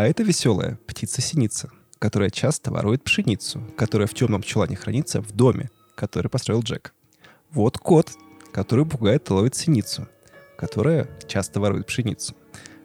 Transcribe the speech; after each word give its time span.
А 0.00 0.06
это 0.06 0.22
веселая 0.22 0.78
птица-синица, 0.86 1.70
которая 1.98 2.30
часто 2.30 2.70
ворует 2.70 3.04
пшеницу, 3.04 3.60
которая 3.76 4.08
в 4.08 4.14
темном 4.14 4.42
чулане 4.42 4.74
хранится 4.74 5.20
в 5.20 5.30
доме, 5.32 5.68
который 5.94 6.28
построил 6.28 6.62
Джек. 6.62 6.94
Вот 7.50 7.76
кот, 7.76 8.08
который 8.50 8.86
пугает 8.86 9.28
и 9.28 9.32
ловит 9.34 9.56
синицу, 9.56 10.08
которая 10.56 11.06
часто 11.28 11.60
ворует 11.60 11.86
пшеницу, 11.86 12.34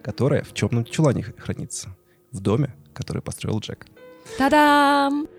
которая 0.03 0.43
в 0.43 0.53
темном 0.53 0.83
чулане 0.83 1.23
хранится 1.23 1.95
в 2.33 2.41
доме, 2.41 2.75
который 2.93 3.21
построил 3.21 3.59
Джек. 3.59 3.85
Та-дам! 4.37 5.29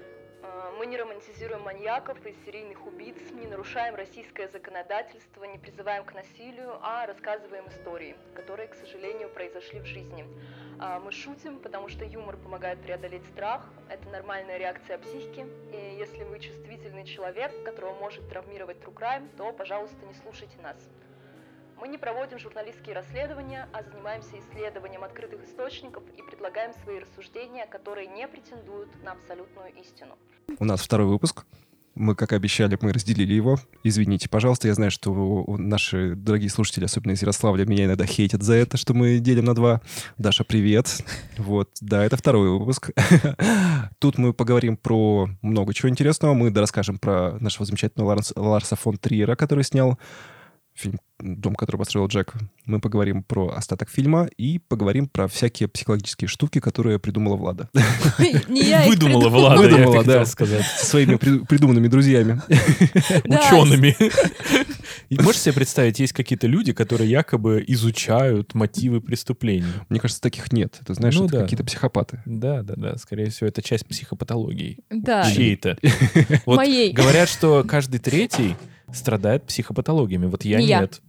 А, 0.43 0.73
Мы 0.79 0.87
не 0.87 0.97
романтизируем 0.97 1.61
маньяков 1.61 2.17
и 2.25 2.35
серийных 2.47 2.87
убийц, 2.87 3.17
не 3.39 3.49
нарушаем 3.49 3.97
российское 3.97 4.49
законодательство, 4.49 5.45
не 5.45 5.59
призываем 5.59 6.07
к 6.07 6.15
насилию, 6.15 6.79
а 6.81 7.05
рассказываем 7.07 7.67
истории, 7.69 8.17
которые, 8.35 8.69
к 8.69 8.75
сожалению, 8.77 9.29
произошли 9.29 9.81
в 9.81 9.85
жизни. 9.85 10.25
А, 10.79 11.01
Мы 11.01 11.11
шутим, 11.11 11.59
потому 11.59 11.89
что 11.89 12.05
юмор 12.05 12.37
помогает 12.37 12.81
преодолеть 12.83 13.25
страх, 13.27 13.71
это 13.89 14.09
нормальная 14.11 14.59
реакция 14.59 14.99
психики, 14.99 15.47
и 15.73 15.97
если 15.99 16.25
вы 16.25 16.39
чувствительный 16.39 17.05
человек, 17.05 17.51
которого 17.65 17.95
может 17.99 18.29
травмировать 18.29 18.79
true 18.79 18.93
crime, 18.93 19.29
то, 19.37 19.53
пожалуйста, 19.53 20.05
не 20.05 20.15
слушайте 20.15 20.59
нас. 20.63 20.77
Мы 21.79 21.89
не 21.89 21.99
проводим 21.99 22.39
журналистские 22.39 22.95
расследования, 22.95 23.69
а 23.73 23.83
занимаемся 23.83 24.39
исследованием 24.39 25.05
открытых 25.05 25.45
источников 25.45 26.03
и 26.17 26.23
предлагаем 26.23 26.73
свои 26.83 26.99
рассуждения, 27.01 27.67
которые 27.67 28.07
не 28.07 28.27
претендуют 28.29 28.91
на 29.03 29.13
абсолютную 29.13 29.75
истину. 29.75 30.17
У 30.59 30.65
нас 30.65 30.81
второй 30.81 31.07
выпуск. 31.07 31.45
Мы, 31.97 32.15
как 32.15 32.33
обещали, 32.35 32.77
мы 32.81 32.93
разделили 32.93 33.33
его. 33.33 33.59
Извините, 33.83 34.29
пожалуйста, 34.29 34.69
я 34.69 34.75
знаю, 34.75 34.91
что 34.91 35.45
наши 35.57 36.15
дорогие 36.15 36.51
слушатели, 36.51 36.85
особенно 36.85 37.13
из 37.13 37.23
Ярославля, 37.23 37.65
меня 37.65 37.87
иногда 37.87 38.05
хейтят 38.05 38.43
за 38.43 38.53
это, 38.55 38.77
что 38.77 38.93
мы 38.93 39.19
делим 39.19 39.47
на 39.47 39.55
два. 39.55 39.81
Даша, 40.19 40.45
привет. 40.45 41.03
Вот, 41.39 41.71
да, 41.81 42.05
это 42.05 42.19
второй 42.19 42.51
выпуск. 42.51 42.91
Тут 43.99 44.19
мы 44.19 44.35
поговорим 44.35 44.77
про 44.77 45.31
много 45.41 45.73
чего 45.73 45.89
интересного. 45.89 46.35
Мы 46.35 46.53
расскажем 46.53 46.99
про 46.99 47.39
нашего 47.41 47.65
замечательного 47.65 48.15
Ларс- 48.15 48.33
Ларса 48.37 48.77
фон 48.77 48.99
Триера, 48.99 49.35
который 49.35 49.65
снял 49.65 49.99
фильм 50.77 50.99
«Дом, 51.19 51.55
который 51.55 51.77
построил 51.79 52.07
Джек». 52.09 52.35
Мы 52.67 52.81
поговорим 52.81 53.23
про 53.23 53.49
остаток 53.49 53.89
фильма 53.91 54.29
и 54.37 54.59
поговорим 54.59 55.09
про 55.09 55.29
всякие 55.29 55.69
психологические 55.69 56.29
штуки, 56.29 56.61
которые 56.61 56.99
придумала 56.99 57.37
Влада. 57.37 57.71
Не 58.49 58.89
Выдумала. 58.89 59.29
Влада, 59.29 59.63
я 59.63 59.69
Выдумала, 59.77 60.05
да. 60.05 60.25
сказать. 60.27 60.65
Со 60.77 60.87
своими 60.87 61.15
при- 61.17 61.39
придуманными 61.39 61.89
друзьями. 61.89 62.41
Учеными. 63.25 63.97
Можешь 65.23 65.41
себе 65.41 65.55
представить, 65.55 65.99
есть 66.01 66.13
какие-то 66.13 66.47
люди, 66.47 66.73
которые 66.73 67.09
якобы 67.11 67.65
изучают 67.69 68.55
мотивы 68.55 69.01
преступлений. 69.01 69.65
Мне 69.89 70.01
кажется, 70.01 70.21
таких 70.23 70.53
нет. 70.53 70.79
Ты 70.85 70.95
знаешь, 70.95 71.17
Ну 71.17 71.27
это 71.27 71.39
да. 71.39 71.43
какие-то 71.45 71.65
психопаты. 71.65 72.23
Да, 72.27 72.63
да, 72.63 72.75
да. 72.77 72.97
Скорее 72.97 73.31
всего, 73.31 73.47
это 73.49 73.63
часть 73.63 73.87
психопатологии. 73.87 74.79
Да. 74.91 75.31
Чьей-то. 75.31 75.79
Моей. 76.47 76.93
говорят, 76.93 77.29
что 77.29 77.65
каждый 77.67 78.01
третий 78.01 78.57
страдает 78.97 79.47
психопатологиями. 79.47 80.27
Вот 80.27 80.45
я 80.45 80.59
Не 80.59 80.67
я. 80.67 80.81
нет. 80.81 81.01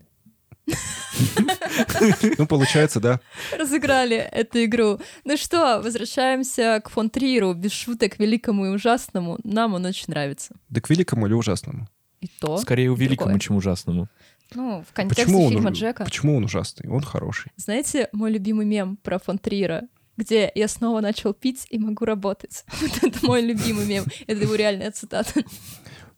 Ну, 2.38 2.46
получается, 2.48 3.00
да. 3.00 3.20
разыграли 3.58 4.18
эту 4.18 4.64
игру. 4.66 5.00
Ну 5.24 5.38
что, 5.38 5.82
возвращаемся 5.84 6.82
к 6.84 6.90
фон 6.90 7.10
Триеру, 7.10 7.54
без 7.54 7.72
шуток, 7.72 8.20
великому 8.20 8.66
и 8.66 8.70
ужасному. 8.70 9.40
Нам 9.44 9.74
он 9.74 9.86
очень 9.86 10.06
нравится. 10.08 10.56
Да 10.70 10.82
к 10.82 10.90
великому 10.90 11.26
или 11.28 11.34
ужасному? 11.34 11.88
И 12.22 12.28
то. 12.40 12.58
Скорее 12.58 12.94
великому, 12.96 13.38
чем 13.40 13.56
ужасному. 13.58 14.08
Ну, 14.54 14.84
в 14.90 14.94
контексте 14.94 15.26
Почему 15.26 15.46
он, 15.46 15.52
фильма 15.52 15.72
уж- 15.72 15.78
Джека. 15.78 16.06
почему 16.06 16.38
он 16.38 16.46
ужасный? 16.46 16.90
Он 16.90 17.02
хороший. 17.02 17.52
Знаете, 17.58 18.08
мой 18.14 18.32
любимый 18.32 18.66
мем 18.66 18.98
про 18.98 19.20
фон 19.20 19.38
Триера, 19.38 19.84
где 20.16 20.50
я 20.56 20.68
снова 20.70 21.02
начал 21.02 21.34
пить 21.34 21.68
и 21.70 21.78
могу 21.78 22.06
работать. 22.06 22.64
Вот 22.82 23.04
это 23.04 23.26
мой 23.26 23.42
любимый 23.42 23.86
мем. 23.86 24.06
Это 24.26 24.42
его 24.42 24.56
реальная 24.56 24.92
цитата. 24.92 25.44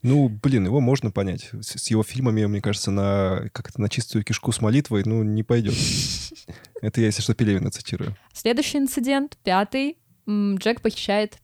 Ну, 0.01 0.29
блин, 0.29 0.65
его 0.65 0.79
можно 0.79 1.11
понять. 1.11 1.49
С, 1.59 1.77
с 1.77 1.91
его 1.91 2.03
фильмами, 2.03 2.45
мне 2.45 2.61
кажется, 2.61 2.89
на 2.89 3.49
как 3.51 3.69
это 3.69 3.81
на 3.81 3.89
чистую 3.89 4.23
кишку 4.23 4.51
с 4.51 4.61
молитвой, 4.61 5.03
ну, 5.05 5.23
не 5.23 5.43
пойдет. 5.43 5.75
Это 6.81 7.01
я, 7.01 7.07
если 7.07 7.21
что, 7.21 7.33
Пелевина 7.33 7.71
цитирую. 7.71 8.15
Следующий 8.33 8.77
инцидент, 8.77 9.37
пятый. 9.43 9.97
Джек 10.27 10.81
похищает 10.81 11.39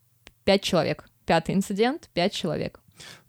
пять 0.45 0.61
человек. 0.61 1.09
Пятый 1.25 1.55
инцидент, 1.55 2.09
пять 2.13 2.31
человек. 2.33 2.79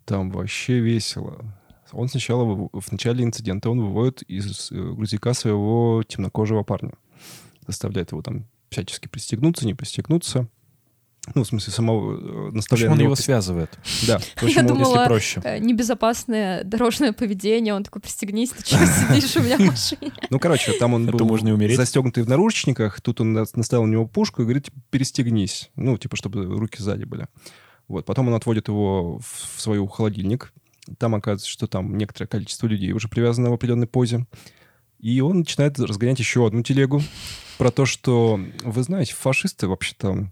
Там 0.05 0.31
вообще 0.31 0.79
весело. 0.79 1.53
Он 1.91 2.07
сначала, 2.07 2.69
в 2.71 2.91
начале 2.91 3.23
инцидента, 3.23 3.69
он 3.69 3.81
выводит 3.81 4.21
из 4.23 4.71
э, 4.71 4.75
грузовика 4.75 5.33
своего 5.33 6.03
темнокожего 6.07 6.63
парня. 6.63 6.93
Заставляет 7.65 8.11
его 8.11 8.21
там 8.21 8.45
всячески 8.69 9.07
пристегнуться, 9.07 9.65
не 9.65 9.73
пристегнуться. 9.73 10.47
Ну, 11.35 11.43
в 11.43 11.47
смысле, 11.47 11.73
самого 11.73 12.13
э, 12.13 12.49
В 12.51 12.53
наставляет 12.55 12.91
общем, 12.91 13.01
он 13.01 13.05
его 13.05 13.15
связывает, 13.15 13.77
Да. 14.07 14.15
Общем, 14.41 14.47
Я 14.61 14.63
думала, 14.63 14.93
если 14.95 15.05
проще. 15.07 15.41
э, 15.43 15.57
небезопасное 15.59 16.63
дорожное 16.63 17.13
поведение. 17.13 17.73
Он 17.73 17.83
такой, 17.83 18.01
пристегнись, 18.01 18.49
ты 18.51 18.63
что 18.65 18.77
сидишь 18.85 19.35
у 19.35 19.41
меня 19.41 19.57
в 19.57 19.61
машине? 19.61 20.11
Ну, 20.29 20.39
короче, 20.39 20.71
там 20.73 20.93
он 20.93 21.05
был 21.05 21.25
можно 21.25 21.53
умереть. 21.53 21.77
застегнутый 21.77 22.23
в 22.23 22.29
наручниках, 22.29 23.01
тут 23.01 23.21
он 23.21 23.33
на- 23.33 23.45
наставил 23.55 23.85
на 23.85 23.91
него 23.91 24.07
пушку 24.07 24.41
и 24.41 24.45
говорит, 24.45 24.65
типа, 24.65 24.77
перестегнись. 24.89 25.69
Ну, 25.75 25.97
типа, 25.97 26.15
чтобы 26.15 26.43
руки 26.45 26.81
сзади 26.81 27.03
были. 27.03 27.27
Вот, 27.87 28.05
потом 28.05 28.27
он 28.27 28.33
отводит 28.33 28.67
его 28.67 29.19
в 29.19 29.55
в 29.57 29.61
свой 29.61 29.85
холодильник. 29.87 30.53
Там 30.97 31.15
оказывается, 31.15 31.49
что 31.49 31.67
там 31.67 31.97
некоторое 31.97 32.27
количество 32.27 32.67
людей 32.67 32.91
уже 32.93 33.07
привязано 33.09 33.49
в 33.49 33.53
определенной 33.53 33.87
позе. 33.87 34.25
И 34.99 35.21
он 35.21 35.39
начинает 35.39 35.77
разгонять 35.79 36.19
еще 36.19 36.47
одну 36.47 36.63
телегу 36.63 37.01
про 37.57 37.69
то, 37.71 37.85
что, 37.85 38.39
вы 38.63 38.83
знаете, 38.83 39.13
фашисты 39.13 39.67
вообще-то, 39.67 40.29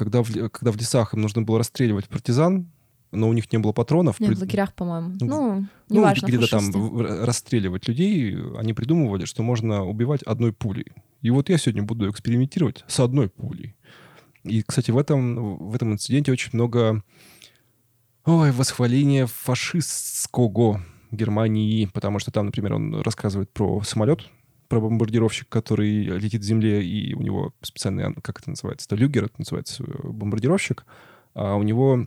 когда 0.00 0.22
в, 0.22 0.48
когда 0.48 0.72
в 0.72 0.76
лесах 0.76 1.12
им 1.12 1.20
нужно 1.20 1.42
было 1.42 1.58
расстреливать 1.58 2.08
партизан, 2.08 2.70
но 3.12 3.28
у 3.28 3.34
них 3.34 3.52
не 3.52 3.58
было 3.58 3.72
патронов, 3.72 4.18
Не, 4.18 4.28
пред- 4.28 4.38
в 4.38 4.40
лагерях, 4.40 4.72
по-моему. 4.74 5.10
Ну, 5.20 5.26
Ну, 5.26 5.66
ну, 5.90 5.96
неважно, 5.96 6.26
где-то 6.26 6.48
там 6.50 6.98
расстреливать 7.24 7.86
людей, 7.86 8.34
они 8.56 8.72
придумывали, 8.72 9.26
что 9.26 9.42
можно 9.42 9.84
убивать 9.84 10.22
одной 10.22 10.54
пулей. 10.54 10.86
И 11.20 11.28
вот 11.28 11.50
я 11.50 11.58
сегодня 11.58 11.82
буду 11.82 12.08
экспериментировать 12.10 12.82
с 12.88 12.98
одной 12.98 13.28
пулей. 13.28 13.76
И, 14.44 14.62
кстати, 14.62 14.90
в 14.90 14.96
этом, 14.96 15.58
в 15.58 15.74
этом 15.74 15.92
инциденте 15.92 16.32
очень 16.32 16.50
много 16.54 17.02
ой, 18.24 18.52
восхваления 18.52 19.26
фашистского 19.26 20.82
Германии, 21.10 21.86
потому 21.92 22.20
что 22.20 22.30
там, 22.30 22.46
например, 22.46 22.72
он 22.74 23.02
рассказывает 23.02 23.52
про 23.52 23.82
самолет, 23.82 24.20
про 24.70 24.80
бомбардировщик, 24.80 25.48
который 25.48 26.04
летит 26.04 26.42
к 26.42 26.44
земле, 26.44 26.82
и 26.86 27.12
у 27.12 27.22
него 27.22 27.52
специальный, 27.60 28.14
как 28.22 28.38
это 28.38 28.50
называется, 28.50 28.86
это 28.86 28.94
люгер, 28.94 29.24
это 29.24 29.34
называется 29.38 29.82
э, 29.82 30.08
бомбардировщик, 30.08 30.86
а 31.34 31.56
у 31.56 31.64
него 31.64 32.06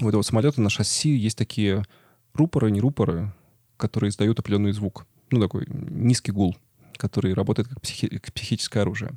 у 0.00 0.08
этого 0.08 0.22
самолета 0.22 0.62
на 0.62 0.70
шасси 0.70 1.10
есть 1.10 1.36
такие 1.36 1.84
рупоры, 2.32 2.70
не 2.70 2.80
рупоры, 2.80 3.34
которые 3.76 4.08
издают 4.08 4.40
определенный 4.40 4.72
звук. 4.72 5.06
Ну, 5.30 5.40
такой 5.40 5.66
низкий 5.68 6.32
гул, 6.32 6.56
который 6.96 7.34
работает 7.34 7.68
как, 7.68 7.82
психи- 7.82 8.08
как 8.08 8.32
психическое 8.32 8.80
оружие. 8.80 9.12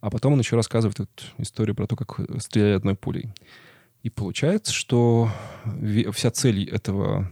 А 0.00 0.08
потом 0.08 0.32
он 0.32 0.38
еще 0.38 0.56
рассказывает 0.56 0.98
эту 1.00 1.24
историю 1.36 1.76
про 1.76 1.86
то, 1.86 1.94
как 1.94 2.20
стреляли 2.40 2.72
одной 2.72 2.96
пулей. 2.96 3.34
И 4.02 4.08
получается, 4.08 4.72
что 4.72 5.30
вся 6.12 6.30
цель 6.30 6.70
этого 6.70 7.30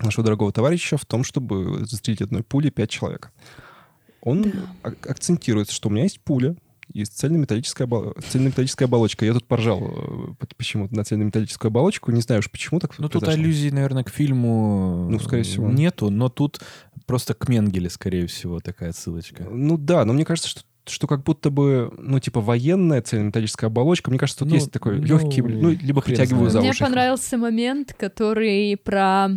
нашего 0.00 0.24
дорогого 0.24 0.52
товарища 0.52 0.96
в 0.96 1.06
том, 1.06 1.22
чтобы 1.22 1.86
застрелить 1.86 2.22
одной 2.22 2.42
пулей 2.42 2.70
пять 2.70 2.90
человек. 2.90 3.30
Он 4.26 4.42
Да. 4.42 4.50
ак- 4.82 5.06
акцентирует, 5.10 5.70
что 5.70 5.88
у 5.88 5.92
меня 5.92 6.02
есть 6.02 6.20
пуля, 6.20 6.56
есть 6.92 7.16
цельнометаллическая, 7.18 7.86
обо- 7.86 8.12
цельнометаллическая 8.28 8.86
оболочка. 8.88 9.24
Я 9.24 9.32
тут 9.32 9.46
поржал 9.46 9.80
э, 10.40 10.44
почему-то 10.56 10.94
на 10.94 11.04
цельнометаллическую 11.04 11.68
оболочку. 11.70 12.10
Не 12.12 12.20
знаю 12.20 12.40
уж 12.40 12.50
почему 12.50 12.80
так 12.80 12.98
Ну, 12.98 13.08
тут 13.08 13.26
аллюзий, 13.28 13.70
наверное, 13.70 14.04
к 14.04 14.10
фильму 14.10 15.08
Ну, 15.10 15.18
скорее 15.20 15.42
всего. 15.44 15.68
нету, 15.70 16.10
но 16.10 16.28
тут 16.28 16.60
просто 17.06 17.34
к 17.34 17.48
Менгеле, 17.48 17.88
скорее 17.88 18.26
всего, 18.26 18.60
такая 18.60 18.92
ссылочка. 18.92 19.44
Ну 19.44 19.76
да, 19.78 20.04
но 20.04 20.12
мне 20.12 20.24
кажется, 20.24 20.48
что 20.50 20.62
что 20.88 21.08
как 21.08 21.24
будто 21.24 21.50
бы, 21.50 21.92
ну, 21.98 22.20
типа, 22.20 22.40
военная 22.40 23.02
цельнометаллическая 23.02 23.66
оболочка. 23.68 24.08
Мне 24.08 24.20
кажется, 24.20 24.38
тут 24.44 24.50
Ну, 24.50 24.54
есть 24.54 24.70
такой 24.70 25.00
ну, 25.00 25.04
легкий, 25.04 25.42
ну, 25.42 25.70
либо 25.70 26.00
притягиваю 26.00 26.48
за 26.48 26.60
Мне 26.60 26.70
уши. 26.70 26.78
понравился 26.84 27.36
момент, 27.36 27.92
который 27.92 28.76
про 28.76 29.30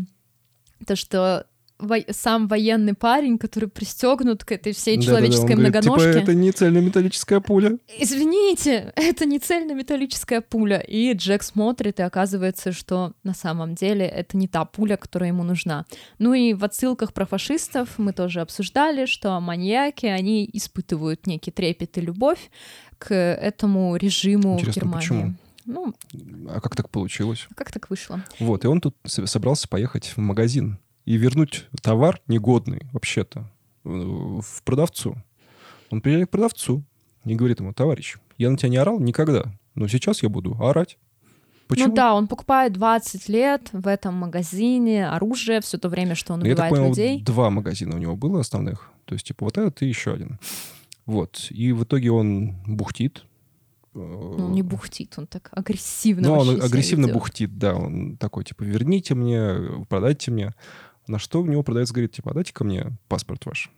то, 0.85 0.95
что 0.95 1.47
во- 1.79 2.03
сам 2.11 2.47
военный 2.47 2.93
парень, 2.93 3.37
который 3.37 3.69
пристегнут 3.69 4.43
к 4.43 4.51
этой 4.51 4.73
всей 4.73 5.01
человеческой 5.01 5.55
говорит, 5.55 5.75
многоножке. 5.75 6.11
Типа, 6.13 6.23
это 6.23 6.33
не 6.33 6.51
цельнометаллическая 6.51 7.39
пуля. 7.39 7.77
Извините, 7.97 8.91
это 8.95 9.25
не 9.25 9.39
цельнометаллическая 9.39 10.41
пуля. 10.41 10.79
И 10.79 11.13
Джек 11.13 11.43
смотрит, 11.43 11.99
и 11.99 12.03
оказывается, 12.03 12.71
что 12.71 13.13
на 13.23 13.33
самом 13.33 13.75
деле 13.75 14.05
это 14.05 14.35
не 14.37 14.47
та 14.47 14.65
пуля, 14.65 14.97
которая 14.97 15.29
ему 15.29 15.43
нужна. 15.43 15.85
Ну 16.17 16.33
и 16.33 16.53
в 16.53 16.63
отсылках 16.63 17.13
про 17.13 17.25
фашистов 17.25 17.97
мы 17.97 18.13
тоже 18.13 18.41
обсуждали, 18.41 19.05
что 19.05 19.39
маньяки, 19.39 20.05
они 20.05 20.49
испытывают 20.53 21.27
некий 21.27 21.51
трепет 21.51 21.97
и 21.97 22.01
любовь 22.01 22.49
к 22.97 23.13
этому 23.13 23.95
режиму 23.95 24.55
Интересно, 24.55 24.79
Германии. 24.81 24.99
почему? 24.99 25.33
Ну, 25.65 25.93
А 26.49 26.59
как 26.61 26.75
так 26.75 26.89
получилось? 26.89 27.47
как 27.55 27.71
так 27.71 27.89
вышло? 27.89 28.23
Вот, 28.39 28.65
и 28.65 28.67
он 28.67 28.81
тут 28.81 28.95
собрался 29.05 29.67
поехать 29.67 30.07
в 30.07 30.17
магазин 30.17 30.77
и 31.09 31.17
вернуть 31.17 31.65
товар 31.81 32.21
негодный, 32.27 32.81
вообще-то, 32.93 33.39
э, 33.83 33.89
в 33.89 34.61
продавцу. 34.63 35.15
Он 35.89 36.01
приезжает 36.01 36.27
к 36.27 36.31
продавцу 36.31 36.83
и 37.25 37.33
говорит 37.33 37.59
ему, 37.59 37.73
товарищ, 37.73 38.17
Я 38.37 38.51
на 38.51 38.57
тебя 38.57 38.69
не 38.69 38.77
орал 38.77 38.99
никогда, 38.99 39.51
но 39.73 39.87
сейчас 39.87 40.21
я 40.21 40.29
буду 40.29 40.55
орать. 40.63 40.99
Почему? 41.67 41.87
Ну 41.87 41.95
да, 41.95 42.13
он 42.13 42.27
покупает 42.27 42.73
20 42.73 43.27
лет 43.27 43.69
в 43.71 43.87
этом 43.87 44.13
магазине 44.13 45.09
оружие 45.09 45.61
все 45.61 45.79
то 45.79 45.89
время, 45.89 46.13
что 46.13 46.33
он 46.33 46.41
Ну, 46.41 46.45
я 46.45 46.55
так 46.55 46.71
убивает 46.71 46.75
понял, 46.75 46.89
людей. 46.89 47.23
два 47.23 47.49
магазина 47.49 47.95
у 47.95 47.99
него 47.99 48.15
было 48.15 48.41
основных. 48.41 48.91
То 49.05 49.15
есть, 49.15 49.25
типа, 49.25 49.45
вот 49.45 49.57
этот 49.57 49.81
и 49.81 49.87
еще 49.87 50.13
один. 50.13 50.37
Вот. 51.07 51.47
И 51.49 51.71
в 51.71 51.85
итоге 51.85 52.11
он 52.11 52.53
бухтит. 52.67 53.25
Ну, 53.95 54.45
он 54.45 54.51
не 54.51 54.61
бухтит, 54.61 55.15
он 55.17 55.25
так 55.25 55.49
агрессивно 55.51 56.27
Ну, 56.27 56.33
он 56.35 56.61
агрессивно 56.61 57.07
бухтит, 57.07 57.57
да. 57.57 57.73
Он 57.75 58.15
такой, 58.17 58.43
типа, 58.43 58.61
верните 58.61 59.15
мне, 59.15 59.85
продайте 59.89 60.29
мне. 60.29 60.53
На 61.09 61.17
что 61.17 61.41
у 61.41 61.45
него 61.47 61.63
продавец 61.63 61.91
говорит, 61.91 62.11
типа, 62.11 62.31
«А 62.31 62.33
дайте 62.35 62.53
ко 62.53 62.63
мне 62.63 62.91
паспорт 63.07 63.43
ваш. 63.47 63.71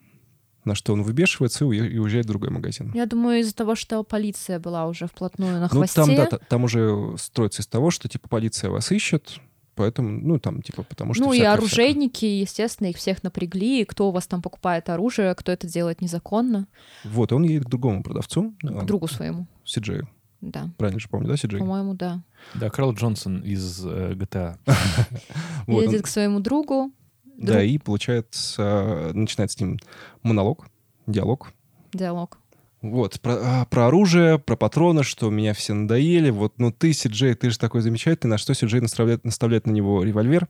На 0.66 0.76
что 0.76 0.92
он 0.94 1.02
выбешивается 1.02 1.64
и 1.64 1.68
уе- 1.70 1.88
и 1.88 1.98
уезжает 1.98 2.26
в 2.26 2.28
другой 2.28 2.50
магазин. 2.50 2.92
Я 2.94 3.06
думаю, 3.06 3.40
из-за 3.40 3.56
того, 3.56 3.74
что 3.76 4.04
полиция 4.04 4.60
была 4.60 4.86
уже 4.86 5.08
вплотную 5.08 5.54
на 5.54 5.62
Ну, 5.62 5.68
хвосте. 5.70 5.96
там, 5.96 6.16
да, 6.16 6.26
та- 6.26 6.38
там 6.40 6.66
уже 6.66 7.16
строится 7.18 7.62
из 7.62 7.68
того, 7.68 7.90
что, 7.90 8.10
типа, 8.10 8.28
полиция 8.28 8.70
вас 8.70 8.92
ищет, 8.92 9.40
поэтому, 9.76 10.10
ну, 10.10 10.40
там, 10.40 10.62
типа, 10.62 10.84
потому 10.84 11.14
что... 11.14 11.24
ну 11.24 11.32
и 11.32 11.38
всякое- 11.38 11.54
оружейники, 11.54 12.26
естественно, 12.26 12.88
их 12.88 12.98
всех 12.98 13.24
напрягли. 13.24 13.82
И 13.82 13.86
кто 13.86 14.10
у 14.10 14.12
вас 14.12 14.28
там 14.28 14.42
покупает 14.42 14.90
оружие, 14.90 15.34
кто 15.36 15.54
это 15.54 15.68
делает 15.68 16.02
незаконно, 16.02 16.68
всякое. 17.00 17.16
Вот, 17.16 17.32
и 17.32 17.36
он 17.36 17.44
едет 17.44 17.64
к 17.66 17.70
другому 17.70 18.04
продавцу, 18.04 18.54
к 18.62 18.86
другу 18.86 19.08
своему. 19.08 19.48
Сиджею. 19.64 20.10
Да, 20.42 20.70
Правильно 20.78 21.00
же 21.00 21.08
помню, 21.08 21.28
да, 21.30 21.38
Сиджей? 21.38 21.60
по-моему, 21.60 21.94
да. 21.94 22.24
Да, 22.56 22.70
Карл 22.70 22.94
Джонсон 22.94 23.40
из 23.42 23.86
э, 23.86 24.14
GTA. 24.16 24.58
Вот, 25.68 25.84
Едет 25.84 26.02
к 26.04 26.08
своему 26.08 26.40
другу. 26.40 26.92
Да, 27.42 27.54
друг- 27.54 27.66
и 27.66 27.78
получается, 27.78 29.12
начинает 29.14 29.52
с 29.52 29.60
ним 29.60 29.80
монолог, 30.24 30.68
диалог. 31.08 31.52
Диалог. 31.94 32.38
Вот, 32.82 33.20
про, 33.22 33.62
а, 33.62 33.66
про 33.66 33.88
оружие, 33.88 34.40
про 34.40 34.56
патроны, 34.56 35.04
что 35.04 35.30
меня 35.30 35.54
все 35.54 35.74
надоели. 35.74 36.32
Вот, 36.32 36.58
ну 36.58 36.72
ты, 36.72 36.94
Сиджей, 36.94 37.36
ты 37.36 37.52
же 37.52 37.60
такой 37.60 37.82
замечательный. 37.82 38.32
На 38.32 38.38
что 38.40 38.56
Сиджей 38.56 38.82
наставляет, 38.82 39.24
наставляет 39.24 39.68
на 39.68 39.72
него 39.72 40.04
револьвер 40.04 40.48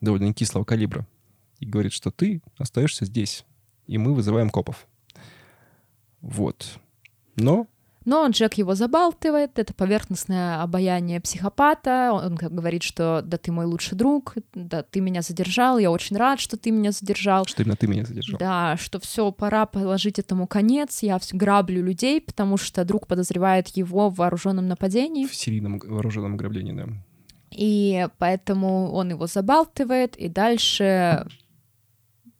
довольно 0.00 0.34
кислого 0.34 0.64
калибра. 0.64 1.06
И 1.60 1.66
говорит, 1.66 1.92
что 1.92 2.10
ты 2.10 2.42
остаешься 2.56 3.04
здесь. 3.04 3.44
И 3.86 3.96
мы 3.96 4.12
вызываем 4.14 4.50
копов. 4.50 4.88
Вот. 6.20 6.78
Но 7.36 7.68
Но 8.08 8.26
Джек 8.28 8.54
его 8.54 8.74
забалтывает, 8.74 9.58
это 9.58 9.74
поверхностное 9.74 10.62
обаяние 10.62 11.20
психопата. 11.20 12.10
Он 12.14 12.36
говорит, 12.36 12.82
что 12.82 13.20
да 13.22 13.36
ты 13.36 13.52
мой 13.52 13.66
лучший 13.66 13.98
друг, 13.98 14.36
да 14.54 14.82
ты 14.82 15.02
меня 15.02 15.20
задержал, 15.20 15.76
я 15.76 15.90
очень 15.90 16.16
рад, 16.16 16.40
что 16.40 16.56
ты 16.56 16.70
меня 16.70 16.90
задержал. 16.90 17.44
что 17.44 17.62
именно 17.62 17.76
ты 17.76 17.86
меня 17.86 18.06
задержал. 18.06 18.38
Да, 18.38 18.78
что 18.78 18.98
все, 18.98 19.30
пора 19.30 19.66
положить 19.66 20.18
этому 20.18 20.46
конец. 20.46 21.02
Я 21.02 21.20
граблю 21.32 21.84
людей, 21.84 22.22
потому 22.22 22.56
что 22.56 22.82
друг 22.86 23.06
подозревает 23.06 23.68
его 23.76 24.08
в 24.08 24.14
вооруженном 24.14 24.68
нападении. 24.68 25.26
В 25.26 25.34
серийном 25.34 25.78
вооруженном 25.78 26.32
ограблении, 26.32 26.72
да. 26.72 26.86
И 27.50 28.08
поэтому 28.16 28.90
он 28.90 29.10
его 29.10 29.26
забалтывает 29.26 30.16
и 30.16 30.30
дальше 30.30 31.26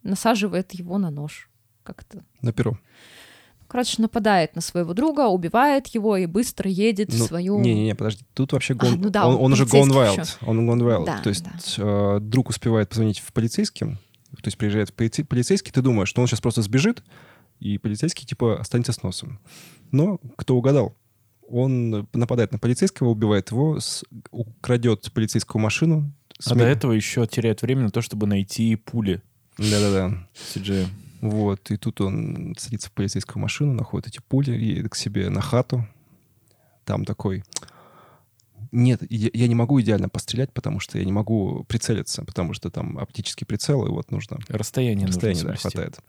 насаживает 0.01 0.71
его 0.71 0.97
на 0.97 1.11
нож. 1.11 1.47
Как-то. 1.83 2.25
На 2.41 2.53
перо. 2.53 2.75
Короче, 3.69 4.01
нападает 4.01 4.55
на 4.55 4.61
своего 4.61 4.93
друга, 4.93 5.27
убивает 5.27 5.87
его 5.87 6.17
и 6.17 6.25
быстро 6.25 6.69
едет 6.69 7.13
в 7.13 7.19
Ну, 7.19 7.25
свою... 7.25 7.59
Не-не-не, 7.59 7.95
подожди. 7.95 8.25
Тут 8.33 8.51
вообще 8.51 8.73
gone- 8.73 8.97
ну 8.97 9.09
да, 9.09 9.27
он, 9.27 9.35
он 9.35 9.41
он 9.43 9.53
уже 9.53 9.63
gone 9.65 9.89
wild. 9.89 10.27
Он 10.45 10.67
gone 10.69 10.79
wild. 10.81 11.05
Да, 11.05 11.19
То 11.19 11.29
есть 11.29 11.45
да. 11.45 11.51
э, 11.77 12.19
друг 12.19 12.49
успевает 12.49 12.89
позвонить 12.89 13.19
в 13.19 13.31
полицейским, 13.31 13.95
то 13.97 14.45
есть 14.47 14.57
приезжает 14.57 14.91
полицей- 14.95 15.23
полицейский, 15.23 15.71
ты 15.71 15.81
думаешь, 15.83 16.09
что 16.09 16.19
он 16.21 16.27
сейчас 16.27 16.41
просто 16.41 16.61
сбежит, 16.63 17.03
и 17.59 17.77
полицейский 17.77 18.25
типа 18.25 18.59
останется 18.59 18.91
с 18.91 19.03
носом. 19.03 19.39
Но 19.91 20.19
кто 20.35 20.55
угадал? 20.57 20.95
Он 21.47 22.07
нападает 22.13 22.51
на 22.51 22.59
полицейского, 22.59 23.09
убивает 23.09 23.51
его, 23.51 23.79
с- 23.79 24.03
украдет 24.31 25.11
полицейскую 25.13 25.61
машину. 25.61 26.11
А 26.45 26.55
до 26.55 26.63
этого 26.63 26.93
еще 26.93 27.27
теряет 27.27 27.61
время 27.61 27.83
на 27.83 27.89
то, 27.91 28.01
чтобы 28.01 28.25
найти 28.25 28.75
пули 28.77 29.21
Да-да-да. 29.57 30.27
CJ. 30.55 30.87
Вот, 31.21 31.69
и 31.71 31.77
тут 31.77 32.01
он 32.01 32.55
садится 32.57 32.89
в 32.89 32.93
полицейскую 32.93 33.41
машину, 33.41 33.73
находит 33.73 34.07
эти 34.07 34.19
пули, 34.25 34.51
едет 34.51 34.91
к 34.91 34.95
себе 34.95 35.29
на 35.29 35.41
хату. 35.41 35.85
Там 36.85 37.05
такой... 37.05 37.43
Нет, 38.71 39.01
я, 39.09 39.29
я 39.33 39.47
не 39.47 39.55
могу 39.55 39.81
идеально 39.81 40.09
пострелять, 40.09 40.53
потому 40.53 40.79
что 40.79 40.99
я 40.99 41.05
не 41.05 41.11
могу 41.11 41.63
прицелиться, 41.63 42.23
потому 42.23 42.53
что 42.53 42.69
там 42.69 42.99
оптический 42.99 43.45
прицел, 43.45 43.85
и 43.85 43.89
вот 43.89 44.11
нужно... 44.11 44.37
Расстояние, 44.47 45.07
Расстояние, 45.07 45.43
да, 45.43 45.49
нужно 45.49 45.59
соблюсти. 45.59 45.77
хватает. 45.77 45.99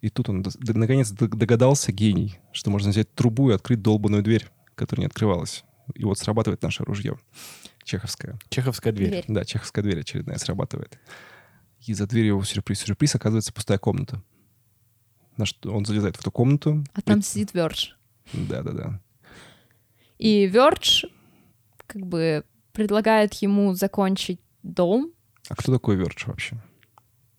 И 0.00 0.08
тут 0.08 0.28
он 0.28 0.44
наконец 0.60 1.10
догадался, 1.10 1.92
гений, 1.92 2.38
что 2.52 2.70
можно 2.70 2.90
взять 2.90 3.12
трубу 3.14 3.50
и 3.50 3.54
открыть 3.54 3.82
долбанную 3.82 4.22
дверь, 4.22 4.46
которая 4.74 5.02
не 5.02 5.06
открывалась. 5.06 5.64
И 5.94 6.04
вот 6.04 6.18
срабатывает 6.18 6.62
наше 6.62 6.84
ружье. 6.84 7.18
Чеховское. 7.84 8.38
Чеховская 8.48 8.92
дверь. 8.92 9.08
Дверь. 9.10 9.24
Да, 9.28 9.44
чеховская 9.44 9.82
дверь 9.82 10.00
очередная 10.00 10.38
срабатывает. 10.38 10.98
И 11.86 11.92
за 11.94 12.06
дверью 12.06 12.42
сюрприз-сюрприз 12.42 13.14
оказывается 13.14 13.52
пустая 13.52 13.78
комната. 13.78 14.22
На 15.40 15.46
что 15.46 15.72
он 15.72 15.86
залезает 15.86 16.16
в 16.16 16.20
эту 16.20 16.30
комнату. 16.30 16.84
А 16.92 17.00
там 17.00 17.22
сидит 17.22 17.54
Вердж. 17.54 17.92
Да-да-да. 18.34 19.00
И 20.18 20.46
Вердж 20.46 21.06
как 21.86 22.04
бы 22.06 22.44
предлагает 22.72 23.32
ему 23.34 23.72
закончить 23.72 24.38
дом 24.62 25.12
А 25.48 25.56
кто 25.56 25.72
такой 25.72 25.96
Вердж 25.96 26.24
вообще? 26.26 26.62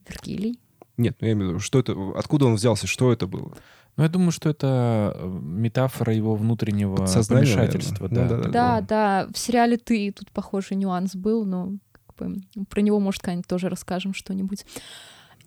Вергилий. 0.10 0.60
Нет, 0.98 1.18
ну 1.22 1.28
я 1.28 1.34
имею 1.34 1.50
в 1.50 1.52
виду, 1.52 1.60
что 1.60 1.80
это, 1.80 1.96
откуда 2.16 2.48
он 2.48 2.56
взялся, 2.56 2.88
что 2.88 3.14
это 3.14 3.28
было? 3.28 3.56
Ну, 3.98 4.04
я 4.04 4.10
думаю, 4.10 4.32
что 4.32 4.50
это 4.50 5.16
э, 5.16 5.28
метафора 5.28 6.16
его 6.16 6.34
внутреннего 6.34 6.96
помешательства. 6.96 8.10
Да. 8.10 8.24
Ну, 8.24 8.30
да, 8.30 8.50
Да, 8.50 8.82
да, 8.82 9.28
в 9.32 9.38
сериале 9.38 9.78
«Ты» 9.78 10.12
тут 10.12 10.32
похожий 10.32 10.76
нюанс 10.76 11.16
был, 11.16 11.46
но 11.46 11.74
как 11.92 12.16
бы, 12.16 12.66
про 12.66 12.82
него, 12.82 13.00
может, 13.00 13.22
когда-нибудь 13.22 13.48
тоже 13.48 13.70
расскажем 13.70 14.16
что-нибудь. 14.16 14.66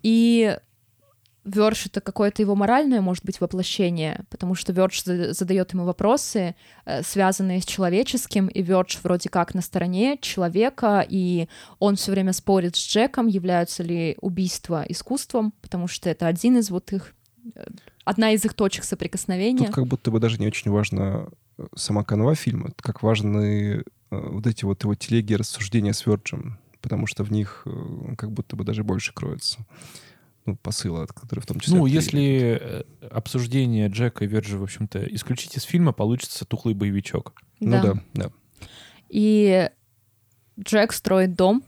И 0.04 0.56
Вердж— 1.44 1.86
это 1.86 2.00
какое-то 2.00 2.42
его 2.42 2.54
моральное, 2.54 3.00
может 3.00 3.24
быть, 3.24 3.40
воплощение, 3.40 4.24
потому 4.30 4.54
что 4.54 4.72
Вердж 4.72 5.02
задает 5.04 5.72
ему 5.74 5.84
вопросы, 5.84 6.54
э, 6.86 7.02
связанные 7.02 7.60
с 7.60 7.66
человеческим, 7.66 8.46
и 8.46 8.62
Вердж 8.62 8.96
вроде 9.02 9.28
как 9.28 9.54
на 9.54 9.60
стороне 9.60 10.18
человека, 10.20 11.06
и 11.06 11.48
он 11.78 11.96
все 11.96 12.12
время 12.12 12.32
спорит 12.32 12.76
с 12.76 12.86
Джеком, 12.86 13.26
являются 13.26 13.82
ли 13.82 14.16
убийства 14.20 14.84
искусством, 14.88 15.52
потому 15.60 15.86
что 15.86 16.08
это 16.08 16.26
один 16.26 16.58
из 16.58 16.70
вот 16.70 16.92
их 16.92 17.14
э, 17.54 17.64
одна 18.04 18.32
из 18.32 18.44
их 18.44 18.54
точек 18.54 18.84
соприкосновения. 18.84 19.66
Тут 19.66 19.74
как 19.74 19.86
будто 19.86 20.10
бы 20.10 20.20
даже 20.20 20.38
не 20.38 20.46
очень 20.46 20.70
важна 20.70 21.26
э, 21.58 21.66
сама 21.76 22.04
канва 22.04 22.34
фильма, 22.34 22.70
как 22.80 23.02
важны 23.02 23.84
вот 24.10 24.46
эти 24.46 24.64
вот 24.64 24.84
его 24.84 24.94
телеги 24.94 25.34
рассуждения 25.34 25.92
с 25.92 26.06
Верджем, 26.06 26.58
потому 26.80 27.08
что 27.08 27.24
в 27.24 27.32
них 27.32 27.66
как 28.16 28.30
будто 28.30 28.54
бы 28.54 28.62
даже 28.62 28.84
больше 28.84 29.12
кроется 29.12 29.66
ну, 30.46 30.56
посыла, 30.56 31.06
который 31.06 31.40
в 31.40 31.46
том 31.46 31.60
числе... 31.60 31.76
Ну, 31.76 31.84
от 31.86 31.90
если 31.90 32.58
э, 32.60 32.82
обсуждение 33.10 33.88
Джека 33.88 34.24
и 34.24 34.26
Верджи, 34.26 34.58
в 34.58 34.62
общем-то, 34.62 35.02
исключить 35.14 35.56
из 35.56 35.62
фильма, 35.62 35.92
получится 35.92 36.44
тухлый 36.44 36.74
боевичок. 36.74 37.34
Ну 37.60 37.80
да, 37.82 37.94
да. 38.14 38.30
И 39.08 39.70
Джек 40.60 40.92
строит 40.92 41.34
дом 41.34 41.62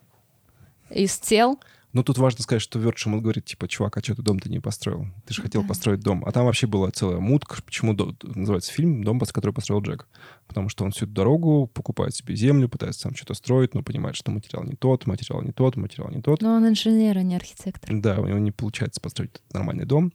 из 0.91 1.19
тел. 1.19 1.59
Но 1.97 2.03
тут 2.03 2.19
важно 2.19 2.43
сказать, 2.43 2.61
что 2.61 2.79
Вердж 2.79 3.07
ему 3.07 3.23
говорит, 3.23 3.47
типа, 3.47 3.69
чувак, 3.69 3.97
а 3.97 4.03
что 4.03 4.15
ты 4.15 4.21
дом-то 4.21 4.51
не 4.51 4.61
построил? 4.61 5.07
Ты 5.25 5.33
же 5.33 5.41
хотел 5.41 5.63
Да. 5.63 5.69
построить 5.69 6.01
дом. 6.01 6.23
А 6.27 6.31
там 6.31 6.45
вообще 6.45 6.67
была 6.67 6.91
целая 6.91 7.21
мутка. 7.21 7.57
Почему 7.63 7.95
до- 7.95 8.15
называется 8.23 8.71
фильм 8.71 9.03
«Дом, 9.03 9.19
который 9.19 9.55
построил 9.55 9.81
Джек»? 9.81 10.07
Потому 10.47 10.69
что 10.69 10.85
он 10.85 10.91
всю 10.91 11.07
дорогу 11.07 11.71
покупает 11.73 12.15
себе 12.15 12.37
землю, 12.37 12.69
пытается 12.69 13.05
там 13.05 13.15
что-то 13.17 13.33
строить, 13.33 13.73
но 13.75 13.83
понимает, 13.83 14.15
что 14.15 14.31
материал 14.31 14.63
не 14.65 14.75
тот, 14.75 15.07
материал 15.07 15.41
не 15.41 15.53
тот, 15.53 15.77
материал 15.77 16.11
не 16.11 16.21
тот. 16.21 16.43
Но 16.43 16.57
он 16.57 16.69
инженер, 16.69 17.17
а 17.17 17.23
не 17.23 17.35
архитектор. 17.35 17.89
Да, 17.99 18.21
у 18.21 18.27
него 18.27 18.37
не 18.41 18.51
получается 18.51 19.01
построить 19.01 19.41
нормальный 19.55 19.87
дом. 19.87 20.13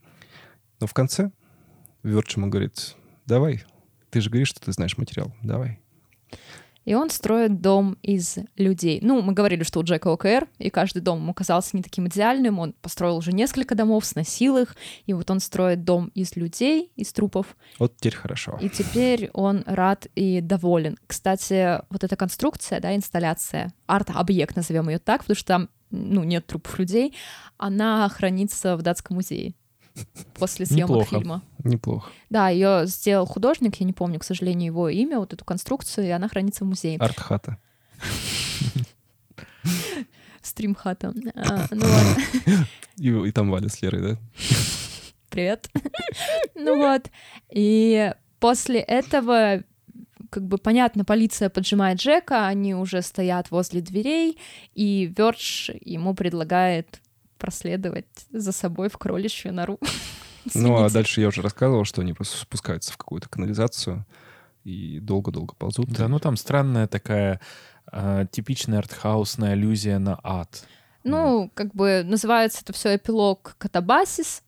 Но 0.80 0.86
в 0.86 0.94
конце 0.94 1.32
Вердж 2.04 2.36
ему 2.38 2.46
говорит, 2.50 2.96
давай, 3.26 3.64
ты 4.12 4.22
же 4.22 4.30
говоришь, 4.30 4.50
что 4.50 4.60
ты 4.62 4.72
знаешь 4.72 5.00
материал, 5.00 5.34
давай. 5.42 5.80
И 6.84 6.96
он 6.96 7.10
строит 7.12 7.62
дом 7.62 7.98
из 8.02 8.38
людей. 8.58 9.00
Ну, 9.04 9.22
мы 9.22 9.34
говорили, 9.34 9.64
что 9.64 9.80
у 9.80 9.84
Джека 9.84 10.08
ОКР, 10.12 10.48
и 10.58 10.70
каждый 10.70 11.02
дом 11.02 11.20
ему 11.20 11.34
казался 11.34 11.78
не 11.78 11.84
таким 11.84 12.08
идеальным. 12.08 12.58
Он 12.60 12.74
построил 12.82 13.18
уже 13.18 13.32
несколько 13.34 13.76
домов, 13.76 14.04
сносил 14.06 14.58
их, 14.58 14.76
и 15.06 15.14
вот 15.14 15.30
он 15.30 15.40
строит 15.40 15.84
дом 15.84 16.12
из 16.16 16.36
людей, 16.36 16.92
из 16.96 17.14
трупов, 17.14 17.56
Вот 17.78 17.96
теперь 17.98 18.16
хорошо. 18.16 18.58
и 18.60 18.68
теперь 18.70 19.30
он 19.34 19.64
рад 19.68 20.08
и 20.16 20.42
доволен. 20.42 20.98
Кстати, 21.06 21.80
вот 21.92 22.04
эта 22.04 22.16
конструкция, 22.16 22.80
да, 22.80 22.96
инсталляция, 22.96 23.72
арт-объект, 23.86 24.56
назовем 24.56 24.90
ее 24.90 24.98
так, 24.98 25.22
потому 25.22 25.36
что 25.36 25.48
там 25.48 25.70
ну, 25.92 26.24
нет 26.24 26.48
трупов 26.48 26.80
людей, 26.80 27.14
она 27.58 28.08
хранится 28.10 28.76
в 28.78 28.82
датском 28.82 29.18
музее 29.18 29.54
после 30.36 30.66
съемок 30.66 30.90
Неплохо. 30.90 31.10
фильма. 31.20 31.42
Неплохо. 31.64 32.10
Да, 32.30 32.50
ее 32.50 32.84
сделал 32.86 33.26
художник, 33.26 33.76
я 33.76 33.86
не 33.86 33.94
помню, 33.94 34.20
к 34.20 34.24
сожалению, 34.24 34.68
его 34.68 34.90
имя, 34.90 35.20
вот 35.20 35.34
эту 35.34 35.46
конструкцию, 35.46 36.08
и 36.08 36.10
она 36.10 36.28
хранится 36.28 36.64
в 36.64 36.68
музее. 36.68 36.98
Арт-хата. 36.98 37.58
Стримхата. 40.42 41.14
А, 41.36 41.68
ну 42.98 43.26
и 43.26 43.32
там 43.32 43.52
Валя 43.52 43.70
с 43.70 43.82
Лерой, 43.82 44.02
да? 44.02 44.18
привет. 45.30 45.70
ну 46.56 46.78
вот. 46.78 47.10
И 47.52 48.12
После 48.42 48.80
этого 48.80 49.64
как 50.32 50.48
бы 50.48 50.58
понятно, 50.58 51.06
полиция 51.06 51.50
поджимает 51.50 52.00
Джека, 52.00 52.48
они 52.48 52.74
уже 52.74 53.02
стоят 53.02 53.52
возле 53.52 53.82
дверей, 53.82 54.40
и 54.74 55.14
Вердж 55.16 55.70
ему 55.82 56.16
предлагает 56.16 57.02
проследовать 57.38 58.08
за 58.32 58.52
собой 58.52 58.90
в 58.90 58.98
кроличью 58.98 59.54
нору. 59.54 59.78
Ну, 60.54 60.84
а 60.84 60.90
дальше 60.90 61.22
я 61.22 61.28
уже 61.28 61.42
рассказывал, 61.42 61.86
что 61.86 62.02
они 62.02 62.14
просто 62.14 62.38
спускаются 62.38 62.94
в 62.94 62.98
какую-то 62.98 63.30
канализацию 63.30 64.06
и 64.64 65.00
долго-долго 65.00 65.56
ползут. 65.56 65.90
Да, 65.90 66.08
ну 66.08 66.20
там 66.20 66.38
странная 66.38 66.88
такая 66.88 67.40
а, 67.88 68.26
типичная 68.26 68.80
артхаусная 68.80 69.54
аллюзия 69.54 70.00
на 70.00 70.20
ад. 70.24 70.66
Ну, 71.04 71.50
как 71.54 71.74
бы 71.74 72.04
называется 72.06 72.60
это 72.62 72.74
все 72.74 72.96
эпилог 72.96 73.56
катабасис. 73.58 74.44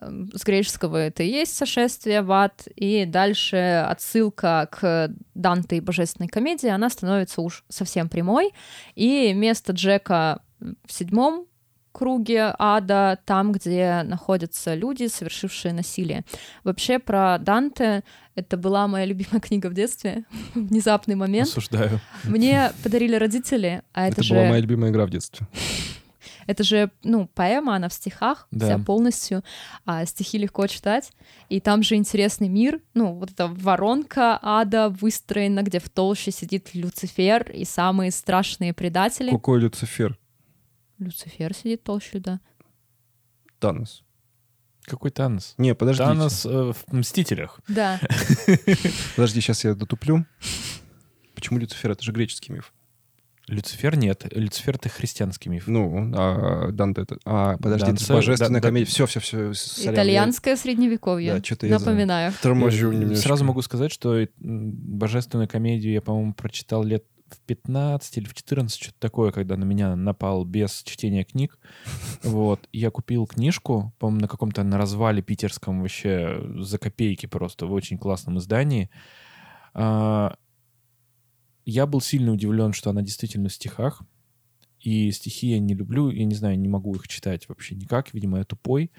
Эм, 0.00 0.30
С 0.34 0.44
греческого 0.44 0.96
это 0.96 1.22
и 1.22 1.28
есть 1.28 1.56
сошествие 1.56 2.22
в 2.22 2.32
ад. 2.32 2.66
И 2.76 3.04
дальше 3.04 3.84
отсылка 3.88 4.68
к 4.70 5.12
Данте 5.34 5.76
и 5.76 5.80
божественной 5.80 6.28
комедии, 6.28 6.68
она 6.68 6.88
становится 6.88 7.40
уж 7.40 7.64
совсем 7.68 8.08
прямой. 8.08 8.52
И 8.94 9.32
место 9.34 9.72
Джека 9.72 10.42
в 10.60 10.92
седьмом 10.92 11.46
круге 11.92 12.54
ада, 12.58 13.18
там, 13.24 13.52
где 13.52 14.02
находятся 14.04 14.74
люди, 14.74 15.06
совершившие 15.08 15.72
насилие. 15.72 16.24
Вообще 16.64 16.98
про 16.98 17.38
Данте 17.38 18.04
это 18.34 18.56
была 18.56 18.86
моя 18.86 19.04
любимая 19.06 19.40
книга 19.40 19.68
в 19.68 19.74
детстве. 19.74 20.24
Внезапный 20.54 21.14
момент. 21.14 21.48
Осуждаю. 21.48 22.00
Мне 22.24 22.72
подарили 22.82 23.16
родители, 23.16 23.82
а 23.92 24.06
это, 24.06 24.14
Это 24.14 24.22
же... 24.22 24.34
была 24.34 24.44
моя 24.46 24.60
любимая 24.60 24.90
игра 24.90 25.06
в 25.06 25.10
детстве. 25.10 25.46
Это 26.46 26.64
же, 26.64 26.90
ну, 27.02 27.28
поэма, 27.34 27.76
она 27.76 27.90
в 27.90 27.92
стихах, 27.92 28.48
Да. 28.50 28.64
вся 28.64 28.78
полностью, 28.78 29.44
а 29.84 30.06
стихи 30.06 30.38
легко 30.38 30.66
читать. 30.66 31.12
И 31.50 31.60
там 31.60 31.82
же 31.82 31.94
интересный 31.96 32.48
мир, 32.48 32.80
ну, 32.94 33.12
вот 33.12 33.32
эта 33.32 33.48
воронка 33.48 34.38
ада 34.40 34.88
выстроена, 34.88 35.62
где 35.62 35.78
в 35.78 35.90
толще 35.90 36.30
сидит 36.30 36.70
Люцифер 36.74 37.50
и 37.50 37.66
самые 37.66 38.10
страшные 38.10 38.72
предатели. 38.72 39.30
Какой 39.30 39.60
Люцифер? 39.60 40.18
Люцифер 40.98 41.54
сидит 41.54 41.82
толще, 41.84 42.18
да. 42.18 42.40
Танос. 43.58 44.02
Какой 44.84 45.10
Танос? 45.10 45.54
Не, 45.58 45.74
подождите. 45.74 46.08
Танос 46.08 46.46
э, 46.46 46.72
в 46.72 46.92
«Мстителях». 46.92 47.60
Да, 47.68 48.00
Подожди, 49.16 49.40
сейчас 49.40 49.64
я 49.64 49.74
дотуплю. 49.74 50.24
Почему 51.34 51.58
Люцифер? 51.58 51.90
Это 51.90 52.02
же 52.02 52.12
греческий 52.12 52.52
миф. 52.52 52.72
Люцифер 53.48 53.96
нет. 53.96 54.26
Люцифер— 54.34 54.74
это 54.76 54.88
христианский 54.90 55.48
миф. 55.48 55.66
Ну, 55.68 56.12
а 56.14 56.70
Данте 56.70 57.02
это... 57.02 57.18
А, 57.24 57.56
подожди, 57.56 57.84
это 57.90 57.96
Данте- 58.00 58.12
божественная 58.12 58.60
да- 58.60 58.68
да- 58.68 58.68
комедия. 58.68 58.86
Все, 58.90 59.06
все, 59.06 59.20
все. 59.20 59.92
итальянское 59.92 60.54
средневековье, 60.56 61.34
Да, 61.34 61.40
чё-то 61.40 61.66
я 61.66 61.78
за- 61.78 61.84
напоминаю. 61.86 62.32
Торможу 62.42 62.92
немножко. 62.92 63.22
Сразу 63.22 63.44
могу 63.44 63.62
сказать, 63.62 63.90
что 63.92 64.26
божественную 64.38 65.48
комедию 65.48 65.92
я, 65.94 66.02
по-моему, 66.02 66.34
прочитал 66.34 66.82
лет 66.84 67.04
в 67.34 67.40
15 67.40 68.18
или 68.18 68.26
в 68.26 68.34
14, 68.34 68.80
что-то 68.80 68.98
такое, 68.98 69.32
когда 69.32 69.56
на 69.56 69.64
меня 69.64 69.94
напал 69.96 70.44
без 70.44 70.82
чтения 70.82 71.24
книг. 71.24 71.58
Вот. 72.22 72.68
Я 72.72 72.90
купил 72.90 73.26
книжку, 73.26 73.94
по-моему, 73.98 74.22
на 74.22 74.28
каком-то 74.28 74.62
на 74.64 74.76
развале 74.78 75.22
питерском 75.22 75.80
вообще 75.82 76.40
за 76.58 76.78
копейки 76.78 77.26
просто, 77.26 77.66
в 77.66 77.72
очень 77.72 77.98
классном 77.98 78.38
издании. 78.38 78.90
А, 79.74 80.36
Я 81.64 81.86
был 81.86 82.00
сильно 82.00 82.32
удивлен, 82.32 82.72
что 82.72 82.90
она 82.90 83.02
действительно 83.02 83.48
в 83.48 83.52
стихах. 83.52 84.02
И 84.80 85.10
стихи 85.12 85.48
я 85.48 85.58
не 85.58 85.74
люблю, 85.74 86.10
я 86.10 86.24
не 86.24 86.34
знаю, 86.34 86.58
не 86.58 86.68
могу 86.68 86.94
их 86.94 87.08
читать 87.08 87.48
вообще 87.48 87.74
никак, 87.74 88.14
видимо, 88.14 88.38
я 88.38 88.44
тупой. 88.44 88.90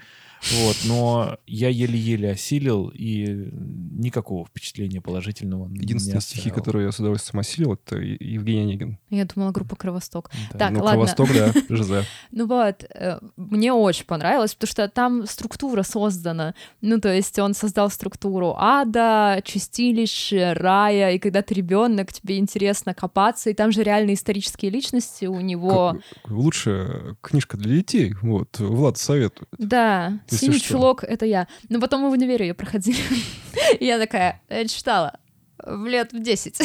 Вот, 0.42 0.76
но 0.86 1.38
я 1.46 1.68
еле-еле 1.68 2.30
осилил, 2.30 2.88
и 2.88 3.50
никакого 3.52 4.46
впечатления 4.46 5.00
положительного 5.00 5.68
Единственные 5.70 6.22
стихи, 6.22 6.50
которые 6.50 6.86
я 6.86 6.92
с 6.92 6.98
удовольствием 6.98 7.40
осилил, 7.40 7.74
это 7.74 7.96
Евгений 7.96 8.62
Онегин. 8.62 8.98
Я 9.10 9.26
думала, 9.26 9.50
группа 9.50 9.76
Кровосток. 9.76 10.30
Да. 10.52 10.58
Так, 10.58 10.70
ну, 10.72 10.82
ладно. 10.82 10.92
Кровосток, 10.92 11.28
да, 11.34 11.52
Жизе. 11.76 12.04
Ну 12.30 12.46
вот, 12.46 12.84
э, 12.94 13.18
мне 13.36 13.72
очень 13.72 14.06
понравилось, 14.06 14.54
потому 14.54 14.70
что 14.70 14.88
там 14.88 15.26
структура 15.26 15.82
создана. 15.82 16.54
Ну, 16.80 17.00
то 17.00 17.12
есть 17.12 17.38
он 17.38 17.52
создал 17.52 17.90
структуру 17.90 18.54
ада, 18.56 19.42
чистилища, 19.44 20.54
рая, 20.54 21.12
и 21.12 21.18
когда 21.18 21.42
ты 21.42 21.54
ребенок, 21.54 22.12
тебе 22.12 22.38
интересно 22.38 22.94
копаться, 22.94 23.50
и 23.50 23.54
там 23.54 23.72
же 23.72 23.82
реально 23.82 24.14
исторические 24.14 24.70
личности 24.70 25.26
у 25.26 25.40
него. 25.40 25.69
Как- 25.72 26.30
Лучшая 26.30 27.16
книжка 27.20 27.56
для 27.56 27.76
детей. 27.76 28.14
Вот, 28.22 28.58
Влад 28.58 28.98
советует. 28.98 29.48
Да, 29.58 30.20
Если 30.30 30.46
синий 30.46 30.58
что. 30.58 30.68
чулок— 30.68 31.04
это 31.04 31.26
я. 31.26 31.46
Но 31.68 31.80
потом 31.80 32.02
мы 32.02 32.08
в 32.10 32.12
универе 32.12 32.48
ее 32.48 32.54
проходили. 32.54 32.98
Я 33.80 33.98
такая, 33.98 34.42
«Я 34.48 34.66
читала 34.66 35.18
в 35.64 35.86
лет 35.86 36.12
в 36.12 36.22
10. 36.22 36.60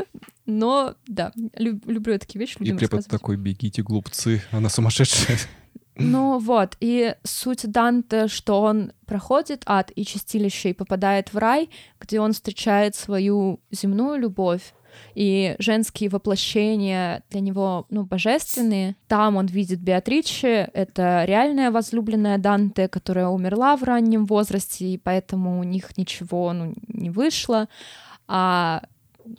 Но, 0.46 0.94
да, 1.06 1.32
люб- 1.56 1.86
люблю 1.86 2.18
такие 2.18 2.38
вещи, 2.38 2.56
И 2.60 2.72
препод 2.72 3.06
такой, 3.06 3.36
бегите, 3.36 3.82
глупцы, 3.82 4.42
она 4.50 4.68
сумасшедшая. 4.68 5.38
Ну 5.98 6.38
вот, 6.38 6.76
и 6.80 7.14
суть 7.22 7.70
Данте, 7.72 8.28
что 8.28 8.60
он 8.60 8.92
проходит 9.06 9.62
ад 9.64 9.90
и 9.96 10.04
чистилище 10.04 10.68
и 10.68 10.74
попадает 10.74 11.32
в 11.32 11.38
рай, 11.38 11.70
где 11.98 12.20
он 12.20 12.34
встречает 12.34 12.94
свою 12.94 13.60
земную 13.70 14.20
любовь, 14.20 14.74
и 15.14 15.56
женские 15.58 16.10
воплощения 16.10 17.22
для 17.30 17.40
него, 17.40 17.86
ну, 17.90 18.04
божественные. 18.04 18.96
Там 19.08 19.36
он 19.36 19.46
видит 19.46 19.80
Беатриче, 19.80 20.70
это 20.72 21.24
реальная 21.24 21.70
возлюбленная 21.70 22.38
Данте, 22.38 22.88
которая 22.88 23.28
умерла 23.28 23.76
в 23.76 23.82
раннем 23.82 24.26
возрасте, 24.26 24.86
и 24.86 24.98
поэтому 24.98 25.60
у 25.60 25.62
них 25.62 25.96
ничего, 25.96 26.52
ну, 26.52 26.74
не 26.88 27.10
вышло. 27.10 27.68
А 28.28 28.82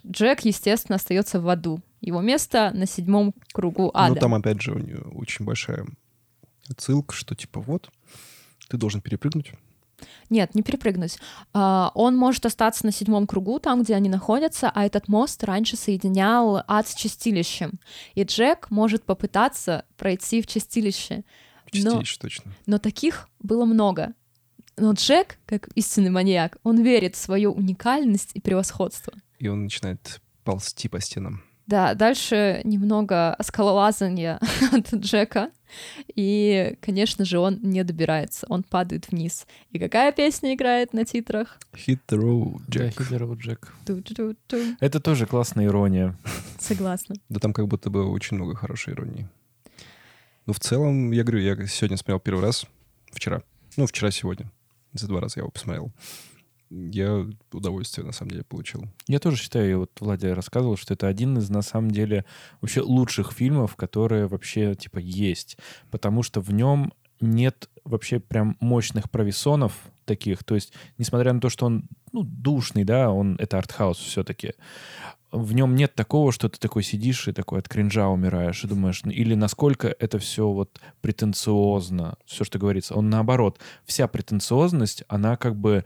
Джек, 0.05 0.41
естественно, 0.41 0.95
остается 0.95 1.39
в 1.39 1.47
аду. 1.49 1.79
Его 2.01 2.21
место 2.21 2.71
на 2.73 2.85
седьмом 2.85 3.33
кругу 3.53 3.91
ада. 3.93 4.13
Ну, 4.13 4.19
там, 4.19 4.35
опять 4.35 4.61
же, 4.61 4.73
у 4.73 4.77
нее 4.77 5.01
очень 5.13 5.45
большая 5.45 5.85
отсылка, 6.69 7.15
что 7.15 7.35
типа 7.35 7.59
вот, 7.59 7.89
ты 8.69 8.77
должен 8.77 9.01
перепрыгнуть. 9.01 9.53
Нет, 10.29 10.55
не 10.55 10.63
перепрыгнуть. 10.63 11.17
А, 11.53 11.91
Он 11.95 12.15
может 12.15 12.45
остаться 12.45 12.85
на 12.85 12.91
седьмом 12.91 13.27
кругу, 13.27 13.59
там, 13.59 13.83
где 13.83 13.95
они 13.95 14.09
находятся, 14.09 14.71
а 14.73 14.85
этот 14.85 15.07
мост 15.07 15.43
раньше 15.43 15.75
соединял 15.75 16.63
ад 16.67 16.87
с 16.87 16.95
чистилищем. 16.95 17.79
И 18.13 18.23
Джек 18.23 18.69
может 18.69 19.03
попытаться 19.03 19.85
пройти 19.97 20.41
в 20.41 20.47
чистилище. 20.47 21.23
В 21.65 21.71
чистилище 21.71 22.17
точно. 22.19 22.51
Но 22.65 22.77
таких 22.77 23.29
было 23.39 23.65
много. 23.65 24.13
Но 24.77 24.93
Джек, 24.93 25.39
как 25.45 25.69
истинный 25.75 26.11
маньяк, 26.11 26.57
он 26.63 26.81
верит 26.81 27.15
в 27.15 27.19
свою 27.19 27.51
уникальность 27.51 28.31
и 28.35 28.41
превосходство. 28.41 29.13
И 29.39 29.47
он 29.47 29.63
начинает 29.63 30.21
ползти 30.43 30.87
по 30.87 30.99
стенам. 30.99 31.43
Да, 31.67 31.93
дальше 31.95 32.61
немного 32.63 33.35
скалолазания 33.41 34.39
от 34.71 34.93
Джека. 34.93 35.51
И, 36.15 36.77
конечно 36.81 37.25
же, 37.25 37.39
он 37.39 37.59
не 37.61 37.83
добирается, 37.83 38.45
он 38.49 38.63
падает 38.63 39.09
вниз. 39.11 39.45
И 39.71 39.79
какая 39.79 40.13
песня 40.13 40.53
играет 40.55 40.93
на 40.93 41.03
титрах? 41.03 41.59
Hit 41.73 41.99
the 42.07 42.17
road, 42.17 42.61
Да, 42.67 42.85
Jack. 42.85 42.95
Hit 42.95 43.09
the 43.09 43.19
road, 43.19 44.37
Jack. 44.47 44.75
Это 44.79 45.01
тоже 45.01 45.25
классная 45.25 45.65
ирония. 45.65 46.17
Согласна. 46.57 47.15
Да 47.27 47.41
там 47.41 47.51
как 47.51 47.67
будто 47.67 47.89
бы 47.89 48.09
очень 48.09 48.37
много 48.37 48.55
хорошей 48.55 48.93
иронии. 48.93 49.27
Ну, 50.45 50.53
в 50.53 50.61
целом, 50.61 51.11
я 51.11 51.23
говорю, 51.23 51.41
я 51.41 51.67
сегодня 51.67 51.97
смотрел 51.97 52.21
первый 52.21 52.41
раз, 52.43 52.65
вчера. 53.11 53.41
Ну, 53.75 53.85
вчера-сегодня. 53.85 54.49
За 54.93 55.07
два 55.07 55.19
раза 55.19 55.39
я 55.39 55.41
его 55.41 55.51
посмотрел. 55.51 55.91
Я 56.69 57.25
удовольствие, 57.51 58.05
на 58.05 58.11
самом 58.11 58.31
деле, 58.31 58.43
получил. 58.43 58.85
Я 59.07 59.19
тоже 59.19 59.37
считаю, 59.37 59.79
вот 59.79 59.91
Владя 59.99 60.35
рассказывал, 60.35 60.75
что 60.77 60.93
это 60.93 61.07
один 61.07 61.37
из, 61.37 61.49
на 61.49 61.61
самом 61.61 61.91
деле, 61.91 62.25
вообще 62.61 62.81
лучших 62.81 63.31
фильмов, 63.31 63.75
которые 63.75 64.27
вообще, 64.27 64.75
типа, 64.75 64.99
есть. 64.99 65.57
Потому 65.91 66.23
что 66.23 66.41
в 66.41 66.51
нем 66.51 66.91
нет 67.21 67.69
вообще 67.83 68.19
прям 68.19 68.57
мощных 68.59 69.09
провисонов 69.09 69.73
таких. 70.05 70.43
То 70.43 70.55
есть, 70.55 70.73
несмотря 70.97 71.33
на 71.33 71.39
то, 71.39 71.49
что 71.49 71.65
он, 71.65 71.87
ну, 72.11 72.23
душный, 72.23 72.83
да, 72.83 73.11
он, 73.11 73.35
это 73.39 73.57
артхаус 73.57 73.97
все-таки, 73.97 74.53
в 75.37 75.53
нем 75.53 75.75
нет 75.75 75.95
такого, 75.95 76.31
что 76.31 76.49
ты 76.49 76.59
такой 76.59 76.83
сидишь 76.83 77.27
и 77.27 77.31
такой 77.31 77.59
от 77.59 77.69
кринжа 77.69 78.07
умираешь 78.07 78.63
и 78.63 78.67
думаешь, 78.67 79.01
или 79.05 79.35
насколько 79.35 79.87
это 79.87 80.19
все 80.19 80.49
вот 80.49 80.79
претенциозно, 81.01 82.17
все, 82.25 82.43
что 82.43 82.59
говорится. 82.59 82.95
Он 82.95 83.09
наоборот, 83.09 83.59
вся 83.85 84.07
претенциозность, 84.07 85.03
она 85.07 85.37
как 85.37 85.55
бы 85.55 85.83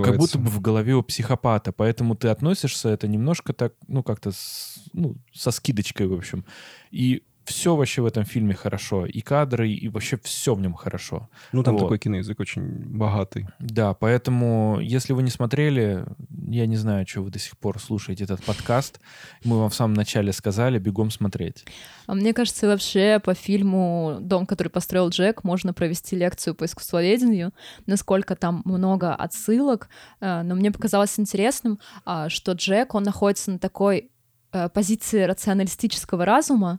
э, 0.00 0.02
как 0.02 0.16
будто 0.18 0.38
бы 0.38 0.50
в 0.50 0.60
голове 0.60 0.94
у 0.94 1.02
психопата, 1.02 1.72
поэтому 1.72 2.14
ты 2.14 2.28
относишься 2.28 2.88
это 2.88 3.08
немножко 3.08 3.52
так, 3.52 3.74
ну, 3.88 4.02
как-то 4.02 4.32
с- 4.32 4.80
ну, 4.92 5.16
со 5.32 5.50
скидочкой, 5.50 6.06
в 6.06 6.14
общем. 6.14 6.44
И 6.90 7.22
все 7.50 7.74
вообще 7.74 8.00
в 8.00 8.06
этом 8.06 8.24
фильме 8.24 8.54
хорошо. 8.54 9.06
И 9.06 9.20
кадры, 9.20 9.68
и 9.68 9.88
вообще 9.88 10.16
все 10.22 10.54
в 10.54 10.60
нем 10.60 10.74
хорошо. 10.74 11.28
Ну, 11.52 11.62
там 11.62 11.74
Вот. 11.74 11.82
такой 11.82 11.98
киноязык 11.98 12.38
очень 12.38 12.62
богатый. 12.62 13.46
Да, 13.58 13.92
поэтому, 13.92 14.78
если 14.80 15.12
вы 15.12 15.22
не 15.22 15.30
смотрели, 15.30 16.04
я 16.48 16.66
не 16.66 16.76
знаю, 16.76 17.06
что 17.08 17.22
вы 17.22 17.30
до 17.30 17.38
сих 17.38 17.58
пор 17.58 17.80
слушаете 17.80 18.24
этот 18.24 18.42
подкаст. 18.44 19.00
Мы 19.44 19.58
вам 19.58 19.68
в 19.68 19.74
самом 19.74 19.94
начале 19.94 20.32
сказали, 20.32 20.78
бегом 20.78 21.10
смотреть. 21.10 21.64
А 22.06 22.14
мне 22.14 22.32
кажется, 22.32 22.68
вообще 22.68 23.20
по 23.24 23.34
фильму 23.34 24.18
«Дом, 24.20 24.46
который 24.46 24.68
построил 24.68 25.08
Джек» 25.08 25.42
можно 25.42 25.74
провести 25.74 26.16
лекцию 26.16 26.54
по 26.54 26.64
искусствоведению, 26.64 27.52
насколько 27.86 28.36
там 28.36 28.62
много 28.64 29.12
отсылок. 29.14 29.88
Э, 30.20 30.42
но 30.42 30.54
мне 30.54 30.70
показалось 30.70 31.18
интересным, 31.18 31.80
а, 32.04 32.28
что 32.28 32.52
Джек, 32.52 32.94
он 32.94 33.02
находится 33.02 33.50
на 33.50 33.58
такой 33.58 34.10
э, 34.52 34.68
позиции 34.68 35.24
рационалистического 35.24 36.24
разума, 36.24 36.78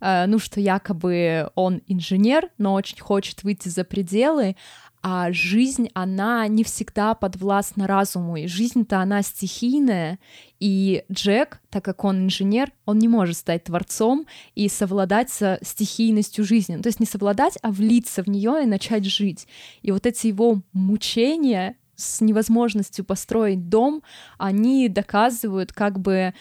ну, 0.00 0.38
что 0.38 0.60
якобы 0.60 1.50
он 1.54 1.82
инженер, 1.86 2.48
но 2.58 2.74
очень 2.74 3.00
хочет 3.00 3.42
выйти 3.42 3.68
за 3.68 3.84
пределы, 3.84 4.56
а 5.02 5.32
жизнь, 5.32 5.88
она 5.94 6.46
не 6.48 6.62
всегда 6.62 7.14
подвластна 7.14 7.86
разуму, 7.86 8.36
и 8.36 8.46
жизнь-то 8.46 9.00
она 9.00 9.22
стихийная, 9.22 10.18
и 10.58 11.04
Джек, 11.10 11.60
так 11.70 11.84
как 11.84 12.04
он 12.04 12.26
инженер, 12.26 12.72
он 12.84 12.98
не 12.98 13.08
может 13.08 13.38
стать 13.38 13.64
творцом 13.64 14.26
и 14.54 14.68
совладать 14.68 15.30
со 15.30 15.58
стихийностью 15.62 16.44
жизни. 16.44 16.76
То 16.76 16.88
есть 16.88 17.00
не 17.00 17.06
совладать, 17.06 17.56
а 17.62 17.70
влиться 17.70 18.22
в 18.22 18.26
нее 18.26 18.62
и 18.62 18.66
начать 18.66 19.06
жить. 19.06 19.46
И 19.80 19.90
вот 19.90 20.04
эти 20.04 20.26
его 20.26 20.60
мучения 20.74 21.76
с 21.96 22.20
невозможностью 22.20 23.04
построить 23.04 23.70
дом, 23.70 24.02
они 24.36 24.88
доказывают 24.90 25.72
как 25.72 25.98
бы 25.98 26.34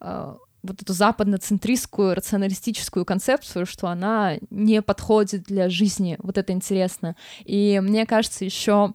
э, 0.00 0.34
вот 0.62 0.82
эту 0.82 0.92
западноцентристскую 0.92 2.14
рационалистическую 2.14 3.04
концепцию, 3.04 3.66
что 3.66 3.88
она 3.88 4.36
не 4.50 4.82
подходит 4.82 5.44
для 5.44 5.68
жизни. 5.68 6.16
Вот 6.20 6.38
это 6.38 6.52
интересно. 6.52 7.16
И 7.44 7.80
мне 7.82 8.06
кажется, 8.06 8.44
еще 8.44 8.92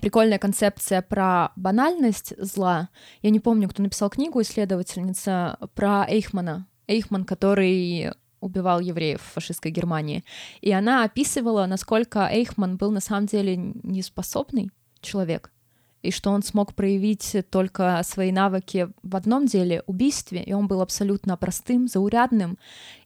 прикольная 0.00 0.38
концепция 0.38 1.02
про 1.02 1.52
банальность 1.56 2.34
зла. 2.38 2.88
Я 3.20 3.30
не 3.30 3.40
помню, 3.40 3.68
кто 3.68 3.82
написал 3.82 4.10
книгу, 4.10 4.40
исследовательница, 4.40 5.58
про 5.74 6.04
Эйхмана. 6.08 6.66
Эйхман, 6.88 7.24
который 7.24 8.12
убивал 8.40 8.80
евреев 8.80 9.22
в 9.22 9.34
фашистской 9.34 9.70
Германии. 9.70 10.24
И 10.60 10.72
она 10.72 11.04
описывала, 11.04 11.66
насколько 11.66 12.28
Эйхман 12.28 12.76
был 12.76 12.90
на 12.90 13.00
самом 13.00 13.26
деле 13.26 13.56
неспособный 13.56 14.70
человек 15.00 15.51
и 16.02 16.10
что 16.10 16.30
он 16.30 16.42
смог 16.42 16.74
проявить 16.74 17.36
только 17.50 18.00
свои 18.04 18.32
навыки 18.32 18.88
в 19.02 19.16
одном 19.16 19.46
деле— 19.46 19.82
убийстве, 19.86 20.42
и 20.42 20.52
он 20.52 20.66
был 20.66 20.80
абсолютно 20.80 21.36
простым, 21.36 21.88
заурядным, 21.88 22.58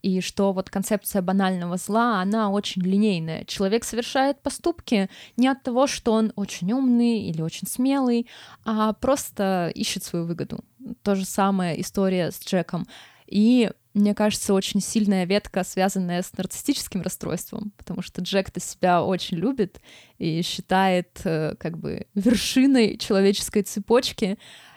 и 0.03 0.21
что 0.21 0.53
вот 0.53 0.71
концепция 0.71 1.23
банального 1.23 1.77
зла, 1.77 2.21
она 2.21 2.51
очень 2.51 2.83
линейная. 2.83 3.45
Человек 3.45 3.85
совершает 3.85 4.41
поступки 4.41 5.09
не 5.37 5.49
от 5.49 5.63
того, 5.63 5.87
что 5.87 6.13
он 6.13 6.33
очень 6.37 6.73
умный 6.73 7.21
или 7.23 7.43
очень 7.43 7.69
смелый, 7.69 8.27
а 8.65 8.93
просто 8.95 9.71
ищет 9.75 10.05
свою 10.05 10.27
выгоду. 10.27 10.61
То 11.03 11.15
же 11.15 11.25
самое 11.25 11.81
история 11.81 12.31
с 12.31 12.45
Джеком. 12.45 12.87
И 13.27 13.71
мне 13.95 14.15
кажется, 14.15 14.53
очень 14.53 14.81
сильная 14.81 15.25
ветка, 15.25 15.65
связанная 15.65 16.23
с 16.23 16.37
нарциссическим 16.37 17.01
расстройством, 17.01 17.73
потому 17.79 18.03
что 18.03 18.21
Джек-то 18.21 18.61
себя 18.61 19.03
очень 19.03 19.39
любит 19.39 19.81
и 20.19 20.43
считает 20.43 21.21
э, 21.25 21.55
как 21.59 21.79
бы 21.79 22.07
вершиной 22.15 22.99
человеческой 22.99 23.63
цепочки, 23.63 24.37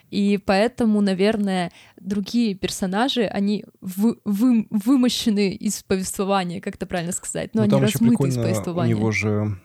и 0.10 0.40
поэтому, 0.44 1.02
наверное, 1.02 1.72
другие 2.00 2.56
персонажи, 2.56 3.24
они 3.24 3.66
вы, 3.82 4.18
вы, 4.26 4.66
вымощены 4.70 5.52
из 5.52 5.84
повествования, 5.84 6.62
как 6.62 6.76
это 6.76 6.86
правильно 6.86 7.12
сказать, 7.12 7.54
но 7.54 7.66
ну, 7.66 7.76
они 7.76 7.86
размыты 7.86 8.28
из 8.28 8.36
повествования. 8.36 8.96
У 8.96 8.98
него 8.98 9.12
же, 9.12 9.60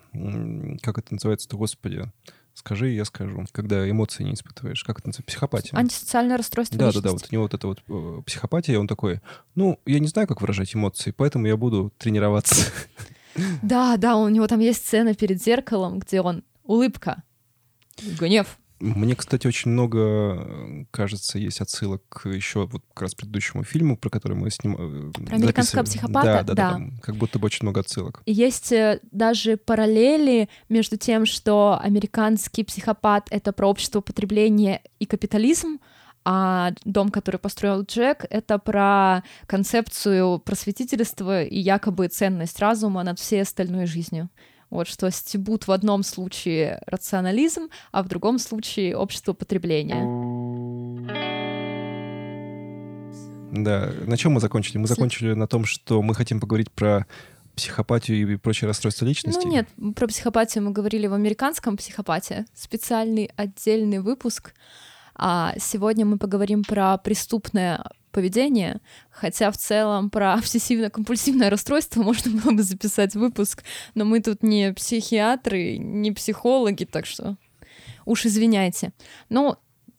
как 0.83 0.99
это 0.99 1.15
называется-то, 1.15 1.57
господи, 1.57 2.05
Скажи, 2.55 2.91
я 2.91 3.05
скажу. 3.05 3.45
Когда 3.53 3.89
эмоции 3.89 4.23
не 4.25 4.35
испытываешь. 4.35 4.83
Как 4.85 4.99
это 5.01 5.09
называется? 5.09 5.27
Психопатия. 5.27 5.77
Антисоциальное 5.79 6.37
расстройство 6.39 6.79
Да, 6.79 6.87
личности. 6.87 7.03
да, 7.03 7.09
да. 7.11 7.13
Вот 7.15 7.27
у 7.29 7.35
него 7.35 7.43
вот 7.43 7.55
это 7.55 7.67
вот 7.67 7.83
э, 7.89 8.23
психопатия, 8.25 8.79
он 8.79 8.87
такой, 8.87 9.21
ну, 9.55 9.81
я 9.87 9.99
не 9.99 10.07
знаю, 10.07 10.29
как 10.29 10.41
выражать 10.41 10.75
эмоции, 10.75 11.11
поэтому 11.11 11.47
я 11.47 11.57
буду 11.57 11.93
тренироваться. 11.99 12.71
Да, 13.63 13.97
да, 13.97 14.17
у 14.17 14.29
него 14.29 14.47
там 14.47 14.61
есть 14.61 14.87
сцена 14.87 15.15
перед 15.15 15.43
зеркалом, 15.43 15.99
где 15.99 16.21
он 16.21 16.45
улыбка, 16.63 17.25
гнев, 18.21 18.59
мне, 18.85 19.17
кстати, 19.17 19.47
очень 19.47 19.71
много, 19.71 20.87
кажется, 20.91 21.39
есть 21.39 21.61
отсылок 21.61 22.03
к 22.09 22.29
еще 22.29 22.67
вот 22.67 22.83
как 22.93 23.03
раз 23.03 23.15
предыдущему 23.15 23.65
фильму, 23.65 23.97
про 23.97 24.11
который 24.11 24.37
мы 24.37 24.51
снимали. 24.51 25.09
Э, 25.09 25.13
про 25.13 25.37
американского 25.37 25.83
психопата? 25.85 26.27
Да, 26.27 26.43
да, 26.43 26.55
да. 26.55 26.79
да 26.79 26.85
как 27.01 27.17
будто 27.17 27.39
бы 27.39 27.47
очень 27.47 27.61
много 27.63 27.81
отсылок. 27.81 28.23
Есть 28.27 28.73
э, 28.73 29.01
даже 29.11 29.57
параллели 29.57 30.49
между 30.69 30.97
тем, 30.97 31.27
что 31.27 31.79
американский 31.81 32.65
психопат— 32.65 33.29
это 33.31 33.53
про 33.53 33.69
общество 33.69 34.01
потребления 34.01 34.83
и 34.99 35.07
капитализм, 35.07 35.79
а 36.25 36.73
дом, 36.85 37.11
который 37.11 37.37
построил 37.37 37.83
Джек, 37.83 38.25
это 38.31 38.59
про 38.59 39.23
концепцию 39.47 40.39
просветительства 40.39 41.43
и 41.43 41.59
якобы 41.59 42.09
ценность 42.09 42.61
разума 42.61 43.03
над 43.03 43.19
всей 43.19 43.43
остальной 43.43 43.87
жизнью. 43.87 44.31
Вот 44.75 44.89
что 44.89 45.09
стебут 45.13 45.69
в 45.69 45.71
одном 45.71 46.03
случае 46.03 46.81
рационализм, 46.87 47.69
а 47.93 48.03
в 48.03 48.09
другом 48.09 48.41
случае 48.41 48.97
общество 48.97 49.33
потребления. 49.33 50.03
Да, 53.53 53.93
на 54.05 54.17
чем 54.17 54.33
мы 54.33 54.41
закончили? 54.41 54.79
Мы 54.79 54.89
закончили 54.89 55.35
на 55.35 55.47
том, 55.47 55.65
что 55.65 56.03
мы 56.03 56.13
хотим 56.13 56.41
поговорить 56.41 56.73
про 56.73 57.07
психопатию 57.55 58.33
и 58.33 58.37
прочие 58.37 58.67
расстройства 58.67 59.05
личности? 59.05 59.45
Ну 59.45 59.53
нет, 59.53 59.69
про 59.95 60.09
психопатию 60.09 60.65
мы 60.65 60.73
говорили 60.73 61.07
в 61.07 61.15
американском 61.15 61.77
психопате. 61.77 62.45
Специальный 62.53 63.31
отдельный 63.37 64.01
выпуск. 64.01 64.55
А 65.15 65.55
сегодня 65.61 66.05
мы 66.05 66.19
поговорим 66.19 66.65
про 66.65 66.99
преступное 66.99 67.85
поведения, 68.15 68.81
хотя 69.11 69.51
в 69.51 69.59
целом 69.59 70.09
про 70.09 70.35
обсессивно-компульсивное 70.39 71.51
расстройство 71.51 72.03
можно 72.03 72.41
было 72.41 72.53
бы 72.53 72.63
записать 72.63 73.15
выпуск, 73.15 73.65
но 73.95 74.05
мы 74.05 74.21
тут 74.21 74.43
не 74.43 74.73
психиатры, 74.73 75.77
не 75.77 76.13
психологи, 76.13 76.85
так 76.85 77.05
что 77.05 77.37
уж 78.07 78.25
извиняйте. 78.27 78.93
Ну, 79.29 79.57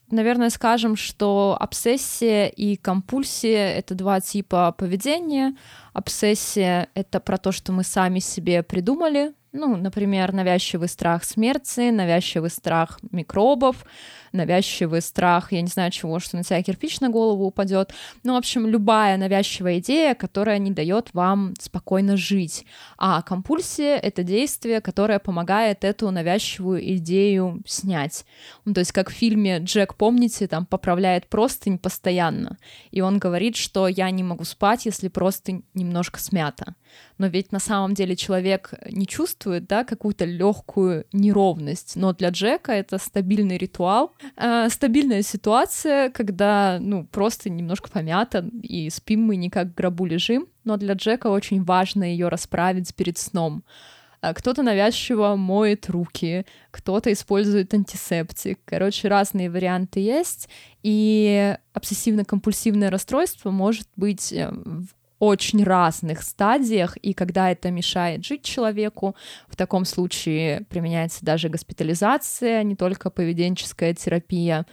наверное, 0.09 0.49
скажем, 0.49 0.95
что 0.95 1.57
обсессия 1.59 2.47
и 2.47 2.77
компульсия— 2.77 3.69
это 3.77 3.95
два 3.95 4.21
типа 4.21 4.71
поведения. 4.71 5.55
Обсессия— 5.93 6.87
это 6.93 7.19
про 7.19 7.37
то, 7.37 7.51
что 7.51 7.71
мы 7.71 7.83
сами 7.83 8.19
себе 8.19 8.63
придумали, 8.63 9.33
ну, 9.55 9.77
например, 9.77 10.33
навязчивый 10.33 10.89
страх 10.89 11.23
смерти, 11.23 11.89
навязчивый 11.89 12.49
страх 12.49 12.99
микробов, 13.11 13.85
навязчивый 14.35 15.01
страх, 15.01 15.51
я 15.51 15.61
не 15.61 15.67
знаю 15.67 15.91
чего, 15.91 16.19
что 16.19 16.37
на 16.37 16.43
тебя 16.43 16.61
кирпич 16.61 16.99
на 16.99 17.09
голову 17.09 17.45
упадет. 17.45 17.93
Ну, 18.23 18.33
в 18.33 18.37
общем, 18.37 18.67
любая 18.67 19.17
навязчивая 19.17 19.79
идея, 19.79 20.15
которая 20.15 20.59
не 20.59 20.71
дает 20.71 21.09
вам 21.13 21.53
спокойно 21.59 22.17
жить. 22.17 22.65
А 22.97 23.21
компульсия— 23.21 23.95
это 24.03 24.23
действие, 24.23 24.81
которое 24.81 25.19
помогает 25.19 25.83
эту 25.83 26.11
навязчивую 26.11 26.95
идею 26.95 27.61
снять. 27.65 28.25
Ну, 28.65 28.73
то 28.73 28.79
есть, 28.79 28.91
как 28.91 29.09
в 29.09 29.13
фильме 29.13 29.57
«Джек», 29.59 29.95
помните, 29.95 30.47
там 30.47 30.65
поправляет 30.65 31.27
простынь 31.27 31.77
постоянно, 31.77 32.57
и 32.91 33.01
он 33.01 33.17
говорит, 33.17 33.55
что 33.55 33.87
я 33.87 34.09
не 34.11 34.23
могу 34.23 34.43
спать, 34.43 34.85
если 34.85 35.07
простынь 35.07 35.63
немножко 35.73 36.19
смята. 36.19 36.75
Но 37.17 37.27
ведь 37.27 37.51
на 37.51 37.59
самом 37.59 37.93
деле 37.93 38.15
человек 38.15 38.73
не 38.89 39.07
чувствует, 39.07 39.67
да, 39.67 39.83
какую-то 39.83 40.25
легкую 40.25 41.05
неровность. 41.13 41.95
Но 41.95 42.13
для 42.13 42.29
Джека 42.29 42.71
это 42.71 42.97
стабильный 42.97 43.57
ритуал, 43.57 44.13
э, 44.35 44.69
стабильная 44.69 45.21
ситуация, 45.21 46.09
когда, 46.09 46.77
ну, 46.79 47.05
просто 47.05 47.49
немножко 47.49 47.89
помята, 47.89 48.49
и 48.61 48.89
спим 48.89 49.23
мы 49.23 49.35
не 49.35 49.49
как 49.49 49.67
в 49.67 49.73
гробу 49.75 50.05
лежим, 50.05 50.47
но 50.63 50.77
для 50.77 50.93
Джека 50.93 51.27
очень 51.27 51.63
важно 51.63 52.03
ее 52.03 52.27
расправить 52.27 52.93
перед 52.95 53.17
сном. 53.17 53.63
А 54.21 54.33
кто-то 54.33 54.63
навязчиво 54.63 55.35
моет 55.35 55.87
руки, 55.89 56.45
кто-то 56.71 57.13
использует 57.13 57.73
антисептик. 57.75 58.59
Короче, 58.65 59.07
разные 59.07 59.51
варианты 59.51 59.99
есть. 59.99 60.49
И 60.81 61.55
обсессивно-компульсивное 61.75 62.89
расстройство 62.89 63.51
может 63.51 63.87
быть 63.95 64.33
э, 64.33 64.51
очень 65.25 65.63
разных 65.63 66.21
стадиях, 66.21 66.97
и 66.97 67.13
когда 67.13 67.51
это 67.51 67.71
мешает 67.71 68.25
жить 68.25 68.43
человеку, 68.43 69.15
в 69.47 69.55
таком 69.55 69.85
случае 69.85 70.61
применяется 70.69 71.25
даже 71.25 71.49
госпитализация, 71.49 72.63
не 72.63 72.75
только 72.75 73.09
поведенческая 73.09 73.93
терапия. 73.93 74.65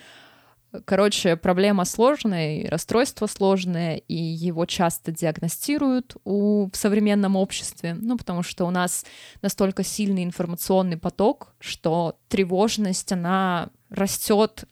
Короче, 0.87 1.37
проблема 1.37 1.85
сложная, 1.85 2.69
расстройство 2.71 3.27
сложное, 3.27 3.97
и 3.97 4.15
его 4.15 4.65
часто 4.65 5.13
диагностируют 5.13 6.17
у, 6.25 6.71
в 6.73 6.77
современном 6.77 7.37
обществе, 7.37 7.95
ну, 8.01 8.17
потому 8.17 8.43
что 8.43 8.65
у 8.65 8.71
нас 8.71 9.05
настолько 9.43 9.85
сильный 9.85 10.25
информационный 10.25 10.97
поток, 10.97 11.55
что 11.61 12.17
тревожность, 12.29 13.13
она 13.13 13.69
растет 13.91 14.65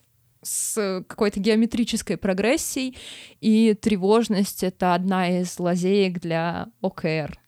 с 0.42 1.04
какой-то 1.06 1.40
геометрической 1.40 2.16
прогрессией, 2.16 2.96
и 3.40 3.74
тревожность— 3.74 4.62
это 4.64 4.94
одна 4.94 5.40
из 5.40 5.58
лазеек 5.58 6.20
для 6.20 6.68
ОКР. 6.80 7.38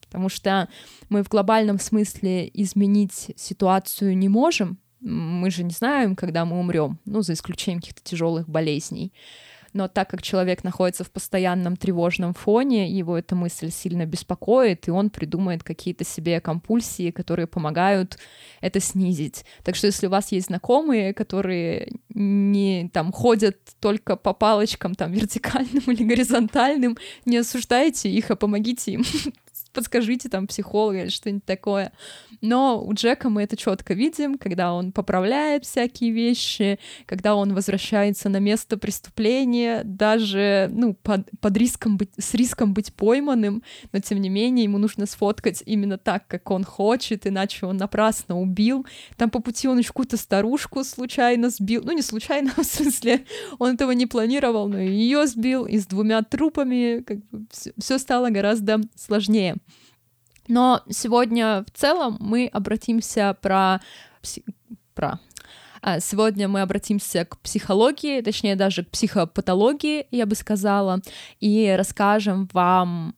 Потому 0.00 0.28
что 0.28 0.68
мы 1.08 1.22
в 1.22 1.28
глобальном 1.28 1.78
смысле 1.78 2.50
изменить 2.52 3.32
ситуацию 3.36 4.16
не 4.16 4.28
можем, 4.28 4.78
мы 5.00 5.50
же 5.50 5.62
не 5.62 5.70
знаем, 5.70 6.16
когда 6.16 6.44
мы 6.44 6.58
умрем, 6.58 6.98
ну, 7.04 7.22
за 7.22 7.34
исключением 7.34 7.80
каких-то 7.80 8.02
тяжелых 8.02 8.48
болезней 8.48 9.12
но 9.76 9.88
так 9.88 10.10
как 10.10 10.22
человек 10.22 10.64
находится 10.64 11.04
в 11.04 11.10
постоянном 11.10 11.76
тревожном 11.76 12.34
фоне, 12.34 12.90
его 12.90 13.16
эта 13.16 13.34
мысль 13.34 13.70
сильно 13.70 14.06
беспокоит, 14.06 14.88
и 14.88 14.90
он 14.90 15.10
придумает 15.10 15.62
какие-то 15.62 16.04
себе 16.04 16.40
компульсии, 16.40 17.10
которые 17.10 17.46
помогают 17.46 18.18
это 18.60 18.80
снизить. 18.80 19.44
Так 19.62 19.76
что 19.76 19.86
если 19.86 20.06
у 20.06 20.10
вас 20.10 20.32
есть 20.32 20.46
знакомые, 20.46 21.12
которые 21.12 21.92
не 22.08 22.90
там 22.92 23.12
ходят 23.12 23.58
только 23.80 24.16
по 24.16 24.32
палочкам 24.32 24.94
там 24.94 25.12
вертикальным 25.12 25.82
или 25.86 26.02
горизонтальным, 26.02 26.96
не 27.26 27.36
осуждайте 27.36 28.10
их, 28.10 28.30
а 28.30 28.36
помогите 28.36 28.92
им 28.92 29.04
подскажите 29.72 30.28
там 30.28 30.46
психолога 30.46 31.02
или 31.02 31.08
что-нибудь 31.08 31.44
такое. 31.44 31.92
Но 32.40 32.82
у 32.82 32.92
Джека 32.94 33.28
мы 33.28 33.42
это 33.42 33.56
четко 33.56 33.94
видим, 33.94 34.38
когда 34.38 34.72
он 34.72 34.92
поправляет 34.92 35.64
всякие 35.64 36.10
вещи, 36.10 36.78
когда 37.06 37.34
он 37.34 37.54
возвращается 37.54 38.28
на 38.28 38.38
место 38.38 38.76
преступления, 38.76 39.82
даже 39.84 40.68
ну, 40.72 40.94
под, 40.94 41.28
под 41.40 41.56
риском 41.56 41.96
быть, 41.96 42.10
с 42.18 42.34
риском 42.34 42.74
быть 42.74 42.92
пойманным, 42.94 43.62
но 43.92 44.00
тем 44.00 44.20
не 44.20 44.28
менее 44.28 44.64
ему 44.64 44.78
нужно 44.78 45.06
сфоткать 45.06 45.62
именно 45.66 45.98
так, 45.98 46.26
как 46.28 46.50
он 46.50 46.64
хочет, 46.64 47.26
иначе 47.26 47.66
он 47.66 47.76
напрасно 47.76 48.40
убил. 48.40 48.86
Там 49.16 49.30
по 49.30 49.40
пути 49.40 49.68
он 49.68 49.78
еще 49.78 49.88
какую-то 49.88 50.16
старушку 50.16 50.84
случайно 50.84 51.50
сбил, 51.50 51.82
ну 51.84 51.92
не 51.92 52.02
случайно, 52.02 52.52
в 52.56 52.64
смысле, 52.64 53.24
он 53.58 53.74
этого 53.74 53.92
не 53.92 54.06
планировал, 54.06 54.68
но 54.68 54.78
ее 54.78 55.26
сбил, 55.26 55.64
и 55.66 55.78
с 55.78 55.86
двумя 55.86 56.22
трупами 56.22 57.02
как 57.02 57.18
бы 57.26 57.46
все 57.78 57.98
стало 57.98 58.30
гораздо 58.30 58.80
сложнее. 58.94 59.45
Но 60.48 60.82
сегодня 60.90 61.64
в 61.64 61.78
целом 61.78 62.16
мы 62.20 62.48
обратимся 62.52 63.36
про... 63.40 63.80
про 64.94 65.18
а, 65.82 66.00
Сегодня 66.00 66.48
мы 66.48 66.62
обратимся 66.62 67.24
к 67.24 67.38
психологии, 67.38 68.20
точнее 68.20 68.56
даже 68.56 68.84
к 68.84 68.90
психопатологии, 68.90 70.06
я 70.10 70.26
бы 70.26 70.34
сказала, 70.34 71.00
и 71.40 71.74
расскажем 71.76 72.48
вам 72.52 73.14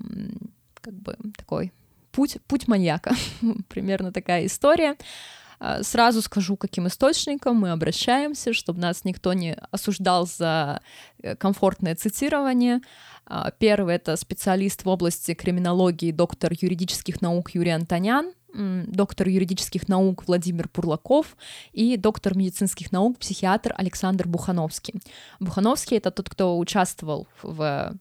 как 0.80 0.94
бы 0.94 1.16
такой 1.36 1.72
путь, 2.12 2.38
путь 2.46 2.68
маньяка, 2.68 3.14
примерно 3.68 4.12
такая 4.12 4.46
история. 4.46 4.96
А, 5.60 5.82
сразу 5.82 6.22
скажу, 6.22 6.56
каким 6.56 6.86
источником 6.86 7.56
мы 7.56 7.70
обращаемся, 7.70 8.52
чтобы 8.52 8.80
нас 8.80 9.04
никто 9.04 9.32
не 9.32 9.56
осуждал 9.70 10.26
за 10.26 10.80
э, 11.22 11.36
комфортное 11.36 11.96
цитирование. 11.96 12.80
А, 13.28 13.50
первый— 13.50 13.94
это 13.96 14.16
специалист 14.16 14.84
в 14.84 14.88
области 14.88 15.34
криминологии, 15.34 16.12
доктор 16.12 16.52
юридических 16.58 17.20
наук 17.20 17.50
Юрий 17.54 17.70
Антонян, 17.70 18.32
доктор 18.54 19.28
юридических 19.28 19.88
наук 19.88 20.26
Владимир 20.26 20.68
Пурлаков 20.68 21.36
и 21.72 21.98
доктор 21.98 22.36
медицинских 22.36 22.90
наук, 22.90 23.18
психиатр 23.18 23.74
Александр 23.76 24.26
Бухановский. 24.26 24.94
Бухановский— 25.38 25.96
это 25.98 26.10
тот, 26.10 26.30
кто 26.30 26.58
участвовал 26.58 27.28
в 27.42 27.94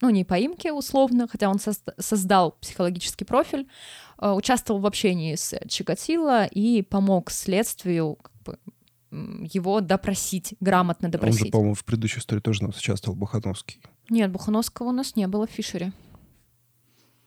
ну, 0.00 0.10
не 0.10 0.24
поимке 0.24 0.72
условно, 0.72 1.26
хотя 1.26 1.50
он 1.50 1.58
создал 1.98 2.52
психологический 2.60 3.24
профиль, 3.24 3.66
а, 4.16 4.34
участвовал 4.34 4.80
в 4.80 4.86
общении 4.86 5.34
с 5.34 5.58
Чикатило 5.68 6.46
и 6.46 6.82
помог 6.82 7.32
следствию 7.32 8.16
как 8.22 8.32
бы, 8.44 8.58
его 9.10 9.80
допросить, 9.80 10.54
грамотно 10.60 11.08
допросить. 11.08 11.40
Он 11.40 11.46
же, 11.46 11.50
по-моему, 11.50 11.74
в 11.74 11.84
предыдущей 11.84 12.20
истории 12.20 12.40
тоже 12.40 12.62
у 12.62 12.68
нас 12.68 12.78
участвовал, 12.78 13.16
Бухановский. 13.16 13.80
Нет, 14.10 14.30
Бухановского 14.30 14.88
у 14.88 14.92
нас 14.92 15.16
не 15.16 15.26
было 15.26 15.46
в 15.46 15.50
Фишере. 15.50 15.92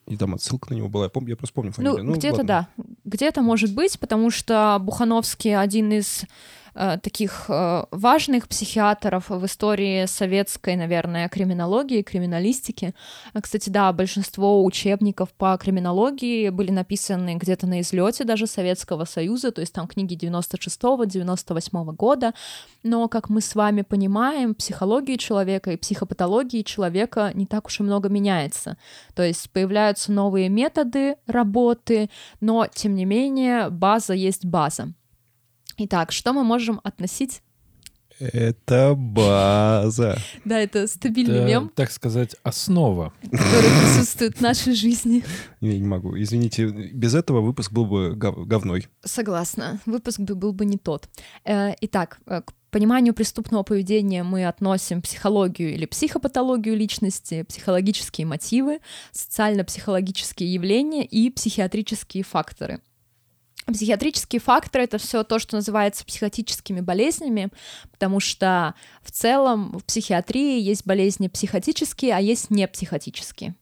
И 0.08 0.18
там 0.18 0.34
отсылка 0.34 0.72
на 0.72 0.78
него 0.78 0.90
была. 0.90 1.06
Я, 1.06 1.10
помню, 1.10 1.30
я 1.30 1.36
просто 1.38 1.54
помню 1.54 1.72
фамилию. 1.72 2.04
Ну, 2.04 2.12
ну 2.12 2.18
где-то 2.18 2.44
да. 2.44 2.68
Где-то 3.06 3.42
может 3.42 3.74
быть, 3.74 4.00
потому 4.00 4.30
что 4.30 4.78
Бухановский 4.82 5.58
один 5.58 5.92
из 5.92 6.24
таких 6.74 7.46
э, 7.50 7.86
важных 7.92 8.48
психиатров 8.48 9.30
в 9.30 9.46
истории 9.46 10.06
советской, 10.06 10.76
наверное, 10.76 11.28
криминологии, 11.28 12.02
криминалистики. 12.02 12.94
Э, 13.34 13.42
кстати, 13.42 13.70
да, 13.70 13.92
большинство 13.92 14.64
учебников 14.64 15.34
по 15.34 15.58
криминологии 15.58 16.50
были 16.50 16.72
написаны 16.72 17.36
где-то 17.36 17.68
на 17.68 17.82
излете 17.82 18.24
даже 18.24 18.48
Советского 18.48 19.06
Союза, 19.06 19.52
то 19.52 19.62
есть 19.62 19.74
там 19.74 19.88
книги 19.88 20.16
96-98 20.16 21.94
года, 21.94 22.34
но, 22.84 23.08
как 23.10 23.30
мы 23.30 23.42
с 23.42 23.54
вами 23.54 23.82
понимаем, 23.82 24.56
психологии 24.56 25.18
человека 25.18 25.72
и 25.72 25.78
психопатологии 25.78 26.62
человека 26.62 27.32
не 27.34 27.46
так 27.46 27.68
уж 27.68 27.80
и 27.80 27.84
много 27.84 28.10
меняется. 28.10 28.78
То 29.14 29.24
есть 29.24 29.50
появляются 29.52 30.12
новые 30.12 30.50
методы 30.50 31.16
работы, 31.28 32.10
но, 32.40 32.66
тем 32.74 32.96
не 32.96 33.06
менее, 33.06 33.70
база 33.70 34.14
есть 34.14 34.46
база. 34.46 34.94
Итак, 35.84 36.12
что 36.12 36.32
мы 36.32 36.44
можем 36.44 36.80
относить 36.84 37.42
это 38.22 38.94
база. 38.96 40.16
Да, 40.46 40.60
это 40.60 40.86
стабильный 40.86 41.44
мем. 41.44 41.72
Так 41.74 41.90
сказать, 41.92 42.36
основа. 42.44 43.14
Который 43.24 43.70
присутствует 43.82 44.38
в 44.38 44.42
нашей 44.42 44.76
жизни. 44.76 45.24
Я 45.60 45.80
не 45.80 45.88
могу. 45.88 46.16
Извините, 46.22 46.68
без 46.68 47.16
этого 47.16 47.42
выпуск 47.42 47.72
был 47.72 47.88
бы 47.88 48.14
говной. 48.16 48.88
Согласна. 49.04 49.80
Выпуск 49.88 50.20
бы 50.20 50.36
был 50.36 50.54
бы 50.54 50.66
не 50.66 50.78
тот. 50.78 51.10
Э, 51.46 51.74
итак, 51.82 52.20
э, 52.28 52.42
к 52.42 52.54
пониманию 52.70 53.16
преступного 53.16 53.64
поведения 53.64 54.22
мы 54.22 54.46
относим 54.46 55.02
психологию 55.02 55.74
или 55.74 55.88
психопатологию 55.88 56.78
личности, 56.78 57.42
психологические 57.42 58.28
мотивы, 58.28 58.82
социально-психологические 59.14 60.54
явления 60.54 61.06
и 61.06 61.32
психиатрические 61.32 62.24
факторы— 62.24 62.82
Психиатрические 63.68 64.40
факторы— 64.40 64.84
это 64.86 64.98
все 64.98 65.24
то, 65.24 65.40
что 65.40 65.56
называется 65.56 66.06
психотическими 66.06 66.82
болезнями, 66.82 67.50
потому 67.92 68.20
что 68.20 68.74
в 69.04 69.12
целом 69.12 69.78
в 69.78 69.86
психиатрии 69.86 70.60
есть 70.60 70.86
болезни 70.86 71.28
психотические, 71.28 72.16
а 72.16 72.20
есть 72.20 72.50
непсихотические. 72.50 73.56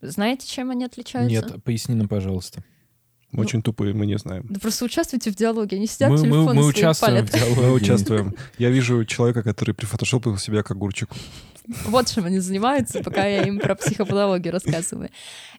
Знаете, 0.00 0.46
чем 0.46 0.70
они 0.70 0.84
отличаются? 0.84 1.30
Нет, 1.30 1.62
поясни 1.64 1.94
нам, 1.94 2.08
пожалуйста. 2.08 2.62
Мы 3.34 3.38
ну, 3.38 3.46
очень 3.46 3.62
тупые, 3.62 3.92
мы 3.94 4.06
не 4.06 4.16
знаем. 4.16 4.46
Да 4.48 4.60
просто 4.60 4.84
участвуйте 4.84 5.32
в 5.32 5.34
диалоге, 5.34 5.76
они 5.76 5.88
сидят 5.88 6.10
мы, 6.10 6.18
телефон 6.18 6.44
мы, 6.44 6.54
мы 6.54 6.66
участвуем 6.66 7.26
палят. 7.26 7.30
в 7.30 7.32
диалоге. 7.32 7.60
Мы 7.62 7.72
участвуем. 7.72 8.34
Я 8.58 8.70
вижу 8.70 9.04
человека, 9.04 9.42
который 9.42 9.74
прифотошопил 9.74 10.38
себя 10.38 10.62
к 10.62 10.70
огурчику. 10.70 11.16
Вот 11.86 12.06
чем 12.06 12.26
они 12.26 12.38
занимаются, 12.38 13.02
пока 13.02 13.26
я 13.26 13.42
им 13.42 13.58
про 13.58 13.74
психопатологию 13.74 14.52
рассказываю. 14.52 15.10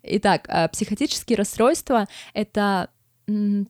Итак, 0.03 0.45
а, 0.47 0.69
психотические 0.69 1.37
расстройства— 1.37 2.07
это 2.33 2.89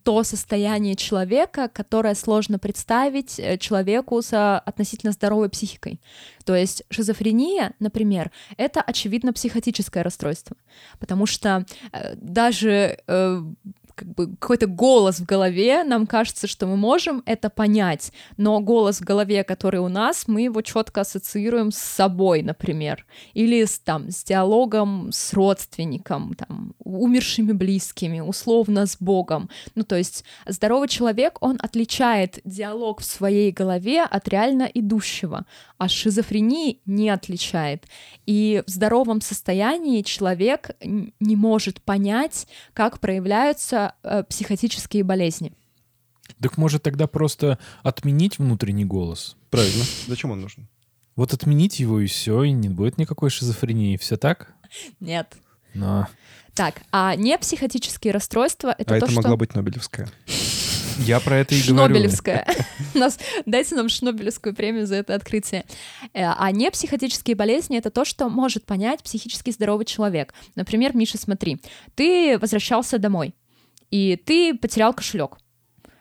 то 0.04 0.24
состояние 0.24 0.96
человека, 0.96 1.70
которое 1.70 2.14
сложно 2.16 2.60
представить 2.60 3.40
э, 3.40 3.58
человеку 3.58 4.22
с 4.22 4.58
относительно 4.58 5.14
здоровой 5.14 5.50
психикой. 5.50 6.02
То 6.44 6.56
есть 6.56 6.84
шизофрения, 6.90 7.74
например, 7.80 8.32
это 8.58 8.82
очевидно 8.82 9.32
психотическое 9.32 10.02
расстройство, 10.02 10.58
потому 11.00 11.26
что 11.26 11.66
э, 11.94 12.16
даже 12.16 13.00
э, 13.08 13.42
как 13.96 14.14
бы 14.14 14.36
какой-то 14.36 14.68
голос 14.68 15.20
в 15.20 15.26
голове, 15.26 15.84
нам 15.84 16.06
кажется, 16.06 16.48
что 16.48 16.68
мы 16.68 16.76
можем 16.76 17.24
это 17.26 17.50
понять, 17.50 18.12
но 18.38 18.60
голос 18.60 19.00
в 19.00 19.04
голове, 19.04 19.44
который 19.44 19.80
у 19.80 19.88
нас, 19.88 20.28
мы 20.28 20.42
его 20.42 20.62
четко 20.62 21.02
ассоциируем 21.02 21.72
с 21.72 21.78
собой, 21.78 22.42
например, 22.42 23.06
или 23.34 23.64
с, 23.64 23.80
там, 23.80 24.12
с 24.12 24.24
диалогом 24.24 25.12
с 25.12 25.34
родственником, 25.34 26.34
там, 26.36 26.74
умершими 26.80 27.54
близкими, 27.54 28.20
условно 28.20 28.86
с 28.86 28.98
Богом. 29.00 29.50
Ну, 29.76 29.84
то 29.84 29.96
есть 29.96 30.26
здоровый 30.46 30.88
человек, 30.88 31.38
он 31.42 31.58
отличает 31.60 32.40
диалог 32.44 33.02
в 33.02 33.06
своей 33.06 33.52
голове 33.52 34.04
от 34.04 34.28
реально 34.28 34.70
идущего, 34.74 35.46
а 35.78 35.88
шизофрении 35.88 36.82
не 36.86 37.10
отличает. 37.10 37.86
И 38.26 38.64
в 38.68 38.70
здоровом 38.70 39.22
состоянии 39.22 40.02
человек 40.02 40.72
не 40.82 41.36
может 41.36 41.82
понять, 41.82 42.48
как 42.74 43.00
проявляются 43.00 43.85
э, 44.04 44.24
психотические 44.24 45.04
болезни. 45.04 45.54
Так 46.42 46.58
может 46.58 46.84
тогда 46.84 47.08
просто 47.08 47.60
отменить 47.84 48.40
внутренний 48.40 48.86
голос? 48.86 49.38
Правильно. 49.50 49.84
Зачем 50.08 50.32
он 50.32 50.42
нужен? 50.42 50.68
Вот 51.16 51.34
отменить 51.34 51.80
его 51.80 52.00
и 52.00 52.08
все, 52.08 52.44
и 52.44 52.52
не 52.52 52.70
будет 52.70 52.98
никакой 52.98 53.30
шизофрении. 53.30 53.96
Все 53.98 54.18
так? 54.18 54.54
Нет. 55.00 55.38
Но... 55.74 56.08
Так, 56.54 56.82
а 56.92 57.16
не 57.16 57.38
психотические 57.38 58.14
расстройства 58.14 58.74
это 58.78 58.96
а 58.96 59.00
то, 59.00 59.06
это 59.06 59.12
что... 59.12 59.16
могла 59.16 59.36
быть 59.36 59.56
Нобелевская. 59.56 60.10
Я 61.00 61.20
про 61.20 61.38
это 61.38 61.54
и 61.54 61.62
говорю. 61.62 61.96
Шнобелевская. 61.96 62.48
Нас, 62.94 63.20
дайте 63.46 63.76
нам 63.76 63.90
Шнобелевскую 63.90 64.56
премию 64.56 64.88
за 64.88 64.96
это 64.96 65.16
открытие. 65.16 65.66
Э, 66.14 66.32
а 66.38 66.52
не 66.52 66.72
психотические 66.72 67.36
болезни— 67.36 67.78
это 67.78 67.90
то, 67.90 68.06
что 68.06 68.30
может 68.30 68.66
понять 68.66 69.04
психически 69.04 69.52
здоровый 69.52 69.86
человек. 69.86 70.34
Например, 70.56 70.96
Миша, 70.96 71.18
смотри, 71.18 71.62
ты 71.96 72.40
возвращался 72.40 72.98
домой, 72.98 73.36
и 73.92 74.16
ты 74.16 74.54
потерял 74.56 74.94
кошелек. 74.94 75.38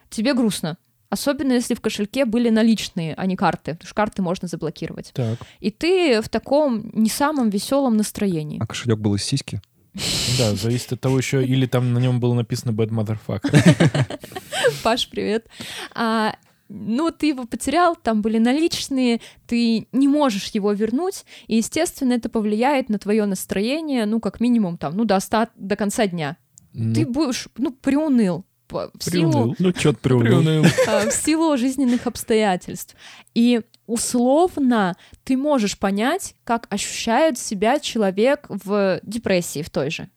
Тебе 0.09 0.33
грустно. 0.33 0.77
Особенно 1.09 1.53
если 1.53 1.75
в 1.75 1.81
кошельке 1.81 2.25
были 2.25 2.49
наличные, 2.49 3.13
а 3.15 3.25
не 3.25 3.35
карты, 3.35 3.73
потому 3.73 3.85
что 3.87 3.95
карты 3.95 4.21
можно 4.21 4.47
заблокировать. 4.47 5.11
Так. 5.13 5.39
И 5.59 5.71
ты 5.71 6.21
в 6.21 6.29
таком 6.29 6.89
не 6.93 7.09
самом 7.09 7.49
веселом 7.49 7.95
настроении. 7.95 8.59
А 8.61 8.65
кошелек 8.67 8.99
был 8.99 9.15
из 9.15 9.23
сиськи? 9.23 9.61
Да, 10.37 10.53
зависит 10.55 10.91
от 10.91 10.99
того 10.99 11.17
еще, 11.17 11.45
или 11.45 11.65
там 11.67 11.93
на 11.93 11.99
нем 11.99 12.19
было 12.19 12.33
написано 12.33 12.71
bad 12.71 12.89
motherfucker. 12.89 14.19
Паш, 14.83 15.07
привет. 15.09 15.47
А, 15.93 16.35
ну, 16.67 17.11
ты 17.11 17.27
его 17.27 17.45
потерял, 17.45 17.95
там 17.95 18.21
были 18.21 18.37
наличные, 18.37 19.21
ты 19.47 19.87
не 19.93 20.07
можешь 20.07 20.49
его 20.49 20.73
вернуть, 20.73 21.23
и, 21.47 21.57
естественно, 21.57 22.13
это 22.13 22.27
повлияет 22.27 22.89
на 22.89 22.99
твое 22.99 23.25
настроение, 23.25 24.05
ну, 24.05 24.19
как 24.19 24.41
минимум, 24.41 24.77
там, 24.77 24.97
ну, 24.97 25.05
до, 25.05 25.15
оста- 25.15 25.49
до 25.55 25.75
конца 25.75 26.07
дня. 26.07 26.35
Ну, 26.75 26.93
Ты 26.93 27.05
будешь, 27.05 27.47
ну, 27.57 27.71
приуныл. 27.71 28.45
В 28.69 28.89
силу. 28.99 29.55
Ну, 29.59 29.71
чё-то 29.71 29.99
приуныл. 29.99 30.41
Приуныл. 30.41 30.65
а, 30.87 31.09
в 31.09 31.13
силу 31.13 31.55
жизненных 31.55 32.07
обстоятельств. 32.07 32.95
И 33.35 33.61
условно 33.85 34.95
ты 35.23 35.37
можешь 35.37 35.77
понять, 35.77 36.35
как 36.43 36.67
ощущает 36.69 37.37
себя 37.37 37.79
человек 37.79 38.47
в 38.49 38.99
депрессии 39.03 39.61
в 39.61 39.69
той 39.69 39.89
же. 39.89 40.09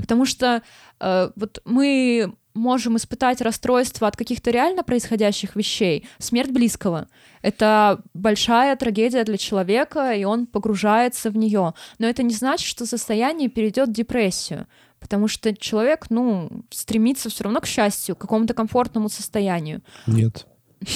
Потому 0.00 0.24
что 0.24 0.62
э, 0.98 1.30
вот 1.36 1.62
мы 1.64 2.32
можем 2.54 2.96
испытать 2.96 3.40
расстройство 3.40 4.08
от 4.08 4.16
каких-то 4.16 4.50
реально 4.50 4.82
происходящих 4.82 5.56
вещей. 5.56 6.08
Смерть 6.18 6.50
близкого— 6.50 7.08
это 7.42 8.02
большая 8.12 8.74
трагедия 8.76 9.24
для 9.24 9.36
человека, 9.36 10.12
и 10.12 10.24
он 10.24 10.46
погружается 10.46 11.30
в 11.30 11.36
нее. 11.36 11.74
Но 11.98 12.06
это 12.08 12.22
не 12.22 12.34
значит, 12.34 12.66
что 12.66 12.86
состояние 12.86 13.48
перейдет 13.48 13.90
в 13.90 13.92
депрессию. 13.92 14.66
Потому 15.00 15.26
что 15.28 15.54
человек, 15.56 16.06
ну, 16.10 16.64
стремится 16.70 17.30
все 17.30 17.44
равно 17.44 17.60
к 17.60 17.66
счастью, 17.66 18.14
к 18.14 18.20
какому-то 18.20 18.54
комфортному 18.54 19.08
состоянию. 19.08 19.80
Нет. 20.06 20.46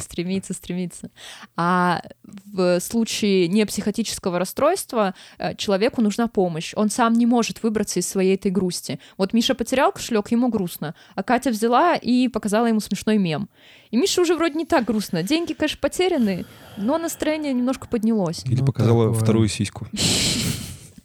Стремится, 0.00 0.52
стремится. 0.54 1.10
А 1.56 2.02
в 2.22 2.78
случае 2.80 3.48
непсихотического 3.48 4.38
расстройства 4.38 5.14
э, 5.38 5.54
человеку 5.56 6.02
нужна 6.02 6.28
помощь. 6.28 6.72
Он 6.76 6.90
сам 6.90 7.14
не 7.14 7.26
может 7.26 7.62
выбраться 7.62 8.00
из 8.00 8.08
своей 8.08 8.34
этой 8.36 8.50
грусти. 8.50 9.00
Вот 9.16 9.32
Миша 9.32 9.54
потерял 9.54 9.92
кошелек, 9.92 10.30
ему 10.30 10.48
грустно. 10.48 10.94
А 11.14 11.22
Катя 11.22 11.50
взяла 11.50 11.96
и 11.96 12.28
показала 12.28 12.66
ему 12.66 12.80
смешной 12.80 13.18
мем. 13.18 13.48
И 13.90 13.96
Мише 13.96 14.20
уже 14.20 14.34
вроде 14.36 14.54
не 14.54 14.64
так 14.66 14.84
грустно. 14.84 15.22
Деньги, 15.22 15.52
конечно, 15.52 15.78
потеряны, 15.80 16.44
но 16.76 16.98
настроение 16.98 17.52
немножко 17.52 17.88
поднялось. 17.88 18.42
Или 18.44 18.60
Ну, 18.60 18.66
показала 18.66 19.06
такое. 19.06 19.20
вторую 19.20 19.48
сиську. 19.48 19.86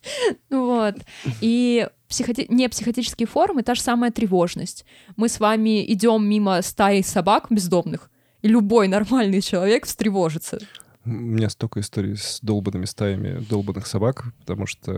Вот. 0.49 0.95
И 1.41 1.87
психоти... 2.07 2.45
непсихотические 2.49 3.27
формы— 3.27 3.63
та 3.63 3.75
же 3.75 3.81
самая 3.81 4.11
тревожность. 4.11 4.85
Мы 5.15 5.29
с 5.29 5.39
вами 5.39 5.91
идем 5.91 6.27
мимо 6.27 6.61
стаи 6.61 7.01
собак 7.01 7.47
бездомных, 7.49 8.09
и 8.41 8.47
любой 8.47 8.87
нормальный 8.87 9.41
человек 9.41 9.85
встревожится. 9.85 10.59
У 11.05 11.09
меня 11.09 11.49
столько 11.49 11.79
историй 11.79 12.15
с 12.15 12.39
долбанными 12.41 12.85
стаями 12.85 13.39
долбанных 13.49 13.87
собак, 13.87 14.33
потому 14.39 14.65
что 14.65 14.91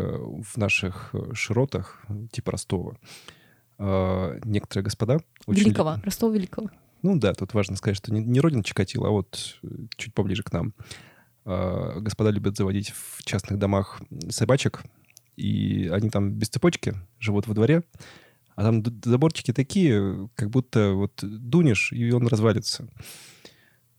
в 0.43 0.57
наших 0.57 1.11
э, 1.13 1.33
широтах, 1.33 2.03
типа 2.31 2.51
Ростова, 2.51 2.95
э, 3.77 4.39
некоторые 4.43 4.83
господа... 4.83 5.19
очень 5.45 5.65
Великого, 5.65 5.97
Ростова 6.03 6.33
Великого. 6.33 6.69
Ну 7.03 7.17
да, 7.17 7.33
тут 7.33 7.53
важно 7.53 7.75
сказать, 7.75 7.97
что 7.97 8.13
не, 8.13 8.21
не 8.21 8.39
родина 8.39 8.63
Чикатило, 8.63 9.07
а 9.07 9.11
вот 9.11 9.59
э, 9.63 9.67
чуть 9.95 10.13
поближе 10.13 10.43
к 10.43 10.51
нам. 10.51 10.73
А, 11.45 11.99
Господа 11.99 12.29
любят 12.29 12.57
заводить 12.57 12.91
в 12.91 13.23
частных 13.23 13.57
домах 13.59 14.01
собачек, 14.29 14.83
и 15.35 15.89
они 15.91 16.09
там 16.09 16.31
без 16.31 16.49
цепочки 16.49 16.95
живут 17.19 17.47
во 17.47 17.53
дворе, 17.53 17.83
а 18.55 18.63
там 18.63 18.83
заборчики 19.03 19.53
такие, 19.53 20.29
как 20.35 20.49
будто 20.49 20.91
вот 20.91 21.13
дунешь, 21.21 21.91
и 21.93 22.11
он 22.11 22.27
развалится. 22.27 22.87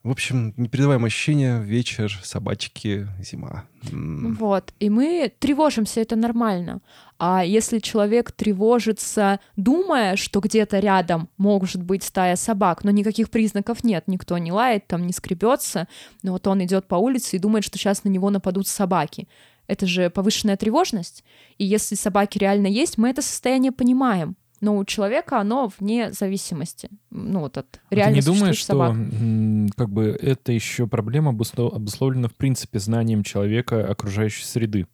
В 0.03 0.11
общем, 0.11 0.53
непередаваемое 0.57 1.07
ощущение, 1.07 1.63
вечер, 1.63 2.19
собачки, 2.25 3.07
зима. 3.21 3.67
Вот. 3.83 4.75
И 4.81 4.91
мы 4.91 5.33
тревожимся, 5.39 6.01
это 6.01 6.17
нормально. 6.17 6.81
А 7.21 7.45
если 7.45 7.79
человек 7.79 8.33
тревожится, 8.33 9.39
думая, 9.57 10.17
что 10.17 10.41
где-то 10.41 10.81
рядом 10.81 11.29
может 11.37 11.85
быть 11.85 12.03
стая 12.03 12.35
собак, 12.35 12.83
но 12.83 12.91
никаких 12.91 13.31
признаков 13.31 13.85
нет, 13.85 14.09
никто 14.09 14.39
не 14.39 14.51
лает, 14.51 14.89
там 14.89 15.07
не 15.07 15.13
скребется, 15.13 15.87
но 16.25 16.33
вот 16.33 16.49
он 16.49 16.65
идет 16.65 16.89
по 16.89 16.97
улице 16.97 17.37
и 17.37 17.39
думает, 17.39 17.65
что 17.65 17.79
сейчас 17.79 18.03
на 18.03 18.09
него 18.09 18.29
нападут 18.31 18.67
собаки. 18.67 19.29
Это 19.69 19.87
же 19.87 20.11
повышенная 20.11 20.57
тревожность. 20.57 21.23
И 21.59 21.65
если 21.65 21.95
собаки 21.95 22.39
реально 22.39 22.67
есть, 22.67 22.99
мы 22.99 23.09
это 23.11 23.23
состояние 23.23 23.71
понимаем. 23.71 24.37
Но 24.63 24.79
у 24.79 24.85
человека 24.85 25.39
оно 25.41 25.71
вне 25.79 26.13
зависимости. 26.13 26.89
Ну, 27.11 27.41
вот 27.41 27.59
от 27.59 27.81
А 27.91 27.95
реально 27.95 28.23
Ты 28.23 28.31
не 28.31 28.35
думаешь, 28.35 28.57
что 28.57 28.69
собак. 28.69 28.97
как 29.77 29.91
бы 29.91 30.17
это 30.23 30.53
еще 30.53 30.87
проблема 30.87 31.33
обусло- 31.33 31.75
обусловлена 31.75 32.29
в 32.29 32.35
принципе 32.35 32.79
знанием 32.79 33.25
человека 33.25 33.85
окружающей 33.87 34.45
среды? 34.45 34.87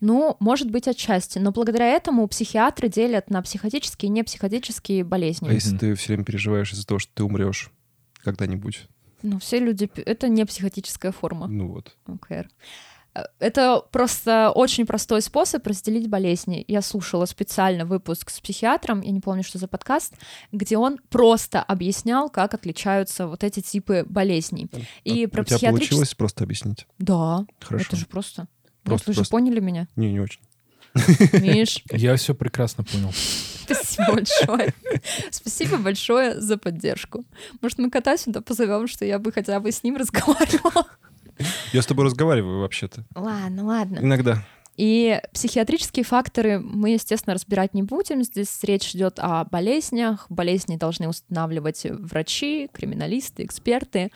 Ну, 0.00 0.36
может 0.40 0.70
быть, 0.70 0.86
отчасти. 0.88 1.38
Но 1.38 1.52
благодаря 1.52 1.86
этому 1.88 2.28
психиатры 2.28 2.88
делят 2.90 3.30
на 3.30 3.40
психотические 3.40 4.08
и 4.08 4.12
непсихотические 4.12 5.04
болезни. 5.04 5.48
А 5.48 5.52
если 5.54 5.76
ты 5.76 5.94
все 5.94 6.08
время 6.12 6.24
переживаешь 6.24 6.72
из-за 6.74 6.86
того, 6.86 6.98
что 6.98 7.10
ты 7.14 7.24
умрешь 7.24 7.70
когда-нибудь? 8.22 8.86
Ну, 9.22 9.38
все 9.38 9.58
люди... 9.58 9.90
Это 10.04 10.28
не 10.28 10.44
психотическая 10.44 11.12
форма 11.12 11.46
Ну 11.46 11.68
вот. 11.68 11.96
ОКР. 12.06 12.46
Э, 12.46 12.48
Это 13.38 13.80
просто 13.92 14.50
очень 14.54 14.86
простой 14.86 15.22
способ 15.22 15.66
разделить 15.66 16.08
болезни. 16.08 16.64
Я 16.66 16.82
слушала 16.82 17.26
специально 17.26 17.84
выпуск 17.84 18.30
с 18.30 18.40
психиатром, 18.40 19.00
я 19.02 19.10
не 19.12 19.20
помню, 19.20 19.44
что 19.44 19.58
за 19.58 19.68
подкаст, 19.68 20.14
где 20.52 20.76
он 20.76 20.98
просто 21.10 21.62
объяснял, 21.62 22.28
как 22.28 22.54
отличаются 22.54 23.26
вот 23.26 23.44
эти 23.44 23.60
типы 23.60 24.04
болезней. 24.08 24.68
И 25.04 25.24
А 25.24 25.28
про 25.28 25.42
у 25.42 25.44
тебя 25.44 25.56
психиатрические... 25.56 25.70
получилось 25.70 26.14
просто 26.14 26.44
объяснить? 26.44 26.86
Да, 26.98 27.46
Хорошо. 27.60 27.84
это 27.86 27.96
же 27.96 28.06
просто. 28.06 28.48
Просто- 28.82 29.04
Просто, 29.04 29.10
вы 29.12 29.14
же 29.24 29.30
поняли 29.30 29.60
меня, 29.60 29.88
Не, 29.96 30.12
не 30.12 30.20
очень. 30.20 30.40
Миш? 31.40 31.82
Я 31.90 32.16
все 32.16 32.34
прекрасно 32.34 32.84
понял. 32.84 33.12
Спасибо 33.64 34.12
большое. 34.14 34.74
Спасибо 35.30 35.76
большое 35.78 36.40
за 36.40 36.58
поддержку. 36.58 37.24
Может, 37.60 37.78
мы 37.78 37.90
кота 37.90 38.16
сюда 38.16 38.40
позовем, 38.42 38.86
что 38.86 39.04
я 39.04 39.18
бы 39.18 39.32
хотя 39.32 39.58
бы 39.60 39.72
с 39.72 39.82
ним 39.82 39.96
разговаривала? 39.96 40.86
Я 41.72 41.82
с 41.82 41.86
тобой 41.86 42.04
разговариваю 42.04 42.60
вообще-то. 42.60 43.04
Ладно, 43.14 43.64
ладно. 43.64 43.98
Иногда. 43.98 44.44
И 44.76 45.20
психиатрические 45.32 46.04
факторы 46.04 46.58
мы, 46.58 46.90
естественно, 46.90 47.34
разбирать 47.34 47.74
не 47.74 47.82
будем. 47.82 48.24
Здесь 48.24 48.58
речь 48.64 48.94
идет 48.94 49.18
о 49.18 49.44
болезнях. 49.44 50.26
Болезни 50.28 50.76
должны 50.76 51.08
устанавливать 51.08 51.86
врачи, 51.88 52.68
криминалисты, 52.72 53.44
эксперты. 53.44 54.10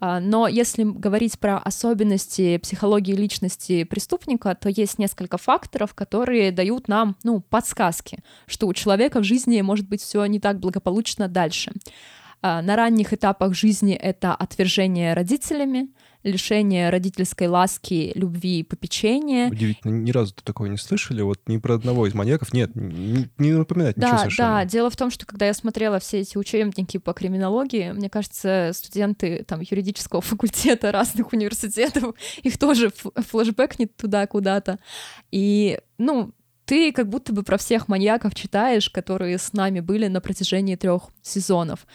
А, 0.00 0.18
Но 0.18 0.48
если 0.48 0.82
говорить 0.82 1.38
про 1.38 1.58
особенности 1.58 2.56
психологии 2.56 3.14
личности 3.14 3.84
преступника, 3.84 4.54
то 4.54 4.70
есть 4.70 4.98
несколько 4.98 5.36
факторов, 5.36 5.94
которые 5.94 6.52
дают 6.52 6.88
нам 6.88 7.16
ну, 7.22 7.40
подсказки, 7.40 8.20
что 8.46 8.66
у 8.66 8.74
человека 8.74 9.20
в 9.20 9.24
жизни 9.24 9.60
может 9.60 9.86
быть 9.88 10.00
все 10.00 10.24
не 10.24 10.40
так 10.40 10.58
благополучно 10.58 11.28
дальше. 11.28 11.70
А, 12.40 12.62
На 12.62 12.76
ранних 12.76 13.12
этапах 13.12 13.54
жизни 13.54 13.94
это 13.94 14.34
отвержение 14.34 15.14
родителями, 15.14 15.90
лишение 16.22 16.90
родительской 16.90 17.46
ласки, 17.48 18.12
любви 18.14 18.60
и 18.60 18.62
попечения. 18.62 19.48
Удивительно, 19.50 19.92
ни 19.92 20.10
разу 20.10 20.34
такого 20.34 20.66
не 20.68 20.76
слышали. 20.76 21.22
Вот 21.22 21.40
ни 21.46 21.58
про 21.58 21.74
одного 21.74 22.06
из 22.06 22.14
маньяков 22.14 22.52
нет, 22.52 22.70
не, 22.74 23.28
не 23.38 23.52
напоминает 23.52 23.96
ничего 23.96 24.10
Да, 24.12 24.18
совершенно. 24.18 24.48
да. 24.50 24.64
Дело 24.64 24.90
в 24.90 24.96
том, 24.96 25.10
что 25.10 25.26
когда 25.26 25.46
я 25.46 25.54
смотрела 25.54 25.98
все 25.98 26.20
эти 26.20 26.36
учебники 26.38 26.98
по 26.98 27.12
криминологии, 27.12 27.92
мне 27.92 28.08
кажется, 28.08 28.70
студенты 28.74 29.44
там 29.46 29.60
юридического 29.60 30.20
факультета 30.22 30.92
разных 30.92 31.32
университетов, 31.32 32.14
их 32.42 32.58
тоже 32.58 32.88
ф- 32.88 33.06
флешбэкнет 33.26 33.96
туда 33.96 34.26
куда-то. 34.26 34.78
И, 35.30 35.78
ну, 35.98 36.32
ты 36.64 36.92
как 36.92 37.08
будто 37.08 37.32
бы 37.32 37.42
про 37.42 37.58
всех 37.58 37.88
маньяков 37.88 38.34
читаешь, 38.34 38.88
которые 38.88 39.38
с 39.38 39.52
нами 39.52 39.80
были 39.80 40.06
на 40.06 40.20
протяжении 40.20 40.76
трех 40.76 41.08
сезонов. 41.20 41.86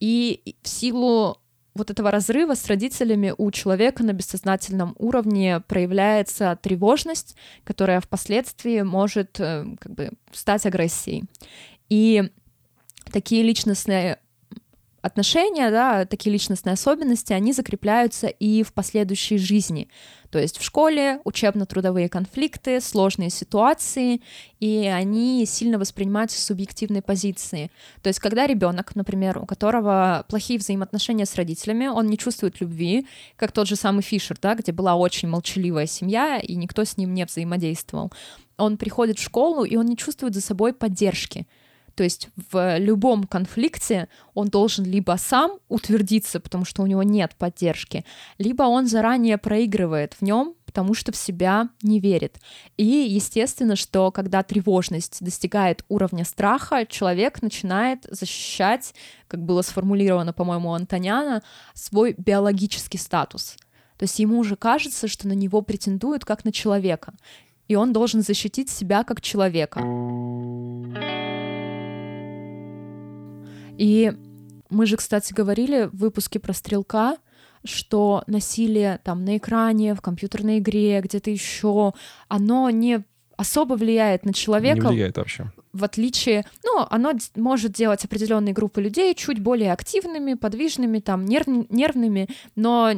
И 0.00 0.56
в 0.62 0.68
силу 0.68 1.38
вот 1.74 1.90
этого 1.90 2.10
разрыва 2.10 2.54
с 2.54 2.66
родителями 2.66 3.34
у 3.36 3.50
человека 3.50 4.02
на 4.02 4.12
бессознательном 4.12 4.94
уровне 4.98 5.60
проявляется 5.60 6.58
тревожность, 6.60 7.36
которая 7.64 8.00
впоследствии 8.00 8.82
может 8.82 9.40
э, 9.40 9.64
как 9.80 9.92
бы 9.92 10.10
стать 10.32 10.66
агрессией. 10.66 11.24
И 11.88 12.30
такие 13.10 13.42
личностные 13.42 14.18
отношения, 15.02 15.70
да, 15.70 16.06
такие 16.06 16.32
личностные 16.32 16.74
особенности, 16.74 17.32
они 17.32 17.52
закрепляются 17.52 18.28
и 18.28 18.62
в 18.62 18.72
последующей 18.72 19.36
жизни. 19.36 19.88
То 20.30 20.38
есть 20.38 20.58
в 20.58 20.64
школе 20.64 21.20
учебно-трудовые 21.24 22.08
конфликты, 22.08 22.80
сложные 22.80 23.28
ситуации, 23.28 24.22
и 24.60 24.86
они 24.86 25.44
сильно 25.44 25.78
воспринимаются 25.78 26.40
с 26.40 26.44
субъективной 26.44 27.02
позиции. 27.02 27.70
То 28.00 28.08
есть 28.08 28.20
когда 28.20 28.46
ребенок, 28.46 28.94
например, 28.94 29.38
у 29.38 29.44
которого 29.44 30.24
плохие 30.28 30.58
взаимоотношения 30.58 31.26
с 31.26 31.34
родителями, 31.34 31.88
он 31.88 32.06
не 32.06 32.16
чувствует 32.16 32.60
любви, 32.60 33.06
как 33.36 33.52
тот 33.52 33.66
же 33.68 33.76
самый 33.76 34.02
Фишер, 34.02 34.38
да, 34.40 34.54
где 34.54 34.72
была 34.72 34.94
очень 34.94 35.28
молчаливая 35.28 35.86
семья, 35.86 36.38
и 36.38 36.54
никто 36.54 36.84
с 36.84 36.96
ним 36.96 37.12
не 37.12 37.26
взаимодействовал. 37.26 38.12
Он 38.56 38.76
приходит 38.76 39.18
в 39.18 39.22
школу, 39.22 39.64
и 39.64 39.76
он 39.76 39.86
не 39.86 39.96
чувствует 39.96 40.34
за 40.34 40.40
собой 40.40 40.72
поддержки. 40.72 41.46
То 41.94 42.04
есть 42.04 42.28
в 42.50 42.78
любом 42.78 43.24
конфликте 43.24 44.08
он 44.34 44.48
должен 44.48 44.84
либо 44.84 45.16
сам 45.18 45.58
утвердиться, 45.68 46.40
потому 46.40 46.64
что 46.64 46.82
у 46.82 46.86
него 46.86 47.02
нет 47.02 47.34
поддержки, 47.36 48.04
либо 48.38 48.64
он 48.64 48.86
заранее 48.86 49.38
проигрывает 49.38 50.14
в 50.14 50.22
нем, 50.22 50.54
потому 50.64 50.94
что 50.94 51.12
в 51.12 51.16
себя 51.16 51.68
не 51.82 52.00
верит. 52.00 52.38
И 52.78 52.84
естественно, 52.84 53.76
что 53.76 54.10
когда 54.10 54.42
тревожность 54.42 55.18
достигает 55.20 55.84
уровня 55.88 56.24
страха, 56.24 56.86
человек 56.86 57.42
начинает 57.42 58.06
защищать, 58.10 58.94
как 59.28 59.44
было 59.44 59.60
сформулировано, 59.60 60.32
по-моему, 60.32 60.70
у 60.70 60.72
Антоняна, 60.72 61.42
свой 61.74 62.14
биологический 62.16 62.98
статус. 62.98 63.56
То 63.98 64.04
есть 64.04 64.18
ему 64.18 64.38
уже 64.38 64.56
кажется, 64.56 65.08
что 65.08 65.28
на 65.28 65.34
него 65.34 65.60
претендуют 65.60 66.24
как 66.24 66.44
на 66.44 66.52
человека, 66.52 67.12
и 67.68 67.76
он 67.76 67.92
должен 67.92 68.22
защитить 68.22 68.70
себя 68.70 69.04
как 69.04 69.20
человека. 69.20 69.80
И 73.78 74.12
мы 74.70 74.86
же, 74.86 74.96
кстати, 74.96 75.32
говорили 75.32 75.88
в 75.92 75.98
выпуске 75.98 76.38
про 76.38 76.52
стрелка, 76.52 77.16
что 77.64 78.24
насилие 78.26 79.00
там 79.04 79.24
на 79.24 79.36
экране, 79.36 79.94
в 79.94 80.00
компьютерной 80.00 80.58
игре, 80.58 81.00
где-то 81.00 81.30
еще, 81.30 81.92
оно 82.28 82.70
не 82.70 83.04
особо 83.36 83.74
влияет 83.74 84.24
на 84.24 84.32
человека. 84.32 84.82
Не 84.82 84.88
влияет 84.88 85.16
вообще. 85.16 85.50
В 85.72 85.84
отличие, 85.84 86.44
ну, 86.64 86.86
оно 86.90 87.12
может 87.34 87.72
делать 87.72 88.04
определенные 88.04 88.52
группы 88.52 88.80
людей 88.80 89.14
чуть 89.14 89.40
более 89.40 89.72
активными, 89.72 90.34
подвижными, 90.34 90.98
там, 90.98 91.24
нерв, 91.24 91.46
нервными, 91.46 92.28
но 92.56 92.92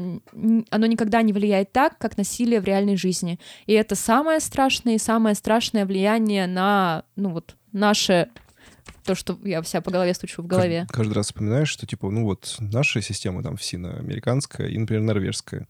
оно 0.71 0.87
никогда 0.87 1.23
не 1.23 1.33
влияет 1.33 1.73
так, 1.73 1.99
как 1.99 2.17
насилие 2.17 2.61
в 2.61 2.65
реальной 2.65 2.97
жизни. 2.97 3.39
И 3.67 3.73
это 3.73 3.95
самое 3.95 4.41
страшное 4.41 4.97
и 4.97 4.99
самое 4.99 5.35
страшное 5.35 5.87
влияние 5.87 6.47
на, 6.47 7.05
ну, 7.17 7.31
вот, 7.31 7.57
наше 7.73 8.29
то, 9.05 9.15
что 9.15 9.39
я 9.45 9.63
вся 9.63 9.81
по 9.81 9.91
голове 9.91 10.15
стучу 10.15 10.43
в 10.43 10.47
голове. 10.47 10.81
Каждый, 10.81 10.95
каждый 10.95 11.13
раз 11.15 11.27
вспоминаешь, 11.27 11.69
что, 11.69 11.87
типа, 11.87 12.11
ну 12.11 12.25
вот 12.25 12.57
наша 12.59 13.01
система 13.03 13.43
там 13.43 13.57
ФСИНа 13.57 13.99
американская 13.99 14.69
и, 14.69 14.79
например, 14.79 15.03
норвежская. 15.03 15.69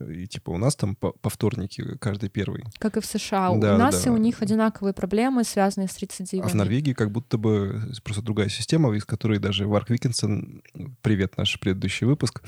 И, 0.00 0.26
типа 0.26 0.50
у 0.50 0.58
нас 0.58 0.76
там 0.76 0.94
по, 0.94 1.10
по 1.10 1.28
вторнике 1.28 1.96
каждый 1.98 2.28
первый. 2.28 2.64
Как 2.78 2.96
и 2.96 3.00
в 3.00 3.06
США. 3.06 3.52
Да, 3.56 3.74
у 3.74 3.78
нас 3.78 4.02
да. 4.02 4.10
и 4.10 4.12
у 4.12 4.16
них 4.16 4.40
одинаковые 4.40 4.94
проблемы, 4.94 5.44
связанные 5.44 5.88
с 5.88 5.98
рецидивами. 5.98 6.46
А 6.46 6.48
в 6.48 6.54
Норвегии 6.54 6.92
как 6.92 7.10
будто 7.10 7.36
бы 7.36 7.82
просто 8.04 8.22
другая 8.22 8.48
система, 8.48 8.94
из 8.94 9.04
которой 9.04 9.38
даже 9.38 9.66
Варк 9.66 9.90
Викинсон, 9.90 10.62
привет, 11.00 11.36
наш 11.36 11.58
предыдущий 11.58 12.06
выпуск, 12.06 12.42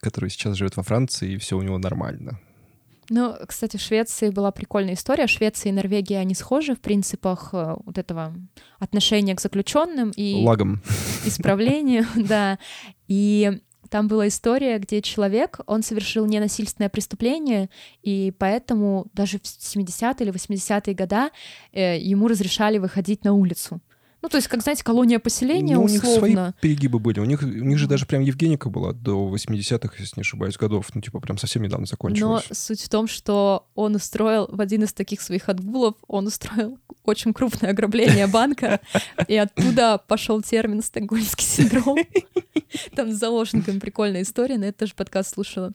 который 0.00 0.30
сейчас 0.30 0.56
живет 0.56 0.76
во 0.76 0.82
Франции, 0.82 1.32
и 1.32 1.36
все 1.36 1.58
у 1.58 1.62
него 1.62 1.76
нормально. 1.76 2.40
Ну, 3.10 3.34
кстати, 3.46 3.76
в 3.76 3.80
Швеции 3.80 4.30
была 4.30 4.52
прикольная 4.52 4.94
история. 4.94 5.26
Швеция 5.26 5.70
и 5.70 5.72
Норвегия, 5.72 6.18
они 6.18 6.36
схожи 6.36 6.76
в 6.76 6.80
принципах 6.80 7.50
э, 7.52 7.74
вот 7.84 7.98
этого 7.98 8.32
отношения 8.78 9.34
к 9.34 9.40
заключенным 9.40 10.12
и... 10.14 10.44
Лагом. 10.44 10.80
Исправлению, 11.26 12.06
да. 12.14 12.60
И 13.08 13.58
там 13.88 14.06
была 14.06 14.28
история, 14.28 14.78
где 14.78 15.02
человек, 15.02 15.58
он 15.66 15.82
совершил 15.82 16.24
ненасильственное 16.24 16.88
преступление, 16.88 17.68
и 18.04 18.32
поэтому 18.38 19.08
даже 19.12 19.40
в 19.40 19.42
70-е 19.42 20.14
или 20.20 20.32
80-е 20.32 20.94
годы 20.94 21.30
э, 21.72 21.98
ему 21.98 22.28
разрешали 22.28 22.78
выходить 22.78 23.24
на 23.24 23.32
улицу. 23.32 23.80
Ну, 24.22 24.28
то 24.28 24.36
есть, 24.36 24.48
как, 24.48 24.62
знаете, 24.62 24.84
колония 24.84 25.18
поселения, 25.18 25.76
ну, 25.76 25.84
условно. 25.84 26.10
у 26.10 26.26
них 26.26 26.34
свои 26.34 26.52
перегибы 26.60 26.98
были. 26.98 27.20
У 27.20 27.24
них, 27.24 27.42
у 27.42 27.46
них 27.46 27.78
же 27.78 27.86
даже 27.86 28.04
прям 28.04 28.22
Евгеника 28.22 28.68
была 28.68 28.92
до 28.92 29.34
80-х, 29.34 29.94
если 29.98 30.16
не 30.16 30.20
ошибаюсь, 30.20 30.56
годов. 30.56 30.86
Ну, 30.94 31.00
типа, 31.00 31.20
прям 31.20 31.38
совсем 31.38 31.62
недавно 31.62 31.86
закончилась. 31.86 32.44
Но 32.48 32.54
суть 32.54 32.82
в 32.82 32.88
том, 32.88 33.08
что 33.08 33.66
он 33.74 33.94
устроил 33.94 34.46
в 34.50 34.60
один 34.60 34.84
из 34.84 34.92
таких 34.92 35.22
своих 35.22 35.48
отгулов, 35.48 35.94
он 36.06 36.26
устроил 36.26 36.78
очень 37.04 37.32
крупное 37.32 37.70
ограбление 37.70 38.26
банка, 38.26 38.80
и 39.26 39.36
оттуда 39.36 39.98
пошел 40.06 40.42
термин 40.42 40.82
«стокгольмский 40.82 41.46
синдром». 41.46 41.98
Там 42.94 43.12
с 43.12 43.16
заложниками 43.16 43.78
прикольная 43.78 44.22
история, 44.22 44.58
на 44.58 44.64
это 44.64 44.80
тоже 44.80 44.94
подкаст 44.94 45.34
слушала. 45.34 45.72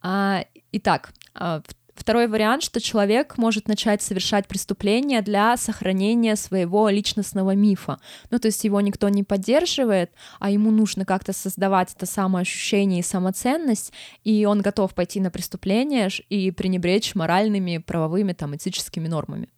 А, 0.00 0.44
итак, 0.72 1.12
а, 1.34 1.62
Второй 1.94 2.26
вариант, 2.26 2.64
что 2.64 2.80
человек 2.80 3.38
может 3.38 3.68
начать 3.68 4.02
совершать 4.02 4.48
преступления 4.48 5.22
для 5.22 5.56
сохранения 5.56 6.34
своего 6.34 6.88
личностного 6.88 7.54
мифа. 7.54 7.98
Ну, 8.30 8.38
то 8.38 8.46
есть 8.46 8.64
его 8.64 8.80
никто 8.80 9.08
не 9.08 9.22
поддерживает, 9.22 10.10
а 10.40 10.50
ему 10.50 10.72
нужно 10.72 11.04
как-то 11.04 11.32
создавать 11.32 11.94
это 11.94 12.06
самоощущение 12.06 13.00
и 13.00 13.04
самоценность, 13.04 13.92
и 14.24 14.44
он 14.44 14.60
готов 14.60 14.92
пойти 14.94 15.20
на 15.20 15.30
преступление 15.30 16.08
и 16.28 16.50
пренебречь 16.50 17.14
моральными, 17.14 17.78
правовыми, 17.78 18.32
там, 18.32 18.56
этическими 18.56 19.06
нормами. 19.06 19.48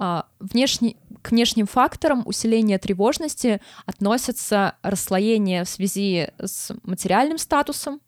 А, 0.00 0.26
внешне, 0.38 0.94
к 1.22 1.32
внешним 1.32 1.66
факторам 1.66 2.22
усиления 2.24 2.78
тревожности 2.78 3.60
относятся 3.84 4.76
расслоение 4.82 5.64
в 5.64 5.68
связи 5.68 6.28
с 6.38 6.72
материальным 6.84 7.36
статусом, 7.36 8.00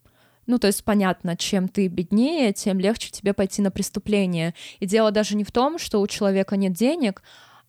ну, 0.51 0.59
то 0.59 0.67
есть 0.67 0.83
понятно, 0.83 1.37
чем 1.37 1.69
ты 1.69 1.87
беднее, 1.87 2.51
тем 2.51 2.77
легче 2.77 3.09
тебе 3.09 3.31
пойти 3.33 3.61
на 3.61 3.71
преступление. 3.71 4.53
И 4.81 4.85
дело 4.85 5.09
даже 5.09 5.37
не 5.37 5.45
в 5.45 5.51
том, 5.53 5.79
что 5.79 6.01
у 6.01 6.07
человека 6.07 6.57
нет 6.57 6.73
денег, 6.73 7.23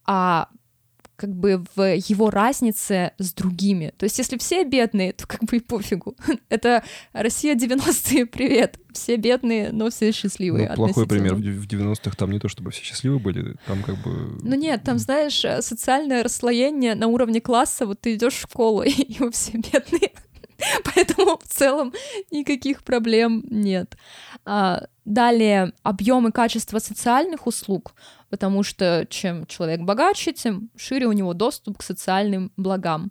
а 0.05 0.49
как 1.15 1.33
бы 1.33 1.63
в 1.77 1.95
его 1.95 2.29
разнице 2.31 3.13
с 3.19 3.33
другими. 3.35 3.95
То 3.97 4.03
есть 4.03 4.19
если 4.19 4.37
все 4.37 4.65
бедные, 4.65 5.13
то 5.13 5.29
как 5.29 5.45
бы 5.45 5.59
и 5.59 5.61
пофигу. 5.61 6.17
Это 6.49 6.83
Россия 7.13 7.55
90-е, 7.55 8.27
привет. 8.27 8.81
Все 8.93 9.15
бедные, 9.15 9.71
но 9.71 9.89
все 9.91 10.11
счастливые. 10.11 10.71
Ну, 10.71 10.75
плохой 10.75 11.07
пример. 11.07 11.37
В 11.37 11.41
90-х 11.41 12.17
там 12.17 12.33
не 12.33 12.41
то, 12.41 12.49
чтобы 12.49 12.73
все 12.73 12.83
счастливы 12.83 13.21
были, 13.21 13.55
там 13.69 13.85
как 13.85 14.03
бы... 14.03 14.41
Ну 14.43 14.57
нет, 14.57 14.83
там, 14.83 14.99
знаешь, 14.99 15.41
социальное 15.65 16.25
расслоение 16.25 16.97
на 16.97 17.07
уровне 17.07 17.41
класса, 17.41 17.87
вот 17.87 18.01
ты 18.01 18.17
идешь 18.17 18.35
в 18.35 18.41
школу, 18.41 18.83
и 18.87 19.31
все 19.31 19.53
бедные. 19.53 20.11
Поэтому 20.95 21.39
в 21.39 21.47
целом 21.49 21.93
никаких 22.31 22.83
проблем 22.83 23.45
нет. 23.49 23.97
А, 24.45 24.87
далее, 25.05 25.73
объем 25.83 26.29
и 26.29 26.33
качество 26.33 26.79
социальных 26.79 27.47
услуг, 27.47 27.95
потому 28.31 28.63
что 28.63 29.07
чем 29.09 29.47
человек 29.47 29.81
богаче, 29.81 30.33
тем 30.33 30.71
шире 30.77 31.07
у 31.07 31.13
него 31.13 31.35
доступ 31.35 31.79
к 31.79 31.83
социальным 31.83 32.53
благам. 32.57 33.11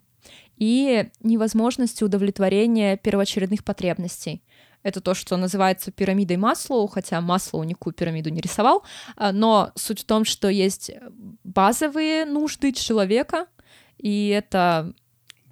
И 0.56 1.10
невозможности 1.20 2.04
удовлетворения 2.04 2.96
первоочередных 2.96 3.64
потребностей. 3.64 4.42
Это 4.82 5.00
то, 5.00 5.14
что 5.14 5.36
называется 5.36 5.92
пирамидой 5.92 6.36
Маслоу, 6.36 6.86
хотя 6.88 7.20
Маслоу 7.20 7.62
никакую 7.62 7.94
пирамиду 7.94 8.30
не 8.30 8.40
рисовал, 8.40 8.82
а, 9.16 9.32
но 9.32 9.72
суть 9.74 10.00
в 10.00 10.04
том, 10.04 10.24
что 10.24 10.48
есть 10.48 10.90
базовые 11.44 12.24
нужды 12.24 12.72
человека, 12.72 13.46
и 13.98 14.28
это 14.28 14.92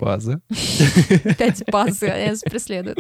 База. 0.01 0.41
Пять 1.39 1.63
баз 1.71 2.01
нас 2.01 2.41
преследуют. 2.41 2.99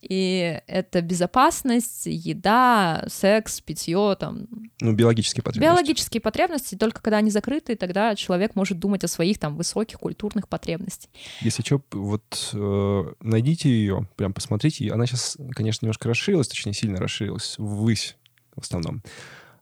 И 0.00 0.60
это 0.68 1.02
безопасность, 1.02 2.06
еда, 2.06 3.04
секс, 3.08 3.60
питье, 3.60 4.16
там. 4.18 4.46
Ну, 4.80 4.92
биологические 4.92 5.42
потребности. 5.42 5.68
Биологические 5.68 6.20
потребности, 6.20 6.76
только 6.76 7.02
когда 7.02 7.16
они 7.16 7.32
закрыты, 7.32 7.74
тогда 7.74 8.14
человек 8.14 8.54
может 8.54 8.78
думать 8.78 9.02
о 9.02 9.08
своих 9.08 9.40
там 9.40 9.56
высоких 9.56 9.98
культурных 9.98 10.48
потребностях. 10.48 11.10
Если 11.40 11.62
что, 11.62 11.82
вот 11.90 12.50
э, 12.52 13.04
найдите 13.20 13.68
ее, 13.68 14.08
прям 14.14 14.32
посмотрите. 14.32 14.92
Она 14.92 15.06
сейчас, 15.06 15.36
конечно, 15.50 15.84
немножко 15.84 16.08
расширилась, 16.08 16.46
точнее, 16.46 16.74
сильно 16.74 17.00
расширилась 17.00 17.56
ввысь 17.58 18.16
в 18.54 18.62
основном. 18.62 19.02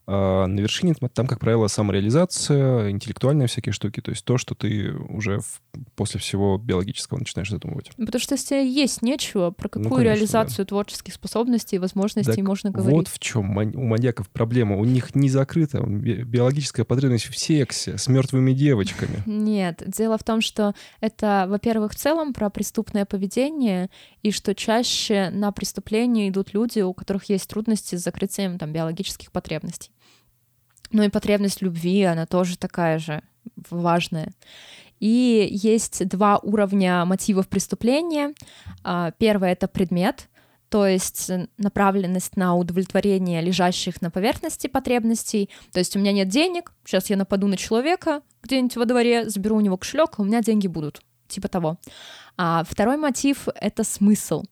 А 0.09 0.47
на 0.47 0.61
вершине 0.61 0.95
там, 0.95 1.27
как 1.27 1.41
правило, 1.41 1.67
самореализация, 1.67 2.91
интеллектуальные 2.91 3.49
всякие 3.49 3.73
штуки, 3.73 4.01
то 4.01 4.13
есть 4.13 4.25
то, 4.25 4.39
что 4.39 4.55
ты 4.55 4.93
уже 4.93 5.41
в, 5.41 5.61
после 5.97 6.21
всего 6.21 6.59
биологического 6.59 7.19
начинаешь 7.19 7.51
задумывать. 7.51 7.91
Потому 7.97 8.21
что 8.21 8.35
если 8.37 8.57
есть 8.65 9.03
нечего, 9.03 9.51
про 9.51 9.67
ну, 9.67 9.69
какую 9.69 9.89
ну, 9.89 9.97
конечно, 9.97 10.15
реализацию 10.15 10.65
да. 10.65 10.69
творческих 10.69 11.13
способностей 11.15 11.77
и 11.77 11.79
возможностей 11.81 12.37
так 12.37 12.45
можно 12.45 12.71
говорить? 12.71 12.95
Вот 12.95 13.09
в 13.09 13.19
чем 13.19 13.51
у 13.51 13.85
маньяков 13.85 14.29
проблема. 14.31 14.77
У 14.77 14.85
них 14.85 15.17
не 15.17 15.29
закрыта 15.29 15.83
биологическая 15.83 16.85
потребность 16.85 17.27
в 17.27 17.37
сексе 17.37 17.99
с 17.99 18.07
мертвыми 18.07 18.53
девочками. 18.53 19.23
Нет, 19.27 19.83
дело 19.89 20.19
в 20.19 20.23
том, 20.23 20.41
что 20.41 20.75
это, 21.01 21.47
во-первых, 21.49 21.93
в 21.93 21.97
целом 21.97 22.33
про 22.33 22.49
преступное 22.49 23.07
поведение, 23.07 23.91
и 24.23 24.31
что 24.31 24.55
чаще 24.55 25.31
на 25.31 25.51
преступление 25.51 26.29
идут 26.29 26.55
люди, 26.55 26.79
у 26.79 26.95
которых 26.95 27.25
есть 27.25 27.49
трудности 27.49 27.97
с 27.97 28.05
закрытием 28.05 28.57
там, 28.59 28.73
биологических 28.73 29.33
потребностей. 29.33 29.91
Ну 30.91 31.03
и 31.03 31.09
потребность 31.09 31.63
любви, 31.63 32.03
она 32.03 32.27
тоже 32.27 32.57
такая 32.57 32.99
же 32.99 33.23
важная. 33.71 34.33
И 35.01 35.49
есть 35.51 36.07
два 36.09 36.39
уровня 36.39 37.05
мотивов 37.05 37.49
преступления. 37.49 38.33
А, 38.83 39.11
первое— 39.13 39.53
это 39.53 39.69
предмет, 39.69 40.29
то 40.69 40.87
есть 40.87 41.31
направленность 41.59 42.37
на 42.37 42.57
удовлетворение 42.57 43.43
лежащих 43.43 44.01
на 44.01 44.11
поверхности 44.11 44.67
потребностей. 44.69 45.51
То 45.73 45.79
есть 45.81 45.97
у 45.97 45.99
меня 45.99 46.13
нет 46.13 46.29
денег, 46.29 46.73
сейчас 46.85 47.11
я 47.11 47.17
нападу 47.17 47.47
на 47.47 47.57
человека 47.57 48.23
где-нибудь 48.43 48.77
во 48.77 48.85
дворе, 48.85 49.29
заберу 49.29 49.57
у 49.57 49.61
него 49.61 49.77
кошелек, 49.77 50.19
у 50.19 50.25
меня 50.25 50.41
деньги 50.41 50.67
будут, 50.67 51.03
типа 51.29 51.49
того. 51.49 51.79
А 52.37 52.65
второй 52.69 52.97
мотив— 52.97 53.49
это 53.55 53.85
смысл. 53.85 54.45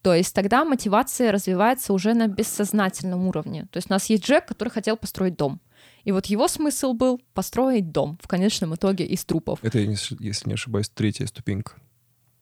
То 0.00 0.14
есть 0.14 0.34
тогда 0.34 0.64
мотивация 0.64 1.30
развивается 1.30 1.92
уже 1.92 2.14
на 2.14 2.26
бессознательном 2.26 3.26
уровне. 3.26 3.66
То 3.70 3.76
есть 3.76 3.88
у 3.90 3.92
нас 3.92 4.06
есть 4.06 4.24
Джек, 4.24 4.46
который 4.46 4.70
хотел 4.70 4.96
построить 4.96 5.36
дом— 5.36 5.60
И 6.04 6.12
вот 6.12 6.26
его 6.26 6.48
смысл 6.48 6.92
был 6.94 7.20
построить 7.34 7.92
дом 7.92 8.18
в 8.22 8.26
конечном 8.28 8.74
итоге 8.74 9.06
из 9.06 9.24
трупов. 9.24 9.60
Это, 9.62 9.78
если 9.78 10.48
не 10.48 10.54
ошибаюсь, 10.54 10.88
третья 10.88 11.26
ступенька. 11.26 11.74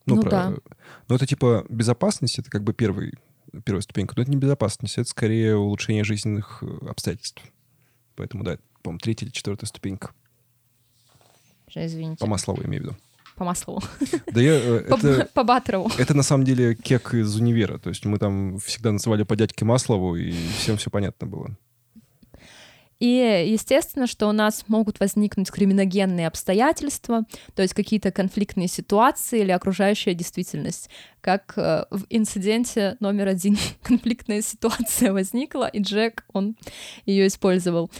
Ну, 0.06 0.16
Ну 0.16 0.22
про- 0.22 0.30
да. 0.30 0.54
Ну, 1.08 1.14
это 1.14 1.26
типа 1.26 1.66
безопасность, 1.68 2.38
это 2.38 2.50
как 2.50 2.64
бы 2.64 2.72
первый, 2.72 3.14
первая 3.64 3.82
ступенька. 3.82 4.14
Но 4.16 4.22
это 4.22 4.30
не 4.30 4.38
безопасность, 4.38 4.96
это 4.98 5.08
скорее 5.08 5.56
улучшение 5.56 6.04
жизненных 6.04 6.62
э, 6.62 6.86
обстоятельств. 6.88 7.42
Поэтому, 8.16 8.44
да, 8.44 8.58
по-моему, 8.82 8.98
третья 8.98 9.26
или 9.26 9.32
четвертая 9.32 9.68
ступенька. 9.68 10.10
Извините. 11.74 12.18
По 12.18 12.26
Маслову, 12.26 12.62
имею 12.64 12.82
в 12.82 12.86
виду. 12.86 12.96
По 13.36 13.44
Маслову. 13.44 13.82
Да 14.32 14.40
я... 14.40 14.54
э, 14.54 14.86
Это, 14.88 15.28
по 15.32 15.44
Батрову. 15.44 15.90
это 15.98 16.14
на 16.14 16.22
самом 16.22 16.44
деле 16.44 16.74
кек 16.74 17.14
из 17.14 17.36
универа. 17.36 17.78
То 17.78 17.90
есть 17.90 18.04
мы 18.04 18.18
там 18.18 18.58
всегда 18.58 18.92
называли 18.92 19.22
по 19.22 19.36
дядьке 19.36 19.64
Маслову, 19.64 20.16
и 20.16 20.32
всем 20.58 20.76
все 20.76 20.90
понятно 20.90 21.26
было. 21.26 21.56
И 23.00 23.46
естественно, 23.48 24.06
что 24.06 24.28
у 24.28 24.32
нас 24.32 24.64
могут 24.68 25.00
возникнуть 25.00 25.50
криминогенные 25.50 26.26
обстоятельства, 26.26 27.24
то 27.54 27.62
есть 27.62 27.74
какие-то 27.74 28.12
конфликтные 28.12 28.68
ситуации 28.68 29.40
или 29.40 29.50
окружающая 29.50 30.12
действительность. 30.12 30.90
Как 31.22 31.54
э, 31.56 31.86
в 31.90 32.04
инциденте 32.10 32.96
номер 33.00 33.28
один 33.28 33.56
конфликтная 33.82 34.42
ситуация 34.42 35.12
возникла, 35.12 35.66
и 35.66 35.80
Джек, 35.80 36.24
он 36.32 36.56
ее 37.06 37.26
использовал. 37.26 37.90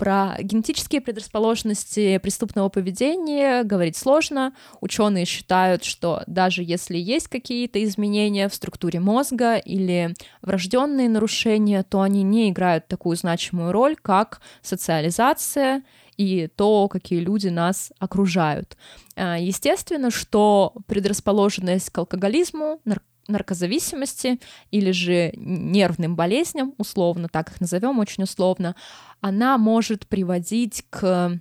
Про 0.00 0.34
генетические 0.40 1.02
предрасположенности 1.02 2.16
преступного 2.16 2.70
поведения 2.70 3.64
говорить 3.64 3.98
сложно. 3.98 4.54
Ученые 4.80 5.26
считают, 5.26 5.84
что 5.84 6.22
даже 6.26 6.62
если 6.62 6.96
есть 6.96 7.28
какие-то 7.28 7.84
изменения 7.84 8.48
в 8.48 8.54
структуре 8.54 8.98
мозга 8.98 9.56
или 9.58 10.14
врожденные 10.40 11.10
нарушения, 11.10 11.82
то 11.82 12.00
они 12.00 12.22
не 12.22 12.48
играют 12.48 12.88
такую 12.88 13.14
значимую 13.14 13.72
роль, 13.72 13.94
как 13.94 14.40
социализация 14.62 15.82
и 16.16 16.48
то, 16.56 16.88
какие 16.88 17.20
люди 17.20 17.48
нас 17.48 17.92
окружают. 17.98 18.78
А, 19.16 19.38
Естественно, 19.38 20.10
что 20.10 20.72
предрасположенность 20.86 21.90
к 21.90 21.98
алкоголизму, 21.98 22.80
нар- 22.86 23.02
наркозависимости 23.28 24.40
или 24.70 24.90
же 24.90 25.32
нервным 25.36 26.16
болезням, 26.16 26.74
условно, 26.78 27.28
так 27.28 27.50
их 27.50 27.60
назовем, 27.60 27.98
очень 27.98 28.24
условно, 28.24 28.74
она 29.20 29.58
может 29.58 30.06
приводить 30.06 30.84
к 30.90 31.38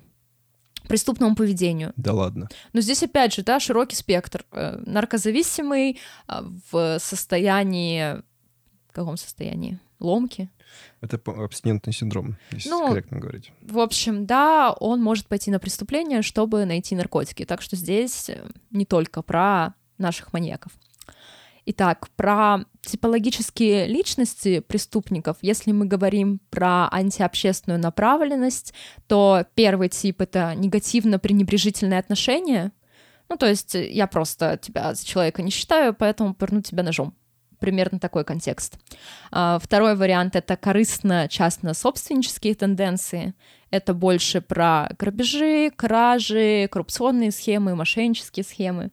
преступному 0.87 1.35
поведению. 1.35 1.93
Да 1.95 2.13
ладно. 2.13 2.49
Но 2.73 2.81
здесь 2.81 3.03
опять 3.03 3.33
же, 3.33 3.43
да, 3.43 3.59
широкий 3.59 3.95
спектр. 3.95 4.45
Э, 4.51 4.81
Наркозависимый 4.85 5.99
а, 6.27 6.43
в 6.71 6.97
состоянии... 6.99 8.21
В 8.89 8.93
каком 8.93 9.17
состоянии? 9.17 9.79
Ломки? 9.99 10.49
Это 11.01 11.19
абстинентный 11.31 11.93
синдром, 11.93 12.37
если 12.51 12.69
Ну, 12.69 12.87
корректно 12.87 13.19
говорить. 13.19 13.51
В 13.61 13.79
общем, 13.79 14.25
да, 14.25 14.71
он 14.71 15.01
может 15.01 15.27
пойти 15.27 15.51
на 15.51 15.59
преступление, 15.59 16.21
чтобы 16.21 16.65
найти 16.65 16.95
наркотики. 16.95 17.45
Так 17.45 17.61
что 17.61 17.75
здесь 17.75 18.29
э, 18.29 18.47
не 18.71 18.85
только 18.85 19.21
про 19.21 19.75
наших 19.97 20.33
маньяков. 20.33 20.71
Итак, 21.65 22.09
про 22.15 22.59
типологические 22.81 23.87
личности 23.87 24.59
преступников, 24.59 25.37
если 25.41 25.71
мы 25.71 25.85
говорим 25.85 26.39
про 26.49 26.89
антиобщественную 26.91 27.79
направленность, 27.79 28.73
то 29.07 29.45
первый 29.55 29.89
тип— 29.89 30.21
это 30.23 30.53
негативно-пренебрежительное 30.55 31.99
отношение. 31.99 32.71
Ну, 33.29 33.37
то 33.37 33.45
есть 33.45 33.75
э, 33.75 33.89
я 33.91 34.07
просто 34.07 34.57
тебя 34.61 34.93
за 34.93 35.05
человека 35.05 35.43
не 35.43 35.51
считаю, 35.51 35.93
поэтому 35.93 36.33
пырну 36.33 36.61
тебя 36.61 36.83
ножом. 36.83 37.13
Примерно 37.59 37.99
такой 37.99 38.23
контекст. 38.23 38.79
А, 39.31 39.59
Второй 39.59 39.95
вариант— 39.95 40.35
это 40.37 40.55
корыстно-частно-собственнические 40.55 42.55
тенденции. 42.55 43.35
Это 43.69 43.93
больше 43.93 44.41
про 44.41 44.89
грабежи, 44.97 45.69
кражи, 45.75 46.67
коррупционные 46.71 47.31
схемы, 47.31 47.75
мошеннические 47.75 48.43
схемы. 48.43 48.91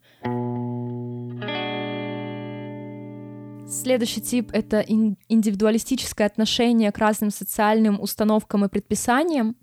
Следующий 3.68 4.20
тип— 4.20 4.50
это 4.52 4.80
ин- 4.80 5.16
индивидуалистическое 5.28 6.26
отношение 6.26 6.92
к 6.92 6.98
разным 6.98 7.30
социальным 7.30 8.00
установкам 8.00 8.64
и 8.64 8.68
предписаниям, 8.68 9.56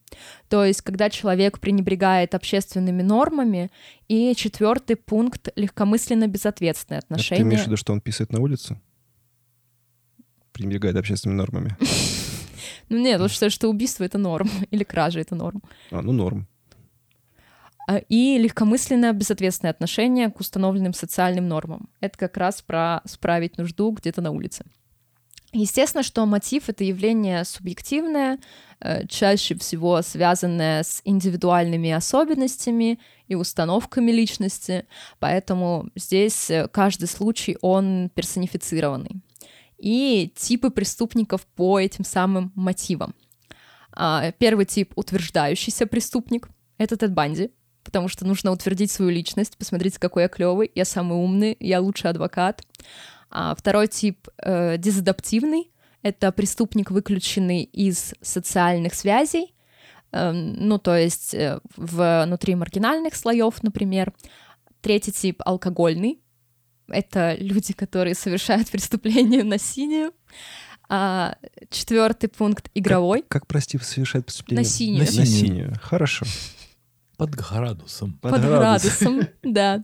то 0.49 0.65
есть 0.65 0.81
когда 0.81 1.09
человек 1.09 1.59
пренебрегает 1.59 2.35
общественными 2.35 3.01
нормами. 3.01 3.71
И 4.09 4.33
четвертый 4.35 4.97
пункт— 4.97 5.49
легкомысленно-безответственное 5.55 6.99
А 6.99 7.01
Ты 7.01 7.05
отношение. 7.05 7.43
имеешь 7.45 7.63
в 7.63 7.67
виду, 7.67 7.77
что 7.77 7.93
он 7.93 8.01
писает 8.01 8.31
на 8.33 8.39
улице? 8.41 8.79
Пренебрегает 10.51 10.95
общественными 10.97 11.37
нормами. 11.37 11.77
Ну 12.89 12.97
нет, 12.99 13.19
вот 13.19 13.31
что, 13.31 13.49
что 13.49 13.69
убийство— 13.69 14.03
это 14.05 14.17
норм, 14.19 14.49
или 14.69 14.83
кража— 14.83 15.19
это 15.21 15.33
норм. 15.35 15.63
А, 15.89 16.01
ну 16.01 16.11
норм. 16.11 16.47
А, 17.87 17.97
И 18.09 18.37
легкомысленное 18.37 19.13
безответственное 19.13 19.71
отношение 19.71 20.29
к 20.31 20.39
установленным 20.39 20.93
социальным 20.93 21.47
нормам. 21.47 21.89
Это 21.99 22.17
как 22.17 22.37
раз 22.37 22.61
про 22.61 23.01
справить 23.05 23.57
нужду 23.57 23.91
где-то 23.91 24.21
на 24.21 24.31
улице. 24.31 24.63
Естественно, 25.51 26.01
что 26.03 26.25
мотив— 26.25 26.63
это 26.67 26.83
явление 26.83 27.45
субъективное, 27.45 28.39
э, 28.79 29.05
чаще 29.07 29.55
всего 29.55 30.01
связанное 30.01 30.81
с 30.81 31.01
индивидуальными 31.05 31.91
особенностями 31.91 32.99
и 33.27 33.35
установками 33.35 34.11
личности, 34.11 34.87
поэтому 35.19 35.89
здесь 35.95 36.49
э, 36.49 36.67
каждый 36.69 37.07
случай, 37.07 37.57
он 37.61 38.09
персонифицированный. 38.15 39.21
И 39.77 40.33
типы 40.35 40.71
преступников 40.71 41.45
по 41.45 41.79
этим 41.79 42.03
самым 42.03 42.51
мотивам. 42.55 43.13
А, 43.91 44.31
Первый 44.31 44.65
тип— 44.65 44.93
утверждающийся 44.95 45.85
преступник, 45.85 46.49
это 46.79 46.97
Тед 46.97 47.13
Банди, 47.13 47.51
потому 47.93 48.07
что 48.07 48.25
нужно 48.25 48.51
утвердить 48.51 48.89
свою 48.89 49.11
личность, 49.11 49.55
посмотрите, 49.55 49.99
какой 49.99 50.23
я 50.23 50.27
клевый, 50.27 50.71
я 50.73 50.83
самый 50.83 51.13
умный, 51.13 51.55
я 51.59 51.79
лучший 51.79 52.09
адвокат. 52.09 52.63
А 53.29 53.53
второй 53.53 53.87
тип 53.87 54.27
э, 54.39 54.79
дезадаптивный, 54.79 55.71
это 56.01 56.31
преступник, 56.31 56.89
выключенный 56.89 57.61
из 57.61 58.15
социальных 58.19 58.95
связей, 58.95 59.53
эм, 60.11 60.55
ну, 60.55 60.79
то 60.79 60.97
есть 60.97 61.35
э, 61.35 61.59
внутри 61.77 62.55
маргинальных 62.55 63.13
слоев, 63.13 63.61
например. 63.61 64.11
Третий 64.81 65.11
тип 65.11 65.43
алкогольный, 65.45 66.19
это 66.87 67.35
люди, 67.35 67.73
которые 67.73 68.15
совершают 68.15 68.71
преступление 68.71 69.43
насилию. 69.43 70.13
А, 70.89 71.37
четвертый 71.69 72.27
пункт 72.27 72.69
игровой. 72.73 73.23
Как, 73.27 73.45
прости, 73.45 73.77
совершает 73.77 74.25
преступление? 74.25 74.63
На 74.63 74.67
синюю. 74.67 74.99
На 74.99 75.25
синюю. 75.25 75.73
Хорошо. 75.79 76.25
Под 77.27 77.35
градусом. 77.35 78.13
под, 78.21 78.41
градусом, 78.41 79.21
да. 79.43 79.83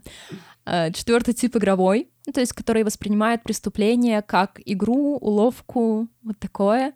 А, 0.64 0.90
Четвертый 0.90 1.34
тип 1.34 1.56
игровой, 1.56 2.10
то 2.32 2.40
есть 2.40 2.52
который 2.52 2.84
воспринимает 2.84 3.42
преступление 3.42 4.22
как 4.22 4.60
игру, 4.64 5.16
уловку, 5.16 6.08
вот 6.22 6.38
такое. 6.38 6.92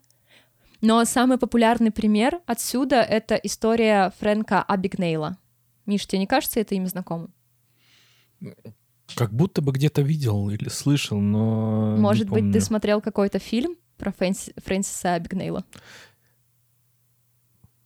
Но 0.80 1.04
самый 1.06 1.38
популярный 1.38 1.90
пример 1.90 2.40
отсюда— 2.46 2.96
это 3.02 3.36
история 3.36 4.12
Фрэнка 4.18 4.62
Абигнейла. 4.62 5.38
Миш, 5.86 6.06
тебе 6.06 6.18
не 6.18 6.26
кажется 6.26 6.60
это 6.60 6.74
имя 6.74 6.88
знакомым? 6.88 7.32
Как 9.16 9.32
будто 9.32 9.62
бы 9.62 9.72
где-то 9.72 10.02
видел 10.02 10.50
или 10.50 10.68
слышал, 10.68 11.18
но 11.20 11.96
Может 11.96 12.28
быть, 12.28 12.52
ты 12.52 12.60
смотрел 12.60 13.00
какой-то 13.00 13.38
фильм 13.38 13.76
про 13.96 14.10
Фрэнси- 14.12 14.52
Фрэнсиса 14.62 15.14
Абигнейла? 15.14 15.64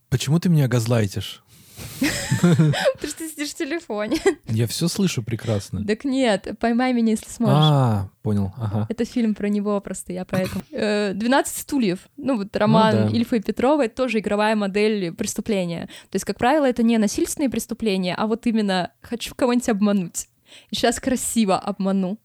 Почему 0.08 0.38
ты 0.40 0.48
меня 0.48 0.68
газлайтишь? 0.68 1.44
Потому 2.40 2.72
что 3.02 3.18
ты 3.18 3.28
сидишь 3.28 3.50
в 3.50 3.54
телефоне. 3.54 4.18
Я 4.46 4.66
все 4.66 4.88
слышу 4.88 5.22
прекрасно. 5.22 5.84
Так 5.84 6.04
нет, 6.04 6.56
поймай 6.60 6.92
меня, 6.92 7.12
если 7.12 7.30
сможешь. 7.30 7.56
А, 7.58 8.08
понял, 8.22 8.52
ага. 8.56 8.86
Это 8.88 9.04
фильм 9.04 9.34
про 9.34 9.48
него 9.48 9.80
просто, 9.80 10.12
я 10.12 10.24
поэтому. 10.24 10.62
Э, 10.70 11.12
«12 11.12 11.44
стульев». 11.46 12.00
Ну, 12.16 12.36
вот 12.36 12.54
роман 12.56 12.94
Ну 12.94 13.08
да. 13.10 13.16
Ильфа 13.16 13.36
и 13.36 13.40
Петрова— 13.40 13.84
это 13.86 13.96
тоже 13.96 14.18
игровая 14.20 14.54
модель 14.54 15.12
преступления. 15.12 15.86
То 16.10 16.16
есть, 16.16 16.24
как 16.24 16.38
правило, 16.38 16.68
это 16.68 16.82
не 16.82 16.98
насильственные 16.98 17.50
преступления, 17.50 18.14
а 18.14 18.26
вот 18.26 18.46
именно 18.46 18.92
«хочу 19.02 19.34
кого-нибудь 19.34 19.68
обмануть». 19.68 20.28
И 20.70 20.76
сейчас 20.76 21.00
красиво 21.00 21.58
обману. 21.58 22.18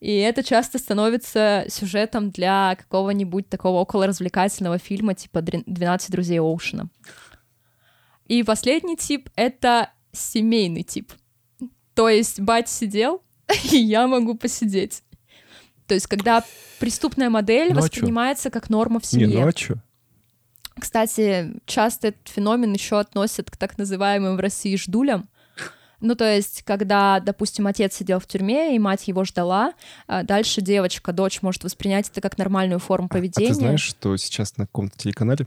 И 0.00 0.14
это 0.16 0.42
часто 0.42 0.78
становится 0.78 1.64
сюжетом 1.68 2.30
для 2.30 2.76
какого-нибудь 2.76 3.48
такого 3.48 3.80
околоразвлекательного 3.80 4.78
фильма 4.78 5.14
типа 5.14 5.38
«Дрин- 5.38 5.64
«12 5.64 6.10
друзей 6.10 6.38
Оушена». 6.38 6.88
И 8.26 8.42
последний 8.42 8.96
тип— 8.96 9.28
это 9.36 9.90
семейный 10.12 10.82
тип. 10.82 11.12
То 11.94 12.08
есть 12.08 12.40
батя 12.40 12.70
сидел, 12.70 13.22
и 13.72 13.76
я 13.76 14.06
могу 14.06 14.34
посидеть. 14.34 15.02
То 15.86 15.94
есть 15.94 16.06
когда 16.08 16.44
преступная 16.80 17.30
модель 17.30 17.68
Ну 17.72 17.78
а 17.78 17.82
чё? 17.82 17.82
воспринимается 17.82 18.50
как 18.50 18.68
норма 18.70 18.98
в 19.00 19.04
Не, 19.12 19.20
семье. 19.20 19.40
ну 19.40 19.46
а 19.48 19.52
чё? 19.52 19.74
Кстати, 20.78 21.54
часто 21.64 22.08
этот 22.08 22.28
феномен 22.28 22.72
еще 22.72 22.98
относят 23.00 23.50
к 23.50 23.56
так 23.56 23.78
называемым 23.78 24.36
в 24.36 24.40
России 24.40 24.76
ждулям. 24.76 25.28
Ну, 26.00 26.14
то 26.14 26.30
есть, 26.30 26.62
когда, 26.64 27.20
допустим, 27.20 27.66
отец 27.66 27.94
сидел 27.96 28.20
в 28.20 28.26
тюрьме, 28.26 28.76
и 28.76 28.78
мать 28.78 29.08
его 29.08 29.24
ждала, 29.24 29.72
а 30.06 30.24
дальше 30.24 30.60
девочка, 30.60 31.12
дочь 31.14 31.40
может 31.40 31.64
воспринять 31.64 32.10
это 32.10 32.20
как 32.20 32.36
нормальную 32.36 32.78
форму 32.80 33.06
А 33.10 33.14
поведения. 33.14 33.48
ты 33.48 33.54
знаешь, 33.54 33.80
что 33.80 34.14
сейчас 34.18 34.58
на 34.58 34.66
каком-то 34.66 34.98
телеканале 34.98 35.46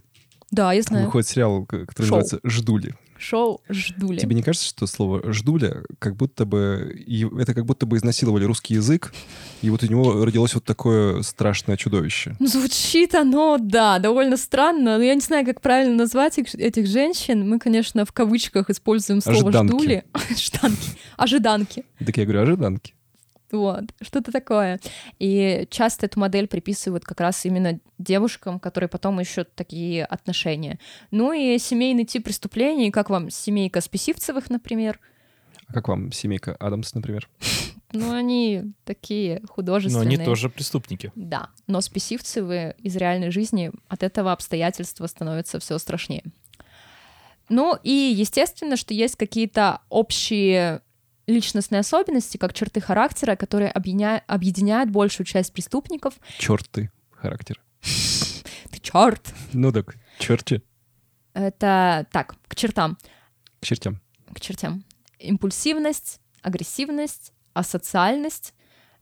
Да, 0.52 0.74
я 0.74 0.82
знаю. 0.82 1.06
Выходит 1.06 1.28
сериал, 1.28 1.66
который 1.66 2.08
Шоу. 2.08 2.18
называется 2.20 2.39
«Ждули». 2.43 2.95
Шоу 3.18 3.62
«Ждули». 3.70 4.18
Тебе 4.18 4.34
не 4.36 4.41
кажется, 4.41 4.66
что 4.68 4.88
слово 4.88 5.34
«ждуля» 5.34 5.84
как 6.00 6.16
будто 6.16 6.45
бы... 6.45 6.95
Это 7.39 7.54
как 7.54 7.66
будто 7.66 7.86
бы 7.86 7.97
изнасиловали 7.97 8.45
русский 8.45 8.76
язык, 8.76 9.14
и 9.62 9.70
вот 9.70 9.84
у 9.84 9.88
него 9.88 10.24
родилось 10.24 10.54
вот 10.56 10.64
такое 10.64 11.22
страшное 11.22 11.76
чудовище. 11.76 12.36
Ну, 12.39 12.47
Звучит 12.47 13.16
оно, 13.16 13.58
да, 13.60 14.00
довольно 14.00 14.38
странно, 14.38 14.97
но 14.97 15.04
я 15.04 15.16
не 15.16 15.22
знаю, 15.22 15.45
как 15.45 15.60
правильно 15.60 15.95
назвать 15.95 16.38
их- 16.38 16.56
этих 16.56 16.88
женщин. 16.88 17.47
Мы, 17.47 17.60
конечно, 17.60 18.06
в 18.06 18.14
кавычках 18.14 18.70
используем 18.70 19.22
слово 19.22 19.38
Ожиданки. 19.39 19.68
«ждули». 19.74 20.04
Ожиданки. 20.14 20.89
Ожиданки. 21.18 21.86
Так 22.06 22.16
я 22.18 22.24
говорю, 22.24 22.41
ожиданки. 22.43 22.93
Вот, 23.52 23.86
что-то 24.02 24.32
такое. 24.32 24.80
И 25.18 25.68
часто 25.72 26.06
эту 26.06 26.20
модель 26.20 26.47
приписывают 26.47 27.04
как 27.04 27.20
раз 27.20 27.45
именно 27.45 27.80
девушкам, 27.97 28.60
которые 28.60 28.89
потом 28.89 29.20
ищут 29.22 29.54
такие 29.56 30.06
отношения. 30.06 30.80
Ну 31.12 31.34
и 31.34 31.58
семейный 31.58 32.06
тип 32.06 32.26
преступлений, 32.26 32.91
как 32.91 33.10
вам 33.10 33.30
семейка 33.30 33.82
Списивцевых, 33.82 34.50
например. 34.50 35.00
А 35.68 35.74
как 35.74 35.88
вам 35.88 36.12
семейка 36.12 36.56
Адамс, 36.56 36.93
например? 36.93 37.30
Ну, 37.91 38.14
они 38.14 38.66
такие 38.84 39.39
Но 39.41 39.47
художественные. 39.47 40.18
они 40.18 40.24
тоже 40.24 40.47
преступники. 40.50 41.12
Да, 41.16 41.50
но 41.66 41.82
спесивцевы 41.82 42.76
из 42.78 42.95
реальной 42.95 43.32
жизни 43.32 43.72
от 43.88 44.04
этого 44.04 44.32
обстоятельства 44.32 45.08
становятся 45.08 45.60
все 45.60 45.76
страшнее. 45.80 46.24
Ну 47.50 47.76
и 47.82 47.89
естественно, 47.91 48.78
что 48.78 48.93
есть 48.93 49.16
какие-то 49.16 49.82
общие 49.89 50.82
личностные 51.30 51.80
особенности, 51.80 52.38
как 52.38 52.54
черты 52.54 52.82
характера, 52.82 53.36
которые 53.36 53.72
объединя- 53.72 54.24
объединяют 54.28 54.90
большую 54.90 55.26
часть 55.26 55.54
преступников. 55.54 56.16
Черт 56.38 56.68
ты, 56.70 56.92
характер. 57.12 57.62
Ты 58.72 58.80
черт! 58.82 59.34
Ну 59.54 59.72
так, 59.72 59.96
черти, 60.20 60.62
Это 61.34 62.06
так, 62.12 62.36
к 62.48 62.56
чертам, 62.56 62.98
к 63.62 63.66
чертям. 63.66 64.02
к 64.34 64.40
чертям. 64.40 64.84
Импульсивность, 65.20 66.20
агрессивность, 66.42 67.32
асоциальность, 67.54 68.54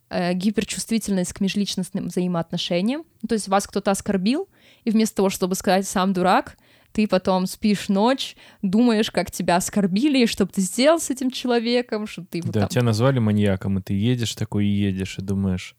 э, 0.10 0.34
гиперчувствительность 0.34 1.34
к 1.34 1.42
межличностным 1.42 2.08
взаимоотношениям. 2.08 3.04
Ну, 3.22 3.28
То 3.28 3.36
есть 3.36 3.48
вас 3.48 3.68
кто-то 3.68 3.92
оскорбил, 3.92 4.50
и 4.84 4.92
вместо 4.92 5.18
того, 5.18 5.30
чтобы 5.30 5.56
сказать 5.56 5.88
«сам 5.88 6.14
дурак», 6.14 6.58
ты 6.98 7.08
потом 7.08 7.46
спишь 7.46 7.90
ночь, 7.90 8.36
думаешь, 8.64 9.12
как 9.12 9.30
тебя 9.30 9.58
оскорбили, 9.58 10.24
и 10.24 10.26
что 10.26 10.48
бы 10.48 10.52
ты 10.52 10.62
сделал 10.62 11.00
с 11.00 11.12
этим 11.12 11.30
человеком, 11.30 12.08
чтобы 12.08 12.28
ты 12.28 12.40
его 12.40 12.52
Да, 12.52 12.62
там... 12.62 12.70
тебя 12.70 12.82
назвали 12.82 13.20
маньяком, 13.20 13.78
и 13.78 13.84
ты 13.84 13.94
едешь 13.94 14.34
такой 14.34 14.66
и 14.66 14.70
едешь, 14.70 15.20
и 15.20 15.22
думаешь, 15.22 15.76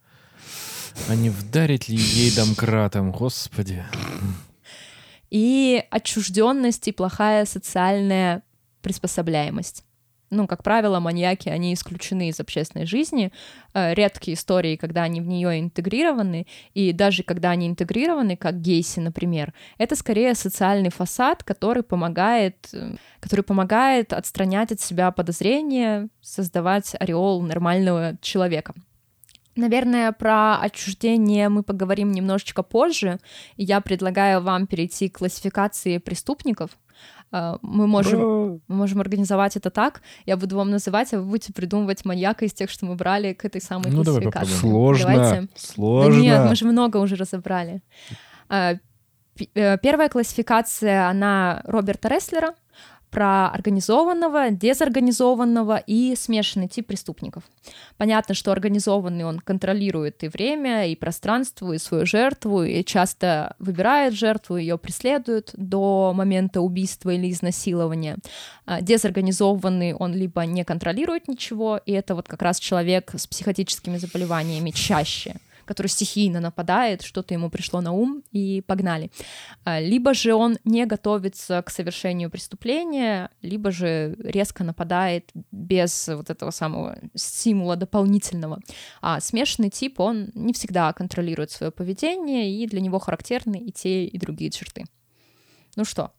а 1.09 1.17
не 1.17 1.31
вдарить 1.31 1.89
ли 1.89 1.97
ей 1.97 2.31
домкратом, 2.37 3.11
господи. 3.11 3.85
И 5.31 5.83
отчужденность 5.91 6.87
и 6.87 6.93
плохая 6.93 7.47
социальная 7.47 8.45
приспособляемость. 8.83 9.85
Ну, 10.31 10.47
как 10.47 10.63
правило, 10.63 11.01
маньяки, 11.01 11.49
они 11.49 11.73
исключены 11.73 12.29
из 12.29 12.39
общественной 12.39 12.85
жизни. 12.85 13.33
Э, 13.73 13.95
Редкие 13.95 14.35
истории, 14.35 14.77
когда 14.77 15.03
они 15.03 15.21
в 15.21 15.27
нее 15.27 15.59
интегрированы, 15.59 16.47
и 16.75 16.93
даже 16.93 17.23
когда 17.23 17.51
они 17.51 17.67
интегрированы, 17.67 18.37
как 18.37 18.61
Гейси, 18.61 19.01
например, 19.01 19.55
это 19.79 19.97
скорее 19.97 20.35
социальный 20.35 20.91
фасад, 20.91 21.43
который 21.45 21.83
помогает, 21.83 22.69
э, 22.75 22.97
который 23.21 23.43
помогает 23.43 24.13
отстранять 24.13 24.71
от 24.71 24.81
себя 24.81 25.11
подозрения, 25.13 26.09
создавать 26.21 26.95
ореол 27.01 27.41
нормального 27.41 28.19
человека. 28.21 28.75
Наверное, 29.57 30.13
про 30.13 30.61
отчуждение 30.61 31.49
мы 31.49 31.65
поговорим 31.65 32.13
немножечко 32.13 32.63
позже. 32.63 33.19
Я 33.57 33.81
предлагаю 33.81 34.41
вам 34.41 34.69
перейти 34.69 35.09
к 35.09 35.19
классификации 35.19 35.99
преступников. 35.99 36.71
Э, 37.33 37.57
Мы 37.63 37.87
можем, 37.87 38.21
мы 38.69 38.75
можем 38.77 39.01
организовать 39.01 39.57
это 39.57 39.71
так. 39.71 40.03
Я 40.27 40.37
буду 40.37 40.57
вам 40.57 40.71
называть, 40.71 41.13
а 41.15 41.19
вы 41.19 41.25
будете 41.25 41.53
придумывать 41.53 42.05
маньяка 42.05 42.45
из 42.45 42.53
тех, 42.53 42.71
что 42.71 42.87
мы 42.87 42.95
брали 42.95 43.33
к 43.35 43.45
этой 43.45 43.61
самой 43.61 43.91
Ну, 43.91 44.03
давай 44.05 44.23
классификации. 44.23 44.55
Сложно, 44.61 45.13
Давайте. 45.13 45.41
Да 45.43 45.49
сложно. 45.57 46.21
нет, 46.21 46.49
мы 46.49 46.57
же 46.57 46.65
много 46.67 46.97
уже 46.99 47.17
разобрали. 47.17 47.83
Пи- 49.35 49.51
э, 49.55 49.79
Первая 49.79 50.09
классификация, 50.09 51.09
она 51.09 51.63
Роберта 51.65 52.09
Рестлера 52.09 52.55
про 53.11 53.49
организованного, 53.49 54.51
дезорганизованного 54.51 55.83
и 55.87 56.15
смешанный 56.17 56.69
тип 56.69 56.87
преступников. 56.87 57.45
Понятно, 57.97 58.35
что 58.35 58.53
организованный 58.53 59.25
он 59.25 59.41
контролирует 59.41 60.23
и 60.25 60.29
время, 60.29 60.87
и 60.89 60.97
пространство, 60.97 61.73
и 61.73 61.79
свою 61.79 62.07
жертву, 62.07 62.63
и 62.63 62.85
часто 62.85 63.57
выбирает 63.59 64.15
жертву, 64.15 64.57
ее 64.57 64.79
преследует 64.79 65.51
до 65.55 66.13
момента 66.15 66.61
убийства 66.61 67.11
или 67.11 67.31
изнасилования. 67.31 68.17
А 68.67 68.81
Дезорганизованный 68.81 69.95
он 69.95 70.15
либо 70.15 70.43
не 70.43 70.65
контролирует 70.65 71.29
ничего, 71.29 71.81
и 71.85 71.93
это 71.93 72.15
вот 72.15 72.29
как 72.29 72.43
раз 72.43 72.59
человек 72.59 73.15
с 73.15 73.27
психотическими 73.27 73.97
заболеваниями 73.97 74.71
чаще 74.71 75.37
который 75.69 75.89
стихийно 75.89 76.41
нападает, 76.41 77.03
что-то 77.03 77.35
ему 77.35 77.51
пришло 77.51 77.81
на 77.81 77.93
ум, 77.93 78.23
и 78.33 78.63
погнали. 78.67 79.11
А, 79.65 79.81
Либо 79.81 80.15
же 80.15 80.35
он 80.35 80.59
не 80.65 80.87
готовится 80.87 81.63
к 81.63 81.71
совершению 81.71 82.31
преступления, 82.31 83.31
либо 83.43 83.71
же 83.71 84.17
резко 84.19 84.65
нападает 84.65 85.31
без 85.53 86.09
вот 86.09 86.31
этого 86.31 86.51
самого 86.51 86.99
стимула 87.15 87.77
дополнительного. 87.77 88.61
А 89.03 89.21
смешанный 89.21 89.71
тип, 89.71 90.01
он 90.01 90.31
не 90.35 90.53
всегда 90.53 90.93
контролирует 90.93 91.51
свое 91.51 91.71
поведение, 91.71 92.51
и 92.51 92.67
для 92.67 92.81
него 92.81 92.99
характерны 92.99 93.57
и 93.57 93.71
те, 93.71 94.07
и 94.07 94.19
другие 94.19 94.51
черты. 94.51 94.85
Ну 95.77 95.85
что, 95.85 96.11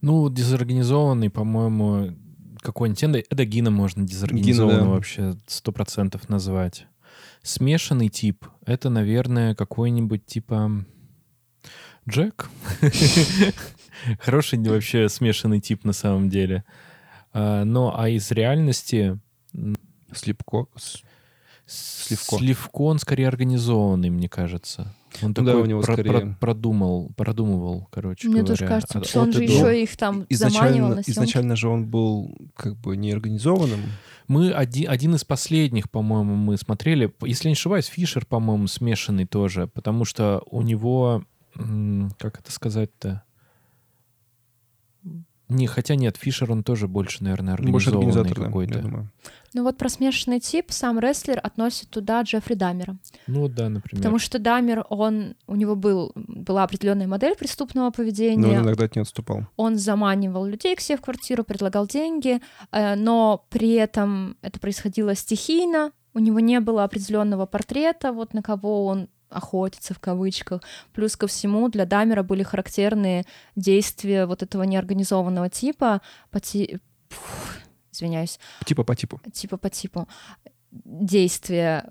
Ну, 0.00 0.30
дезорганизованный, 0.30 1.28
по-моему, 1.30 2.16
какой-нибудь 2.60 3.26
Эдогина 3.30 3.70
можно 3.70 4.06
дезорганизованного 4.06 4.84
да. 4.84 4.90
вообще 4.90 5.34
сто 5.46 5.72
процентов 5.72 6.28
назвать. 6.28 6.86
Смешанный 7.42 8.08
тип— 8.08 8.44
это, 8.66 8.90
наверное, 8.90 9.54
какой-нибудь 9.54 10.26
типа 10.26 10.84
Джек. 12.08 12.48
Хороший 14.20 14.58
вообще 14.58 15.08
смешанный 15.08 15.60
тип 15.60 15.84
на 15.84 15.92
самом 15.92 16.28
деле. 16.28 16.64
А, 17.32 17.64
Но 17.64 17.98
а 17.98 18.08
из 18.08 18.30
реальности 18.30 19.18
Слепко. 20.12 20.66
Сливко. 21.66 22.36
Сливко, 22.38 22.80
он 22.82 22.98
скорее 22.98 23.28
организованный, 23.28 24.10
мне 24.10 24.28
кажется. 24.28 24.92
Он 25.22 25.28
Ну 25.36 25.44
да, 25.44 25.52
такой 25.52 25.62
у 25.62 25.66
него 25.66 25.80
про- 25.82 25.92
скорее- 25.92 26.12
про- 26.20 26.36
продумал, 26.40 27.12
продумывал, 27.16 27.86
короче 27.92 28.26
мне 28.28 28.38
говоря. 28.42 28.56
тоже 28.56 28.66
кажется, 28.66 28.98
от- 28.98 29.06
что 29.06 29.20
он 29.20 29.32
же 29.32 29.38
до. 29.38 29.44
еще 29.44 29.82
их 29.82 29.96
там 29.96 30.26
заманивал 30.30 30.30
Изначально, 30.30 30.88
на 30.88 30.94
съемки. 31.02 31.10
изначально 31.10 31.56
же 31.56 31.68
он 31.68 31.86
был 31.86 32.36
как 32.56 32.76
бы 32.76 32.96
неорганизованным. 32.96 33.80
Мы 34.30 34.52
один, 34.52 34.88
один 34.88 35.16
из 35.16 35.24
последних, 35.24 35.90
по-моему, 35.90 36.36
мы 36.36 36.56
смотрели. 36.56 37.12
Если 37.22 37.48
не 37.48 37.54
ошибаюсь, 37.54 37.86
Фишер, 37.86 38.24
по-моему, 38.24 38.68
смешанный 38.68 39.26
тоже, 39.26 39.66
потому 39.66 40.04
что 40.04 40.40
у 40.46 40.62
него, 40.62 41.24
как 41.56 42.38
это 42.38 42.52
сказать-то? 42.52 43.24
Не, 45.50 45.66
хотя 45.66 45.96
нет, 45.96 46.16
Фишер, 46.16 46.50
он 46.50 46.62
тоже 46.62 46.88
больше, 46.88 47.22
наверное, 47.22 47.56
Больше 47.56 47.90
организованный 47.90 48.34
да, 48.34 48.44
какой-то. 48.44 48.74
я 48.78 48.82
думаю. 48.82 49.10
Ну 49.52 49.64
вот 49.64 49.76
про 49.76 49.88
смешанный 49.88 50.38
тип 50.38 50.66
сам 50.70 51.00
рестлер 51.00 51.40
относит 51.42 51.90
туда 51.90 52.22
Джеффри 52.22 52.54
Дамера. 52.54 52.96
Ну 53.26 53.48
да, 53.48 53.68
например. 53.68 54.00
Потому 54.00 54.18
что 54.18 54.38
Дамер, 54.38 54.84
он, 54.88 55.34
у 55.48 55.56
него 55.56 55.74
был, 55.74 56.12
была 56.14 56.62
определенная 56.62 57.08
модель 57.08 57.34
преступного 57.34 57.86
Но 57.86 57.92
поведения. 57.92 58.58
он 58.58 58.64
иногда 58.64 58.84
от 58.84 58.94
не 58.94 59.02
отступал. 59.02 59.46
Он 59.56 59.76
заманивал 59.76 60.46
людей 60.46 60.76
к 60.76 60.80
себе 60.80 60.98
в 60.98 61.00
квартиру, 61.00 61.42
предлагал 61.42 61.86
деньги, 61.88 62.40
э, 62.70 62.94
но 62.94 63.44
при 63.50 63.72
этом 63.72 64.36
это 64.42 64.60
происходило 64.60 65.16
стихийно. 65.16 65.90
У 66.14 66.20
него 66.20 66.38
не 66.40 66.60
было 66.60 66.84
определенного 66.84 67.46
портрета, 67.46 68.12
вот 68.12 68.34
на 68.34 68.42
кого 68.42 68.86
он 68.86 69.08
охотится 69.30 69.94
в 69.94 69.98
кавычках. 69.98 70.62
Плюс 70.92 71.16
ко 71.16 71.26
всему 71.26 71.68
для 71.68 71.86
Дамера 71.86 72.22
были 72.22 72.42
характерные 72.42 73.24
действия 73.56 74.26
вот 74.26 74.42
этого 74.42 74.62
неорганизованного 74.64 75.48
типа, 75.48 76.00
по 76.30 76.40
ти- 76.40 76.78
Фух, 77.08 77.56
извиняюсь, 77.92 78.38
Типа 78.64 78.84
по 78.84 78.94
типу. 78.94 79.20
типа 79.32 79.56
по 79.56 79.70
типу 79.70 80.08
действия 80.72 81.84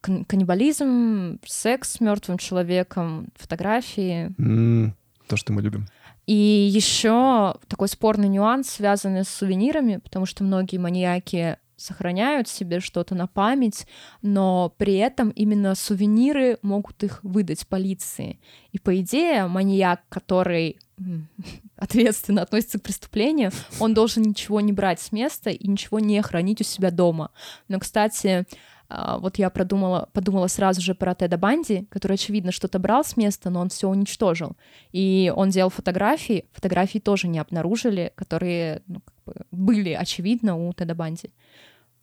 кан- 0.00 0.24
каннибализм, 0.24 1.38
секс 1.46 1.92
с 1.92 2.00
мертвым 2.00 2.38
человеком, 2.38 3.28
фотографии. 3.34 4.34
М, 4.38 4.94
То, 5.28 5.36
что 5.36 5.52
мы 5.52 5.62
любим. 5.62 5.86
И 6.26 6.34
еще 6.34 7.54
такой 7.68 7.88
спорный 7.88 8.28
нюанс, 8.28 8.68
связанный 8.68 9.24
с 9.24 9.28
сувенирами, 9.28 9.96
потому 9.96 10.26
что 10.26 10.44
многие 10.44 10.76
маньяки 10.76 11.56
сохраняют 11.78 12.48
себе 12.48 12.80
что-то 12.80 13.14
на 13.14 13.26
память, 13.26 13.86
но 14.20 14.74
при 14.76 14.96
этом 14.96 15.30
именно 15.30 15.74
сувениры 15.74 16.58
могут 16.62 17.02
их 17.04 17.20
выдать 17.22 17.66
полиции. 17.66 18.40
И 18.72 18.78
по 18.78 19.00
идее 19.00 19.46
маньяк, 19.46 20.02
который 20.08 20.78
ответственно 21.76 22.42
относится 22.42 22.78
к 22.78 22.82
преступлению, 22.82 23.52
он 23.78 23.94
должен 23.94 24.24
ничего 24.24 24.60
не 24.60 24.72
брать 24.72 25.00
с 25.00 25.12
места 25.12 25.50
и 25.50 25.68
ничего 25.68 26.00
не 26.00 26.20
хранить 26.20 26.60
у 26.60 26.64
себя 26.64 26.90
дома. 26.90 27.30
Но, 27.68 27.78
кстати, 27.78 28.46
вот 28.90 29.38
я 29.38 29.50
продумала, 29.50 30.08
подумала 30.12 30.46
сразу 30.46 30.80
же 30.80 30.94
про 30.94 31.14
Теда 31.14 31.36
Банди, 31.36 31.86
который, 31.90 32.14
очевидно, 32.14 32.52
что-то 32.52 32.78
брал 32.78 33.04
с 33.04 33.16
места, 33.16 33.50
но 33.50 33.60
он 33.60 33.68
все 33.68 33.88
уничтожил. 33.88 34.56
И 34.92 35.32
он 35.34 35.50
делал 35.50 35.70
фотографии, 35.70 36.46
фотографии 36.52 36.98
тоже 36.98 37.28
не 37.28 37.38
обнаружили, 37.38 38.12
которые 38.14 38.82
ну, 38.86 39.00
как 39.00 39.14
бы 39.26 39.46
были, 39.50 39.90
очевидно, 39.90 40.56
у 40.56 40.72
Теда 40.72 40.94
Банди. 40.94 41.30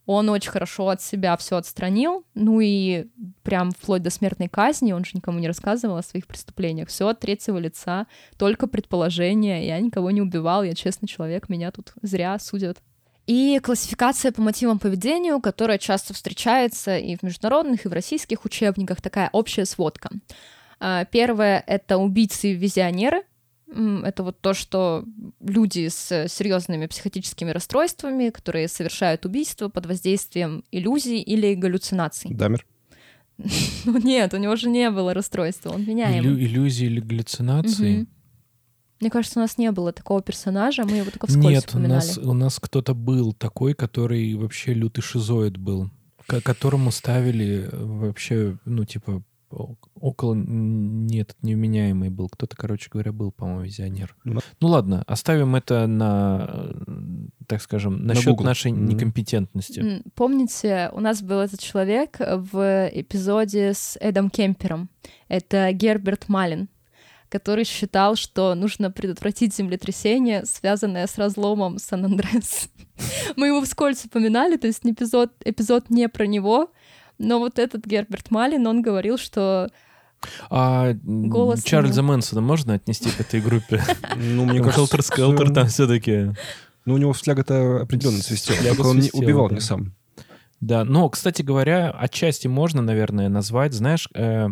Он 0.06 0.30
очень 0.30 0.52
хорошо 0.52 0.90
от 0.90 1.02
себя 1.02 1.36
все 1.36 1.58
отстранил, 1.58 2.26
ну 2.36 2.60
и 2.60 3.08
прям 3.42 3.72
вплоть 3.72 4.04
до 4.04 4.12
смертной 4.12 4.48
казни, 4.48 4.92
он 4.92 5.04
же 5.04 5.12
никому 5.16 5.40
не 5.40 5.48
рассказывал 5.48 5.98
о 5.98 6.04
своих 6.04 6.28
преступлениях. 6.28 6.90
Все 6.90 7.08
от 7.08 7.20
третьего 7.20 7.58
лица, 7.58 8.06
только 8.38 8.68
предположения. 8.68 9.66
Я 9.66 9.80
никого 9.80 10.12
не 10.12 10.22
убивал, 10.22 10.62
я 10.62 10.76
честный 10.76 11.08
человек, 11.08 11.50
меня 11.50 11.72
тут 11.72 11.94
зря 12.04 12.38
судят. 12.38 12.78
И 13.28 13.60
классификация 13.64 14.32
по 14.32 14.42
мотивам 14.42 14.78
поведению, 14.78 15.40
которая 15.40 15.78
часто 15.78 16.14
встречается 16.14 16.98
и 16.98 17.16
в 17.16 17.24
международных, 17.24 17.86
и 17.86 17.90
в 17.90 17.94
российских 17.94 18.46
учебниках, 18.46 19.02
такая 19.02 19.30
общая 19.32 19.66
сводка. 19.66 20.10
А, 20.80 21.06
первое— 21.06 21.64
это 21.68 21.98
убийцы-визионеры, 21.98 23.24
это 24.04 24.24
вот 24.24 24.40
то, 24.42 24.54
что 24.54 25.04
люди 25.42 25.88
с 25.88 26.28
серьезными 26.30 26.86
психотическими 26.86 27.50
расстройствами, 27.50 28.30
которые 28.30 28.68
совершают 28.68 29.26
убийство 29.26 29.70
под 29.70 29.88
воздействием 29.88 30.64
иллюзий 30.72 31.20
или 31.20 31.56
галлюцинаций. 31.56 32.32
Дамер. 32.34 32.66
Ну 33.86 34.00
нет, 34.00 34.34
у 34.34 34.38
него 34.38 34.56
же 34.56 34.70
не 34.70 34.90
было 34.90 35.14
расстройства, 35.14 35.72
он 35.72 35.84
меняемый. 35.84 36.20
Иллю- 36.22 36.40
иллюзии 36.40 36.86
или 36.86 37.00
галлюцинации? 37.02 38.08
Мне 39.06 39.12
кажется, 39.12 39.38
у 39.38 39.44
нас 39.44 39.60
не 39.60 39.72
было 39.72 39.92
такого 39.94 40.24
персонажа, 40.24 40.84
мы 40.84 40.98
его 40.98 41.12
только 41.12 41.28
вскользь 41.28 41.46
Нет, 41.46 41.66
у 41.68 41.70
упоминали. 41.78 41.94
нас, 41.94 42.18
у 42.18 42.34
нас 42.34 42.60
кто-то 42.60 42.96
был 42.96 43.34
такой, 43.34 43.76
который 43.76 44.34
вообще 44.34 44.74
лютый 44.74 45.02
шизоид 45.02 45.58
был, 45.58 45.92
ко- 46.26 46.42
которому 46.42 46.90
ставили 46.90 47.70
э, 47.72 47.86
вообще, 47.86 48.58
ну, 48.66 48.84
типа, 48.84 49.22
около... 49.94 50.34
Нет, 50.34 51.36
невменяемый 51.44 52.10
был. 52.10 52.30
Кто-то, 52.30 52.58
короче 52.58 52.90
говоря, 52.92 53.12
был, 53.12 53.32
по-моему, 53.32 53.62
визионер. 53.62 54.16
Ну, 54.24 54.40
Ну 54.60 54.68
ладно, 54.70 55.04
оставим 55.06 55.56
это 55.56 55.86
на, 55.86 56.50
э, 56.88 57.28
так 57.46 57.62
скажем, 57.62 58.08
насчет 58.08 58.26
Google. 58.26 58.46
нашей 58.46 58.72
Мгм. 58.72 58.88
некомпетентности. 58.88 60.02
Помните, 60.16 60.90
у 60.94 61.00
нас 61.00 61.22
был 61.22 61.40
этот 61.42 61.60
человек 61.60 62.18
в 62.20 62.90
эпизоде 62.92 63.74
с 63.76 63.98
Эдом 64.02 64.32
Кемпером. 64.32 64.90
Это 65.28 65.72
Герберт 65.74 66.28
Малин, 66.28 66.70
который 67.30 67.66
считал, 67.66 68.16
что 68.16 68.56
нужно 68.56 68.92
предотвратить 68.92 69.56
землетрясение, 69.56 70.46
связанное 70.46 71.08
с 71.08 71.18
разломом 71.18 71.80
Сан-Андрес. 71.80 72.70
Мы 73.36 73.48
его 73.48 73.62
вскользь 73.62 74.06
упоминали, 74.06 74.58
то 74.58 74.68
есть 74.68 74.82
эпизод, 74.84 75.32
эпизод 75.44 75.90
не 75.90 76.08
про 76.08 76.26
него, 76.28 76.72
но 77.18 77.40
вот 77.40 77.60
этот 77.60 77.86
Герберт 77.86 78.32
Малин, 78.32 78.68
он 78.68 78.82
говорил, 78.82 79.18
что 79.18 79.70
А 80.50 80.94
Голос 81.04 81.64
Чарльза 81.64 82.02
ему. 82.02 82.10
Мэнсона 82.10 82.42
можно 82.42 82.74
отнести 82.74 83.10
к 83.10 83.20
этой 83.20 83.42
группе? 83.42 83.82
Ну, 84.16 84.46
мне 84.46 84.60
кажется... 84.64 84.82
Хелтер 84.82 85.02
Скелтер 85.02 85.54
там 85.54 85.68
все-таки. 85.68 86.32
Ну, 86.86 86.94
у 86.94 86.98
него 86.98 87.14
фляга-то 87.14 87.82
определенно 87.82 88.22
свистела. 88.22 88.58
Только 88.76 88.88
он 88.88 89.00
не 89.00 89.10
убивал 89.12 89.50
не 89.50 89.60
сам. 89.60 89.94
Да, 90.62 90.84
но, 90.84 91.10
кстати 91.10 91.42
говоря, 91.42 91.92
отчасти 91.92 92.48
можно, 92.48 92.82
наверное, 92.82 93.30
назвать, 93.30 93.74
знаешь, 93.74 94.08
э, 94.16 94.48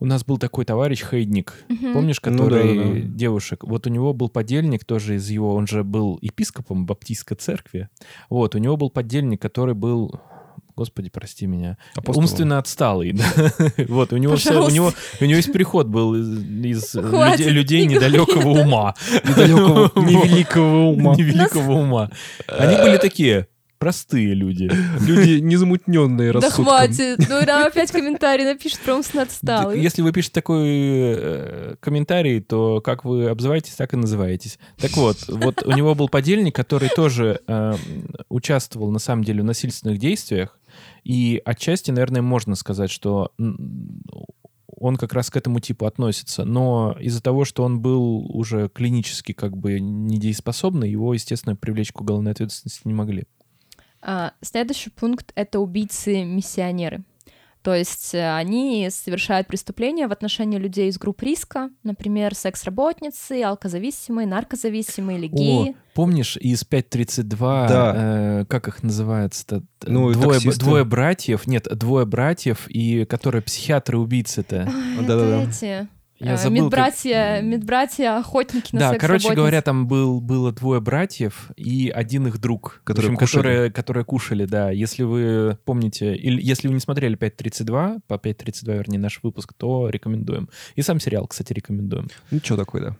у 0.00 0.06
нас 0.06 0.24
был 0.24 0.38
такой 0.38 0.64
товарищ 0.64 1.04
Хейдник, 1.08 1.54
мгм, 1.68 1.92
помнишь, 1.92 2.20
Ну 2.24 2.32
который 2.32 2.76
да, 2.76 2.84
да, 2.84 2.90
да. 2.92 3.00
девушек. 3.00 3.64
Вот 3.64 3.86
у 3.86 3.90
него 3.90 4.14
был 4.14 4.28
подельник 4.30 4.84
тоже 4.84 5.16
из 5.16 5.28
его, 5.28 5.54
он 5.54 5.66
же 5.66 5.84
был 5.84 6.18
епископом 6.22 6.86
баптистской 6.86 7.36
церкви. 7.36 7.88
Вот, 8.30 8.54
у 8.54 8.58
него 8.58 8.76
был 8.76 8.90
подельник, 8.90 9.40
который 9.40 9.74
был 9.74 10.20
Господи, 10.76 11.10
прости 11.10 11.46
меня. 11.46 11.76
Апостолом. 11.94 12.24
Умственно 12.24 12.58
отсталый, 12.58 13.12
да. 13.12 13.24
Вот, 13.88 14.14
у 14.14 14.16
него 14.16 14.36
все, 14.36 14.64
у 14.64 14.70
него, 14.70 14.94
у 15.20 15.24
него 15.24 15.36
есть 15.36 15.52
переход 15.52 15.88
был 15.88 16.14
из, 16.14 16.38
из 16.64 16.92
Хватит, 16.92 17.40
людей, 17.40 17.82
людей 17.82 17.86
не 17.86 17.94
недалекого 17.96 18.62
ума. 18.62 18.94
Недалекого, 19.28 19.92
невеликого 20.00 20.86
ума. 20.86 21.14
Невеликого 21.16 21.72
ума. 21.72 22.10
Они 22.46 22.76
были 22.76 22.96
такие 22.96 23.48
простые 23.80 24.34
люди. 24.34 24.70
Люди 25.00 25.40
незамутненные 25.40 26.32
Да 26.34 26.40
рассудком. 26.40 26.66
хватит, 26.66 27.18
ну 27.28 27.44
нам 27.44 27.66
опять 27.66 27.90
комментарий 27.90 28.44
напишет 28.44 28.78
про 28.80 28.94
умственно 28.94 29.22
отсталый. 29.22 29.80
Если 29.80 30.02
вы 30.02 30.12
пишете 30.12 30.34
такой 30.34 30.66
э, 30.68 31.74
комментарий, 31.80 32.40
то 32.40 32.82
как 32.82 33.04
вы 33.06 33.28
обзываетесь, 33.28 33.74
так 33.74 33.94
и 33.94 33.96
называетесь. 33.96 34.58
Так 34.76 34.96
вот, 34.96 35.16
вот 35.28 35.62
у 35.64 35.72
него 35.72 35.94
был 35.94 36.10
подельник, 36.10 36.54
который 36.54 36.90
тоже 36.90 37.40
э, 37.46 37.74
участвовал 38.28 38.90
на 38.90 38.98
самом 38.98 39.24
деле 39.24 39.40
в 39.40 39.46
насильственных 39.46 39.98
действиях, 39.98 40.58
и 41.02 41.40
отчасти, 41.44 41.90
наверное, 41.90 42.22
можно 42.22 42.56
сказать, 42.56 42.90
что 42.90 43.32
он 44.66 44.96
как 44.96 45.14
раз 45.14 45.30
к 45.30 45.36
этому 45.36 45.60
типу 45.60 45.86
относится. 45.86 46.44
Но 46.44 46.96
из-за 47.00 47.22
того, 47.22 47.46
что 47.46 47.64
он 47.64 47.80
был 47.80 48.26
уже 48.36 48.68
клинически 48.68 49.32
как 49.32 49.56
бы 49.56 49.80
недееспособный, 49.80 50.90
его, 50.90 51.14
естественно, 51.14 51.56
привлечь 51.56 51.92
к 51.92 52.00
уголовной 52.00 52.32
ответственности 52.32 52.82
не 52.84 52.94
могли. 52.94 53.24
А, 54.02 54.32
Следующий 54.40 54.90
пункт— 54.90 55.32
это 55.34 55.60
убийцы-миссионеры. 55.60 57.04
То 57.62 57.74
есть 57.74 58.14
э, 58.14 58.34
они 58.36 58.88
совершают 58.90 59.46
преступления 59.46 60.08
в 60.08 60.12
отношении 60.12 60.56
людей 60.58 60.88
из 60.88 60.96
групп 60.96 61.20
риска, 61.22 61.68
например, 61.82 62.34
секс-работницы, 62.34 63.42
алкозависимые, 63.42 64.26
наркозависимые 64.26 65.18
или 65.18 65.26
геи. 65.26 65.70
О, 65.70 65.74
помнишь 65.92 66.38
из 66.38 66.62
5.32, 66.64 67.68
Да. 67.68 67.92
э, 67.94 68.44
как 68.46 68.68
их 68.68 68.82
называется-то? 68.82 69.62
Ну, 69.82 70.10
двое, 70.12 70.40
таксисты. 70.40 70.60
двое 70.64 70.84
братьев, 70.84 71.46
нет, 71.46 71.68
двое 71.76 72.06
братьев, 72.06 72.66
и 72.68 73.04
которые 73.04 73.42
психиатры-убийцы-то. 73.42 74.66
Да-да-да. 75.06 75.42
эти, 75.42 75.88
Я 76.20 76.34
э, 76.34 76.36
забыл, 76.36 76.70
как- 76.70 76.78
медбратья, 76.78 77.40
медбратья, 77.42 78.18
охотники 78.18 78.74
на 78.74 78.80
Да, 78.80 78.98
короче 78.98 79.34
говоря, 79.34 79.62
там 79.62 79.88
был, 79.88 80.20
было 80.20 80.52
двое 80.52 80.80
братьев 80.80 81.50
и 81.56 81.88
один 81.88 82.26
их 82.26 82.38
друг, 82.38 82.82
Которые 82.84 83.08
общем, 83.08 83.16
кушали. 83.18 83.42
которые, 83.42 83.70
которые 83.72 84.04
кушали, 84.04 84.44
да. 84.44 84.70
Если 84.70 85.02
вы 85.02 85.58
помните, 85.64 86.14
или 86.14 86.40
если 86.42 86.68
вы 86.68 86.74
не 86.74 86.80
смотрели 86.80 87.16
5.32, 87.16 88.00
по 88.06 88.14
5.32, 88.14 88.76
вернее, 88.76 88.98
наш 88.98 89.20
выпуск, 89.22 89.54
то 89.54 89.88
рекомендуем. 89.88 90.50
И 90.74 90.82
сам 90.82 91.00
сериал, 91.00 91.26
кстати, 91.26 91.52
рекомендуем. 91.54 92.08
Ну, 92.30 92.38
что 92.42 92.56
такое, 92.56 92.82
да. 92.82 92.96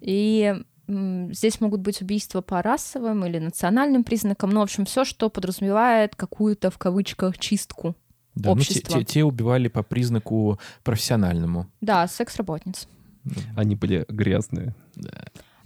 И 0.00 0.54
здесь 0.88 1.60
могут 1.60 1.80
быть 1.80 2.02
убийства 2.02 2.40
по 2.40 2.60
расовым 2.62 3.24
или 3.24 3.38
национальным 3.38 4.02
признакам, 4.04 4.50
ну, 4.50 4.60
в 4.60 4.64
общем, 4.64 4.84
все, 4.84 5.04
что 5.04 5.30
подразумевает 5.30 6.16
какую-то, 6.16 6.70
в 6.70 6.78
кавычках, 6.78 7.38
чистку. 7.38 7.94
Да, 8.34 8.50
ну, 8.50 8.56
те- 8.56 8.60
Общество. 8.60 8.98
те, 8.98 9.04
те 9.04 9.24
убивали 9.24 9.68
по 9.68 9.82
признаку 9.82 10.58
профессиональному. 10.84 11.66
Да, 11.80 12.06
секс-работниц. 12.08 12.88
Они 13.56 13.76
были 13.76 14.04
грязные. 14.08 14.74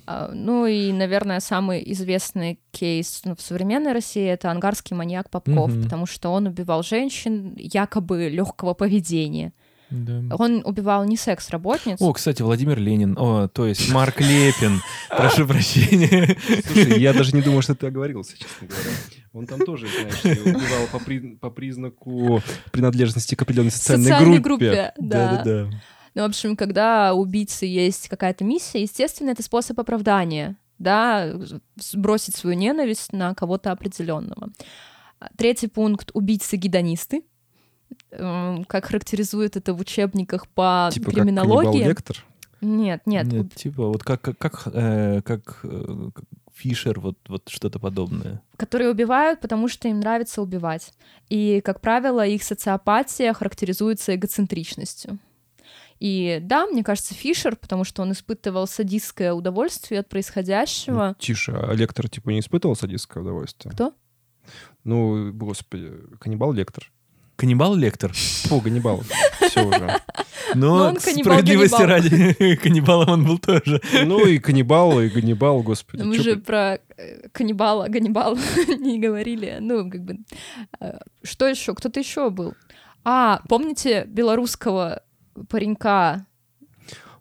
А, 0.09 0.31
Ну 0.33 0.67
и, 0.67 0.93
наверное, 0.93 1.41
самый 1.41 1.83
известный 1.93 2.61
кейс 2.71 3.23
ну, 3.25 3.35
в 3.35 3.41
современной 3.41 3.93
России 3.93 4.25
это 4.25 4.51
ангарский 4.51 4.95
маньяк 4.97 5.31
Попков, 5.31 5.71
Мгм. 5.73 5.83
потому 5.85 6.07
что 6.07 6.31
он 6.31 6.47
убивал 6.47 6.83
женщин 6.83 7.55
якобы 7.57 8.29
легкого 8.29 8.75
поведения. 8.75 9.53
Да. 9.91 10.35
Он 10.37 10.63
убивал 10.65 11.05
не 11.05 11.17
секс-работниц. 11.17 12.01
О, 12.01 12.13
кстати, 12.13 12.43
Владимир 12.43 12.79
Ленин, 12.79 13.17
о, 13.19 13.49
то 13.49 13.67
есть 13.67 13.93
Марк 13.93 14.21
Лепин, 14.21 14.81
прошу 15.09 15.47
прощения. 15.47 16.37
Слушай, 16.67 17.01
я 17.01 17.13
даже 17.13 17.35
не 17.35 17.43
думал, 17.43 17.63
что 17.63 17.75
ты 17.75 17.87
оговорился, 17.87 18.37
честно 18.37 18.67
говоря. 18.67 18.91
Он 19.33 19.47
там 19.47 19.61
тоже, 19.61 19.87
знаешь, 19.89 20.39
убивал 20.45 20.87
по, 20.91 20.99
при- 20.99 21.37
по 21.37 21.51
признаку 21.51 22.43
принадлежности 22.73 23.35
к 23.35 23.43
определенной 23.43 23.71
социальной, 23.71 24.05
Социальной 24.07 24.39
группе. 24.39 24.67
группе, 24.67 24.93
да. 24.99 25.31
Да-да-да. 25.37 25.71
Ну, 26.15 26.23
в 26.23 26.25
общем, 26.25 26.57
когда 26.57 27.13
у 27.13 27.21
убийцы 27.21 27.67
есть 27.67 28.09
какая-то 28.09 28.43
миссия, 28.45 28.81
естественно, 28.83 29.31
это 29.31 29.43
способ 29.43 29.79
оправдания, 29.79 30.57
да, 30.79 31.31
сбросить 31.77 32.35
свою 32.35 32.57
ненависть 32.57 33.13
на 33.13 33.35
кого-то 33.35 33.71
определенного. 33.71 34.49
Третий 35.37 35.67
пункт— 35.69 36.11
убийцы-гедонисты. 36.15 37.23
Как 38.11 38.87
характеризуют 38.87 39.57
это 39.57 39.75
в 39.75 39.81
учебниках 39.81 40.49
по 40.49 40.91
Типа 40.93 41.07
как 41.07 41.15
криминологии. 41.15 41.65
каннибал-лектор. 41.65 42.25
Нет, 42.63 43.03
нет, 43.07 43.27
Нет, 43.27 43.55
типа 43.55 43.87
вот 43.87 44.03
как, 44.03 44.23
как, 44.23 44.39
как, 44.39 44.63
э, 44.73 45.21
как, 45.23 45.61
э, 45.63 46.11
как 46.15 46.25
Фишер, 46.55 46.99
вот, 47.01 47.19
вот 47.29 47.49
что-то 47.49 47.79
подобное. 47.79 48.43
которые 48.57 48.91
убивают, 48.91 49.41
потому 49.41 49.69
что 49.69 49.89
им 49.89 50.01
нравится 50.01 50.41
убивать. 50.41 50.93
И, 51.29 51.61
как 51.61 51.83
правило, 51.83 52.27
их 52.27 52.43
социопатия 52.43 53.35
характеризуется 53.35 54.15
эгоцентричностью. 54.15 55.19
И 56.01 56.39
да, 56.43 56.67
мне 56.67 56.83
кажется, 56.83 57.15
Фишер, 57.15 57.57
потому 57.57 57.85
что 57.85 58.03
он 58.03 58.13
испытывал 58.13 58.67
садистское 58.67 59.33
удовольствие 59.33 60.01
от 60.01 60.09
происходящего. 60.09 61.09
Ну, 61.09 61.15
тише, 61.19 61.53
а 61.53 61.73
лектор 61.75 62.09
типа 62.09 62.31
не 62.31 62.41
испытывал 62.41 62.75
садистское 62.75 63.23
удовольствие? 63.23 63.73
Кто? 63.73 63.93
Ну, 64.85 65.33
господи, 65.33 65.93
каннибал-лектор. 66.21 66.91
Каннибал 67.37 67.75
Лектор? 67.75 68.13
Фу, 68.15 68.61
Ганнибал. 68.61 69.03
Все, 69.39 69.49
все 69.49 69.65
уже. 69.67 70.01
Но 70.55 70.93
Но 70.93 70.99
справедливости 71.01 71.77
каннибал. 71.77 71.87
ради, 72.37 72.57
каннибалом 72.63 73.09
он 73.11 73.25
был 73.27 73.39
тоже. 73.39 73.81
Ну 74.05 74.27
и 74.27 74.39
каннибал, 74.39 75.01
и 75.01 75.09
ганнибал, 75.09 75.63
господи. 75.63 76.03
Мы 76.03 76.17
же 76.19 76.37
ты- 76.37 76.41
про 76.41 76.79
э, 76.97 77.29
каннибала, 77.33 77.89
Ганнибал 77.89 78.37
не 78.79 78.99
говорили. 78.99 79.59
Ну, 79.61 79.91
как 79.91 80.03
бы... 80.05 80.19
э, 80.81 80.99
Что 81.23 81.47
еще? 81.47 81.75
Кто-то 81.75 82.01
еще 82.01 82.31
был. 82.31 82.55
А, 83.05 83.43
помните 83.49 84.05
белорусского 84.09 85.03
паренька 85.49 86.25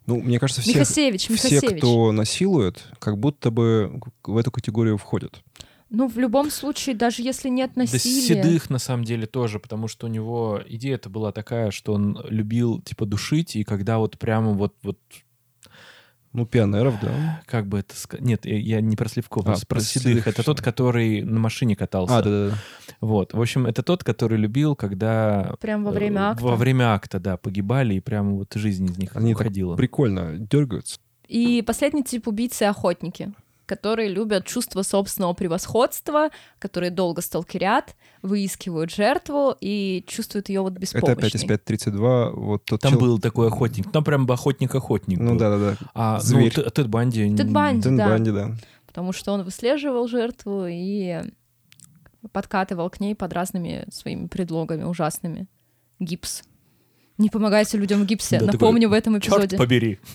Ну, 0.06 0.20
мне 0.20 0.38
кажется, 0.38 0.62
все, 0.62 0.72
Михасевич, 0.72 1.28
все, 1.28 1.60
кто 1.60 2.12
насилует, 2.12 2.84
как 2.98 3.18
будто 3.18 3.50
бы 3.50 4.00
в 4.24 4.36
эту 4.38 4.50
категорию 4.50 4.96
входят. 4.98 5.42
Ну, 5.88 6.08
в 6.08 6.18
любом 6.18 6.50
случае, 6.50 6.96
даже 6.96 7.22
если 7.22 7.48
нет 7.48 7.72
Да 7.76 7.82
насилия... 7.82 8.42
седых 8.42 8.70
на 8.70 8.78
самом 8.78 9.04
деле 9.04 9.26
тоже, 9.26 9.60
потому 9.60 9.86
что 9.86 10.06
у 10.06 10.10
него 10.10 10.60
идея-то 10.66 11.08
была 11.08 11.30
такая, 11.32 11.70
что 11.70 11.92
он 11.92 12.18
любил 12.28 12.80
типа 12.82 13.06
душить, 13.06 13.54
и 13.56 13.62
когда 13.64 13.98
вот 13.98 14.18
прямо 14.18 14.52
вот 14.52 14.74
вот 14.82 14.98
Ну, 16.32 16.44
пионеров, 16.44 16.96
да. 17.00 17.40
как 17.46 17.66
бы 17.66 17.78
это 17.78 17.96
сказать? 17.96 18.22
Нет, 18.26 18.44
я- 18.44 18.80
не 18.82 18.94
про 18.96 19.08
Сливкова, 19.08 19.52
А, 19.52 19.56
про 19.56 19.66
про 19.66 19.80
седых. 19.80 20.02
седых 20.24 20.26
Это 20.26 20.42
тот, 20.42 20.60
который 20.60 21.22
на 21.22 21.38
машине 21.38 21.76
катался. 21.76 22.18
А, 22.18 22.22
да-да-да. 22.22 22.56
Вот. 23.00 23.32
В 23.32 23.40
общем, 23.40 23.64
это 23.66 23.82
тот, 23.82 24.04
который 24.04 24.36
любил, 24.38 24.74
когда 24.76 25.54
Прям 25.60 25.84
во 25.84 25.92
э, 25.92 25.94
время 25.94 26.30
акта. 26.30 26.44
Во 26.44 26.56
время 26.56 26.92
акта, 26.94 27.20
да, 27.20 27.36
погибали, 27.38 27.94
и 27.94 28.00
прямо 28.00 28.32
вот 28.34 28.52
жизнь 28.54 28.84
из 28.86 28.98
них 28.98 29.16
Они 29.16 29.32
уходила. 29.34 29.76
Прикольно 29.76 30.36
дергаются. 30.36 30.98
И 31.28 31.62
последний 31.62 32.04
тип 32.04 32.28
убийцы— 32.28 32.62
охотники, 32.64 33.32
которые 33.66 34.08
любят 34.08 34.46
чувство 34.46 34.82
собственного 34.82 35.32
превосходства, 35.34 36.30
которые 36.58 36.90
долго 36.90 37.20
сталкерят, 37.20 37.94
выискивают 38.22 38.90
жертву 38.92 39.54
и 39.60 40.04
чувствуют 40.06 40.48
ее 40.48 40.60
вот 40.62 40.72
Это 40.72 40.80
беспомощной. 40.80 41.12
опять 41.14 41.34
из 41.34 41.44
5.32. 41.44 42.30
Вот 42.32 42.64
тот 42.64 42.80
Там 42.80 42.92
чел- 42.92 43.00
был 43.00 43.18
такой 43.18 43.48
охотник. 43.48 43.90
Там 43.90 44.04
прям 44.04 44.24
бы 44.26 44.34
охотник-охотник 44.34 45.18
Ну 45.18 45.32
был. 45.32 45.38
да-да-да. 45.38 45.76
А, 45.94 46.20
Зверь. 46.20 46.52
ну, 46.56 46.62
Тед 46.70 46.88
Банди... 46.88 47.36
Тед 47.36 47.50
Банди. 47.50 47.82
Дэн 47.82 47.96
да. 47.96 48.08
Банди, 48.08 48.30
да. 48.30 48.50
Потому 48.86 49.12
что 49.12 49.32
он 49.32 49.42
выслеживал 49.42 50.08
жертву 50.08 50.64
и 50.68 51.20
подкатывал 52.32 52.88
к 52.90 52.98
ней 53.00 53.14
под 53.14 53.32
разными 53.32 53.84
своими 53.92 54.26
предлогами 54.26 54.84
ужасными. 54.84 55.46
Гипс. 56.00 56.42
Не 57.18 57.30
помогайте 57.30 57.78
людям 57.78 58.02
в 58.02 58.06
гипсе. 58.06 58.38
Да, 58.40 58.46
Напомню 58.46 58.88
в 58.88 58.92
этом 58.92 59.20
Черт 59.20 59.36
эпизоде. 59.44 59.56
побери. 59.56 59.98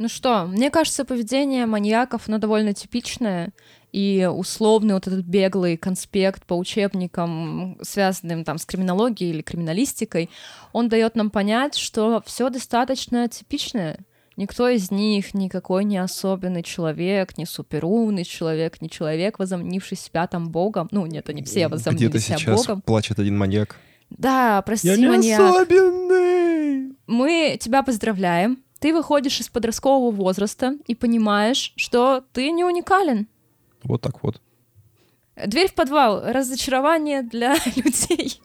Ну 0.00 0.08
что, 0.08 0.46
мне 0.46 0.70
кажется, 0.70 1.04
поведение 1.04 1.66
маньяков, 1.66 2.26
оно 2.26 2.38
довольно 2.38 2.72
типичное, 2.72 3.50
и 3.92 4.26
условный 4.32 4.94
вот 4.94 5.06
этот 5.06 5.26
беглый 5.26 5.76
конспект 5.76 6.46
по 6.46 6.54
учебникам, 6.54 7.76
связанным 7.82 8.44
там 8.44 8.56
с 8.56 8.64
криминологией 8.64 9.30
или 9.30 9.42
криминалистикой, 9.42 10.30
он 10.72 10.88
дает 10.88 11.16
нам 11.16 11.28
понять, 11.28 11.74
что 11.74 12.22
все 12.24 12.48
достаточно 12.48 13.28
типичное. 13.28 13.98
Никто 14.38 14.70
из 14.70 14.90
них 14.90 15.34
никакой 15.34 15.84
не 15.84 15.98
особенный 15.98 16.62
человек, 16.62 17.36
не 17.36 17.44
суперумный 17.44 18.24
человек, 18.24 18.80
не 18.80 18.88
человек, 18.88 19.38
возомнивший 19.38 19.98
себя 19.98 20.26
там 20.26 20.48
богом. 20.48 20.88
Ну, 20.92 21.04
нет, 21.04 21.28
они 21.28 21.42
все 21.42 21.68
возомнили 21.68 22.06
Где-то 22.06 22.20
себя 22.20 22.38
сейчас 22.38 22.66
богом. 22.66 22.80
плачет 22.80 23.18
один 23.18 23.36
маньяк. 23.36 23.76
Да, 24.08 24.62
прости, 24.62 24.88
Я 24.88 24.96
не 24.96 25.08
маньяк. 25.08 25.40
особенный! 25.40 26.96
Мы 27.06 27.58
тебя 27.60 27.82
поздравляем. 27.82 28.62
Ты 28.80 28.94
выходишь 28.94 29.40
из 29.40 29.48
подросткового 29.48 30.10
возраста 30.10 30.76
и 30.86 30.94
понимаешь, 30.94 31.72
что 31.76 32.24
ты 32.32 32.50
не 32.50 32.64
уникален. 32.64 33.28
Вот 33.82 34.00
так 34.00 34.22
вот. 34.22 34.40
Дверь 35.46 35.68
в 35.68 35.74
подвал. 35.74 36.22
Разочарование 36.24 37.22
для 37.22 37.54
людей. 37.76 38.40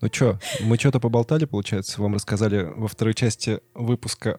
Ну 0.00 0.08
чё, 0.08 0.38
мы 0.60 0.76
что-то 0.76 1.00
поболтали, 1.00 1.44
получается, 1.44 2.00
вам 2.00 2.14
рассказали 2.14 2.62
во 2.76 2.88
второй 2.88 3.14
части 3.14 3.60
выпуска 3.74 4.38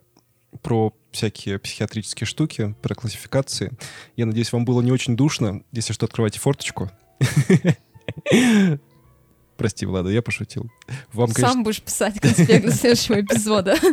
про 0.61 0.93
всякие 1.11 1.59
психиатрические 1.59 2.27
штуки, 2.27 2.75
про 2.81 2.95
классификации. 2.95 3.71
Я 4.15 4.25
надеюсь, 4.25 4.53
вам 4.53 4.63
было 4.63 4.81
не 4.81 4.91
очень 4.91 5.17
душно. 5.17 5.63
Если 5.71 5.91
что, 5.91 6.05
открывайте 6.05 6.39
форточку. 6.39 6.89
Прости, 9.57 9.85
Влада, 9.85 10.09
я 10.09 10.21
пошутил. 10.21 10.69
Вам, 11.13 11.31
конечно... 11.31 11.53
Сам 11.53 11.63
будешь 11.63 11.81
писать 11.81 12.19
конспект 12.19 12.73
следующего 12.73 13.21
эпизода. 13.21 13.75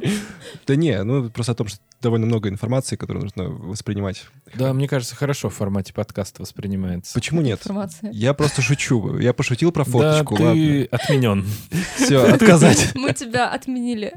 Да 0.66 0.76
не, 0.76 1.02
ну 1.02 1.30
просто 1.30 1.52
о 1.52 1.54
том, 1.54 1.66
что 1.68 1.78
довольно 2.00 2.26
много 2.26 2.48
информации, 2.48 2.96
которую 2.96 3.24
нужно 3.24 3.44
воспринимать. 3.48 4.26
Да, 4.54 4.72
мне 4.74 4.86
кажется, 4.86 5.16
хорошо 5.16 5.48
в 5.48 5.54
формате 5.54 5.92
подкаста 5.94 6.42
воспринимается. 6.42 7.14
Почему 7.14 7.40
нет? 7.40 7.60
Информация. 7.60 8.10
Я 8.12 8.34
просто 8.34 8.60
шучу. 8.60 9.18
Я 9.18 9.32
пошутил 9.32 9.72
про 9.72 9.84
Да, 9.84 9.90
форточку, 9.90 10.36
ты 10.36 10.84
отменен. 10.84 11.46
Все, 11.96 12.18
отказать. 12.32 12.92
Мы 12.94 13.12
тебя 13.14 13.48
отменили. 13.50 14.14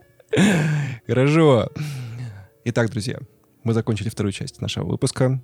Хорошо. 1.08 1.70
Итак, 2.66 2.90
друзья, 2.90 3.20
мы 3.64 3.74
закончили 3.74 4.10
вторую 4.10 4.34
часть 4.34 4.62
нашего 4.62 4.86
выпуска. 4.86 5.42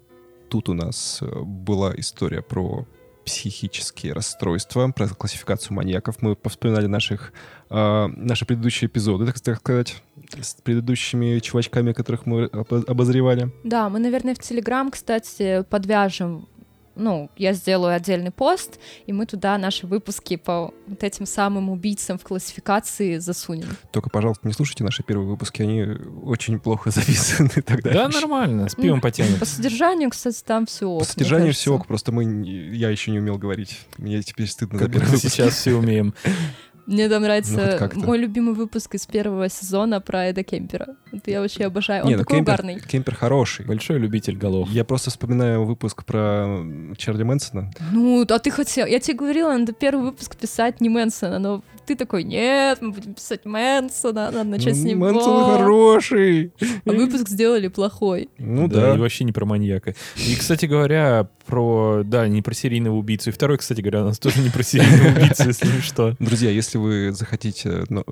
Тут 0.50 0.68
у 0.70 0.74
нас 0.74 1.20
э, 1.22 1.26
была 1.44 1.94
история 1.96 2.42
про 2.42 2.86
психические 3.26 4.14
расстройства, 4.14 4.92
про 4.92 5.08
классификацию 5.08 5.76
маньяков. 5.76 6.22
Мы 6.22 6.36
повспоминали 6.36 6.88
наших, 6.88 7.34
э, 7.70 8.08
наши 8.08 8.46
предыдущие 8.46 8.88
эпизоды, 8.88 9.26
так, 9.26 9.58
сказать, 9.58 10.02
с 10.40 10.56
предыдущими 10.56 11.40
чувачками, 11.40 11.94
которых 11.94 12.26
мы 12.26 12.46
обо- 12.46 12.84
обозревали. 12.88 13.52
Да, 13.64 13.90
мы, 13.90 14.00
наверное, 14.00 14.34
в 14.36 14.40
Телеграм, 14.40 14.92
кстати, 14.92 15.64
подвяжем 15.70 16.48
ну, 16.96 17.30
я 17.38 17.54
сделаю 17.54 17.96
отдельный 17.96 18.32
пост, 18.32 18.80
и 19.06 19.14
мы 19.14 19.26
туда 19.26 19.58
наши 19.58 19.88
выпуски 19.88 20.36
по 20.36 20.74
вот 20.88 21.04
этим 21.04 21.26
самым 21.26 21.70
убийцам 21.70 22.18
в 22.18 22.24
классификации 22.24 23.18
засунем. 23.18 23.70
Только, 23.92 24.10
пожалуйста, 24.10 24.48
не 24.48 24.54
слушайте 24.54 24.84
наши 24.84 25.04
первые 25.04 25.28
выпуски, 25.28 25.62
они 25.62 25.84
очень 26.24 26.60
плохо 26.60 26.92
записаны 26.92 27.50
тогда. 27.50 27.92
Да, 27.92 28.10
нормально, 28.10 28.70
с 28.70 28.76
пивом 28.76 29.02
потянет. 29.02 29.40
По 29.40 29.46
содержанию, 29.46 30.10
кстати, 30.10 30.42
там 30.46 30.66
все 30.66 31.00
По 31.00 31.06
содержанию 31.06 31.54
все 31.54 31.74
ок, 31.74 31.88
просто 31.88 32.12
мы, 32.12 32.24
я 32.46 32.90
еще 32.90 33.12
не 33.12 33.20
умел 33.20 33.38
говорить. 33.38 33.80
Мне 33.98 34.22
теперь 34.22 34.48
стыдно 34.48 34.80
за 34.80 34.86
Как 34.86 34.94
первый 34.94 35.06
будто 35.06 35.18
выпуск. 35.18 35.34
сейчас 35.34 35.56
все 35.56 35.74
умеем. 35.74 36.14
Мне 36.86 37.08
там 37.10 37.22
Ну, 37.22 37.28
нравится 37.28 37.76
как-то. 37.80 38.00
мой 38.00 38.18
любимый 38.18 38.54
выпуск 38.54 38.96
из 38.96 39.06
первого 39.06 39.50
сезона 39.50 40.02
про 40.02 40.26
Эда 40.30 40.44
Кемпера. 40.44 40.96
Это 41.12 41.32
я 41.32 41.42
вообще 41.42 41.66
обожаю. 41.66 42.04
Он 42.04 42.10
Не, 42.10 42.16
ну 42.16 42.22
такой 42.24 42.38
Кемпер, 42.38 42.54
угарный. 42.54 42.80
Кемпер 42.80 43.16
хороший. 43.16 43.66
Большой 43.66 44.00
любитель 44.00 44.38
голов. 44.38 44.70
Я 44.70 44.84
просто 44.84 45.10
вспоминаю 45.10 45.64
выпуск 45.66 46.04
про 46.06 46.60
Чарли 46.98 47.24
Мэнсона. 47.24 47.72
Ну, 47.92 48.26
а 48.28 48.40
ты 48.40 48.52
хотел... 48.52 48.86
Я 48.88 49.00
тебе 49.00 49.18
говорила, 49.18 49.52
надо 49.58 49.74
первый 49.74 50.06
выпуск 50.06 50.36
писать 50.36 50.82
не 50.82 50.90
Мэнсона, 50.90 51.40
но 51.40 51.64
ты 51.86 51.96
такой, 51.96 52.24
нет, 52.24 52.80
мы 52.82 52.92
будем 52.92 53.14
писать 53.14 53.46
Мэнсона, 53.46 54.32
надо 54.32 54.44
начать 54.46 54.76
с 54.76 54.80
Ну, 54.84 54.90
него. 54.90 55.00
Мэнсон 55.06 55.58
хороший. 55.58 56.52
А 56.86 56.92
выпуск 56.92 57.28
сделали 57.28 57.68
плохой. 57.68 58.30
Ну 58.38 58.68
да, 58.68 58.82
да. 58.92 58.96
и 58.96 58.98
вообще 58.98 59.24
не 59.24 59.32
про 59.32 59.46
маньяка. 59.46 59.96
И, 60.16 60.36
кстати 60.36 60.66
говоря, 60.66 61.28
про... 61.46 62.04
Да, 62.06 62.28
не 62.28 62.42
про 62.42 62.54
серийного 62.54 62.96
убийцу. 62.96 63.30
И 63.30 63.34
второй, 63.34 63.58
кстати 63.58 63.82
говоря, 63.82 64.04
у 64.04 64.06
нас 64.06 64.20
тоже 64.20 64.40
не 64.42 64.50
про 64.50 64.64
серийного 64.64 65.18
убийцу, 65.18 65.48
если 65.48 65.82
что. 65.82 66.16
Друзья, 66.20 66.50
если 66.52 66.71
вы 66.80 67.12
захотите 67.12 67.84
ну, 67.90 68.04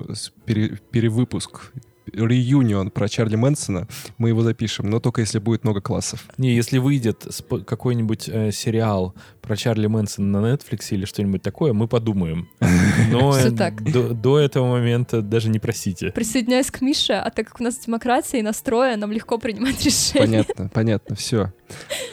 пере- 0.44 0.78
перевыпуск, 0.90 1.72
реюнион 2.12 2.90
про 2.90 3.08
Чарли 3.08 3.36
Мэнсона, 3.36 3.86
мы 4.18 4.28
его 4.28 4.42
запишем, 4.42 4.88
но 4.90 5.00
только 5.00 5.20
если 5.20 5.38
будет 5.38 5.64
много 5.64 5.80
классов. 5.80 6.28
Не, 6.38 6.54
если 6.54 6.78
выйдет 6.78 7.26
какой-нибудь 7.66 8.28
э, 8.28 8.52
сериал 8.52 9.14
про 9.40 9.56
Чарли 9.56 9.86
Мэнсона 9.86 10.40
на 10.40 10.54
Netflix 10.54 10.86
или 10.90 11.04
что-нибудь 11.04 11.42
такое, 11.42 11.72
мы 11.72 11.88
подумаем. 11.88 12.48
Но 13.10 13.36
э. 13.36 13.50
До, 13.50 14.14
до 14.14 14.38
этого 14.38 14.68
момента 14.68 15.22
даже 15.22 15.48
не 15.48 15.58
просите. 15.58 16.10
Присоединяюсь 16.12 16.70
к 16.70 16.80
Мише, 16.80 17.14
а 17.14 17.30
так 17.30 17.48
как 17.48 17.60
у 17.60 17.64
нас 17.64 17.78
демократия 17.78 18.38
и 18.38 18.42
настроя, 18.42 18.96
нам 18.96 19.12
легко 19.12 19.38
принимать 19.38 19.84
решения. 19.84 20.20
Понятно, 20.20 20.70
понятно, 20.72 21.16
все. 21.16 21.52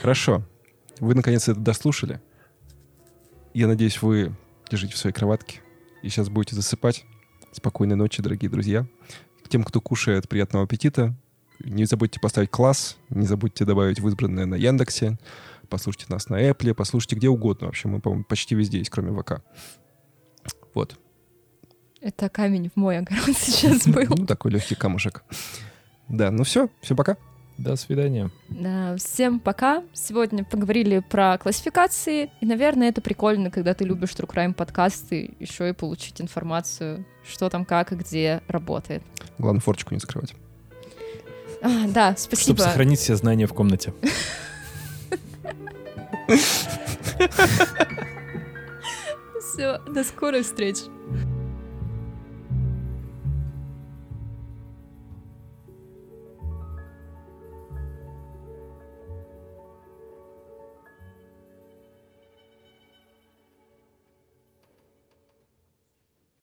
Хорошо. 0.02 0.44
Вы 1.00 1.16
наконец 1.16 1.48
это 1.48 1.60
дослушали. 1.60 2.22
Я 3.54 3.68
надеюсь, 3.68 4.02
вы 4.02 4.36
лежите 4.70 4.94
в 4.94 4.98
своей 4.98 5.14
кроватке 5.14 5.62
и 6.08 6.10
сейчас 6.10 6.30
будете 6.30 6.56
засыпать. 6.56 7.06
Спокойной 7.52 7.98
ночи, 7.98 8.24
дорогие 8.24 8.50
друзья. 8.50 8.86
Тем, 9.50 9.64
кто 9.64 9.82
кушает, 9.82 10.30
приятного 10.30 10.64
аппетита. 10.64 11.14
Не 11.60 11.84
забудьте 11.86 12.20
поставить 12.22 12.50
класс, 12.50 12.98
не 13.10 13.26
забудьте 13.26 13.66
добавить 13.66 14.00
в 14.00 14.08
избранное 14.08 14.46
на 14.46 14.56
Яндексе. 14.56 15.18
Послушайте 15.68 16.06
нас 16.10 16.30
на 16.30 16.42
Apple, 16.42 16.74
послушайте 16.74 17.18
где 17.18 17.28
угодно. 17.28 17.68
Вообще, 17.68 17.90
мы, 17.90 18.00
по-моему, 18.00 18.24
почти 18.24 18.56
везде 18.56 18.78
есть, 18.78 18.90
кроме 18.90 19.12
ВК. 19.22 19.42
Вот. 20.74 20.98
Это 22.00 22.30
камень 22.30 22.70
в 22.74 22.78
мой 22.78 23.00
огород 23.00 23.26
сейчас 23.38 23.86
был. 23.88 24.06
Ну, 24.08 24.26
такой 24.26 24.52
легкий 24.52 24.76
камушек. 24.76 25.24
Да, 26.08 26.32
ну 26.32 26.44
все, 26.46 26.70
все, 26.80 26.96
пока. 26.96 27.18
До 27.58 27.76
свидания. 27.76 28.30
Да, 28.50 28.96
всем 28.98 29.40
пока. 29.40 29.84
Сегодня 29.94 30.44
поговорили 30.44 31.00
про 31.00 31.38
классификации. 31.40 32.30
И, 32.40 32.46
наверное, 32.46 32.90
это 32.90 33.02
прикольно, 33.02 33.50
когда 33.50 33.74
ты 33.74 33.84
любишь 33.84 34.12
True 34.12 34.28
Crime 34.28 34.54
подкасты, 34.54 35.32
еще 35.40 35.70
и 35.70 35.74
получить 35.74 36.22
информацию, 36.22 37.04
что 37.28 37.50
там, 37.50 37.66
как 37.66 37.92
и 37.92 37.96
где 37.96 38.42
работает. 38.48 39.02
Главное, 39.40 39.62
форчику 39.62 39.96
не 39.96 40.00
скрывать. 40.00 40.36
А, 41.64 41.88
да, 41.88 42.16
Чтобы 42.16 42.36
спасибо. 42.36 42.58
сохранить 42.60 43.00
все 43.00 43.16
знания 43.16 43.48
в 43.48 43.54
комнате. 43.54 43.92
Все, 49.42 49.80
до 49.88 50.04
скорой 50.04 50.44
встречи. 50.44 50.84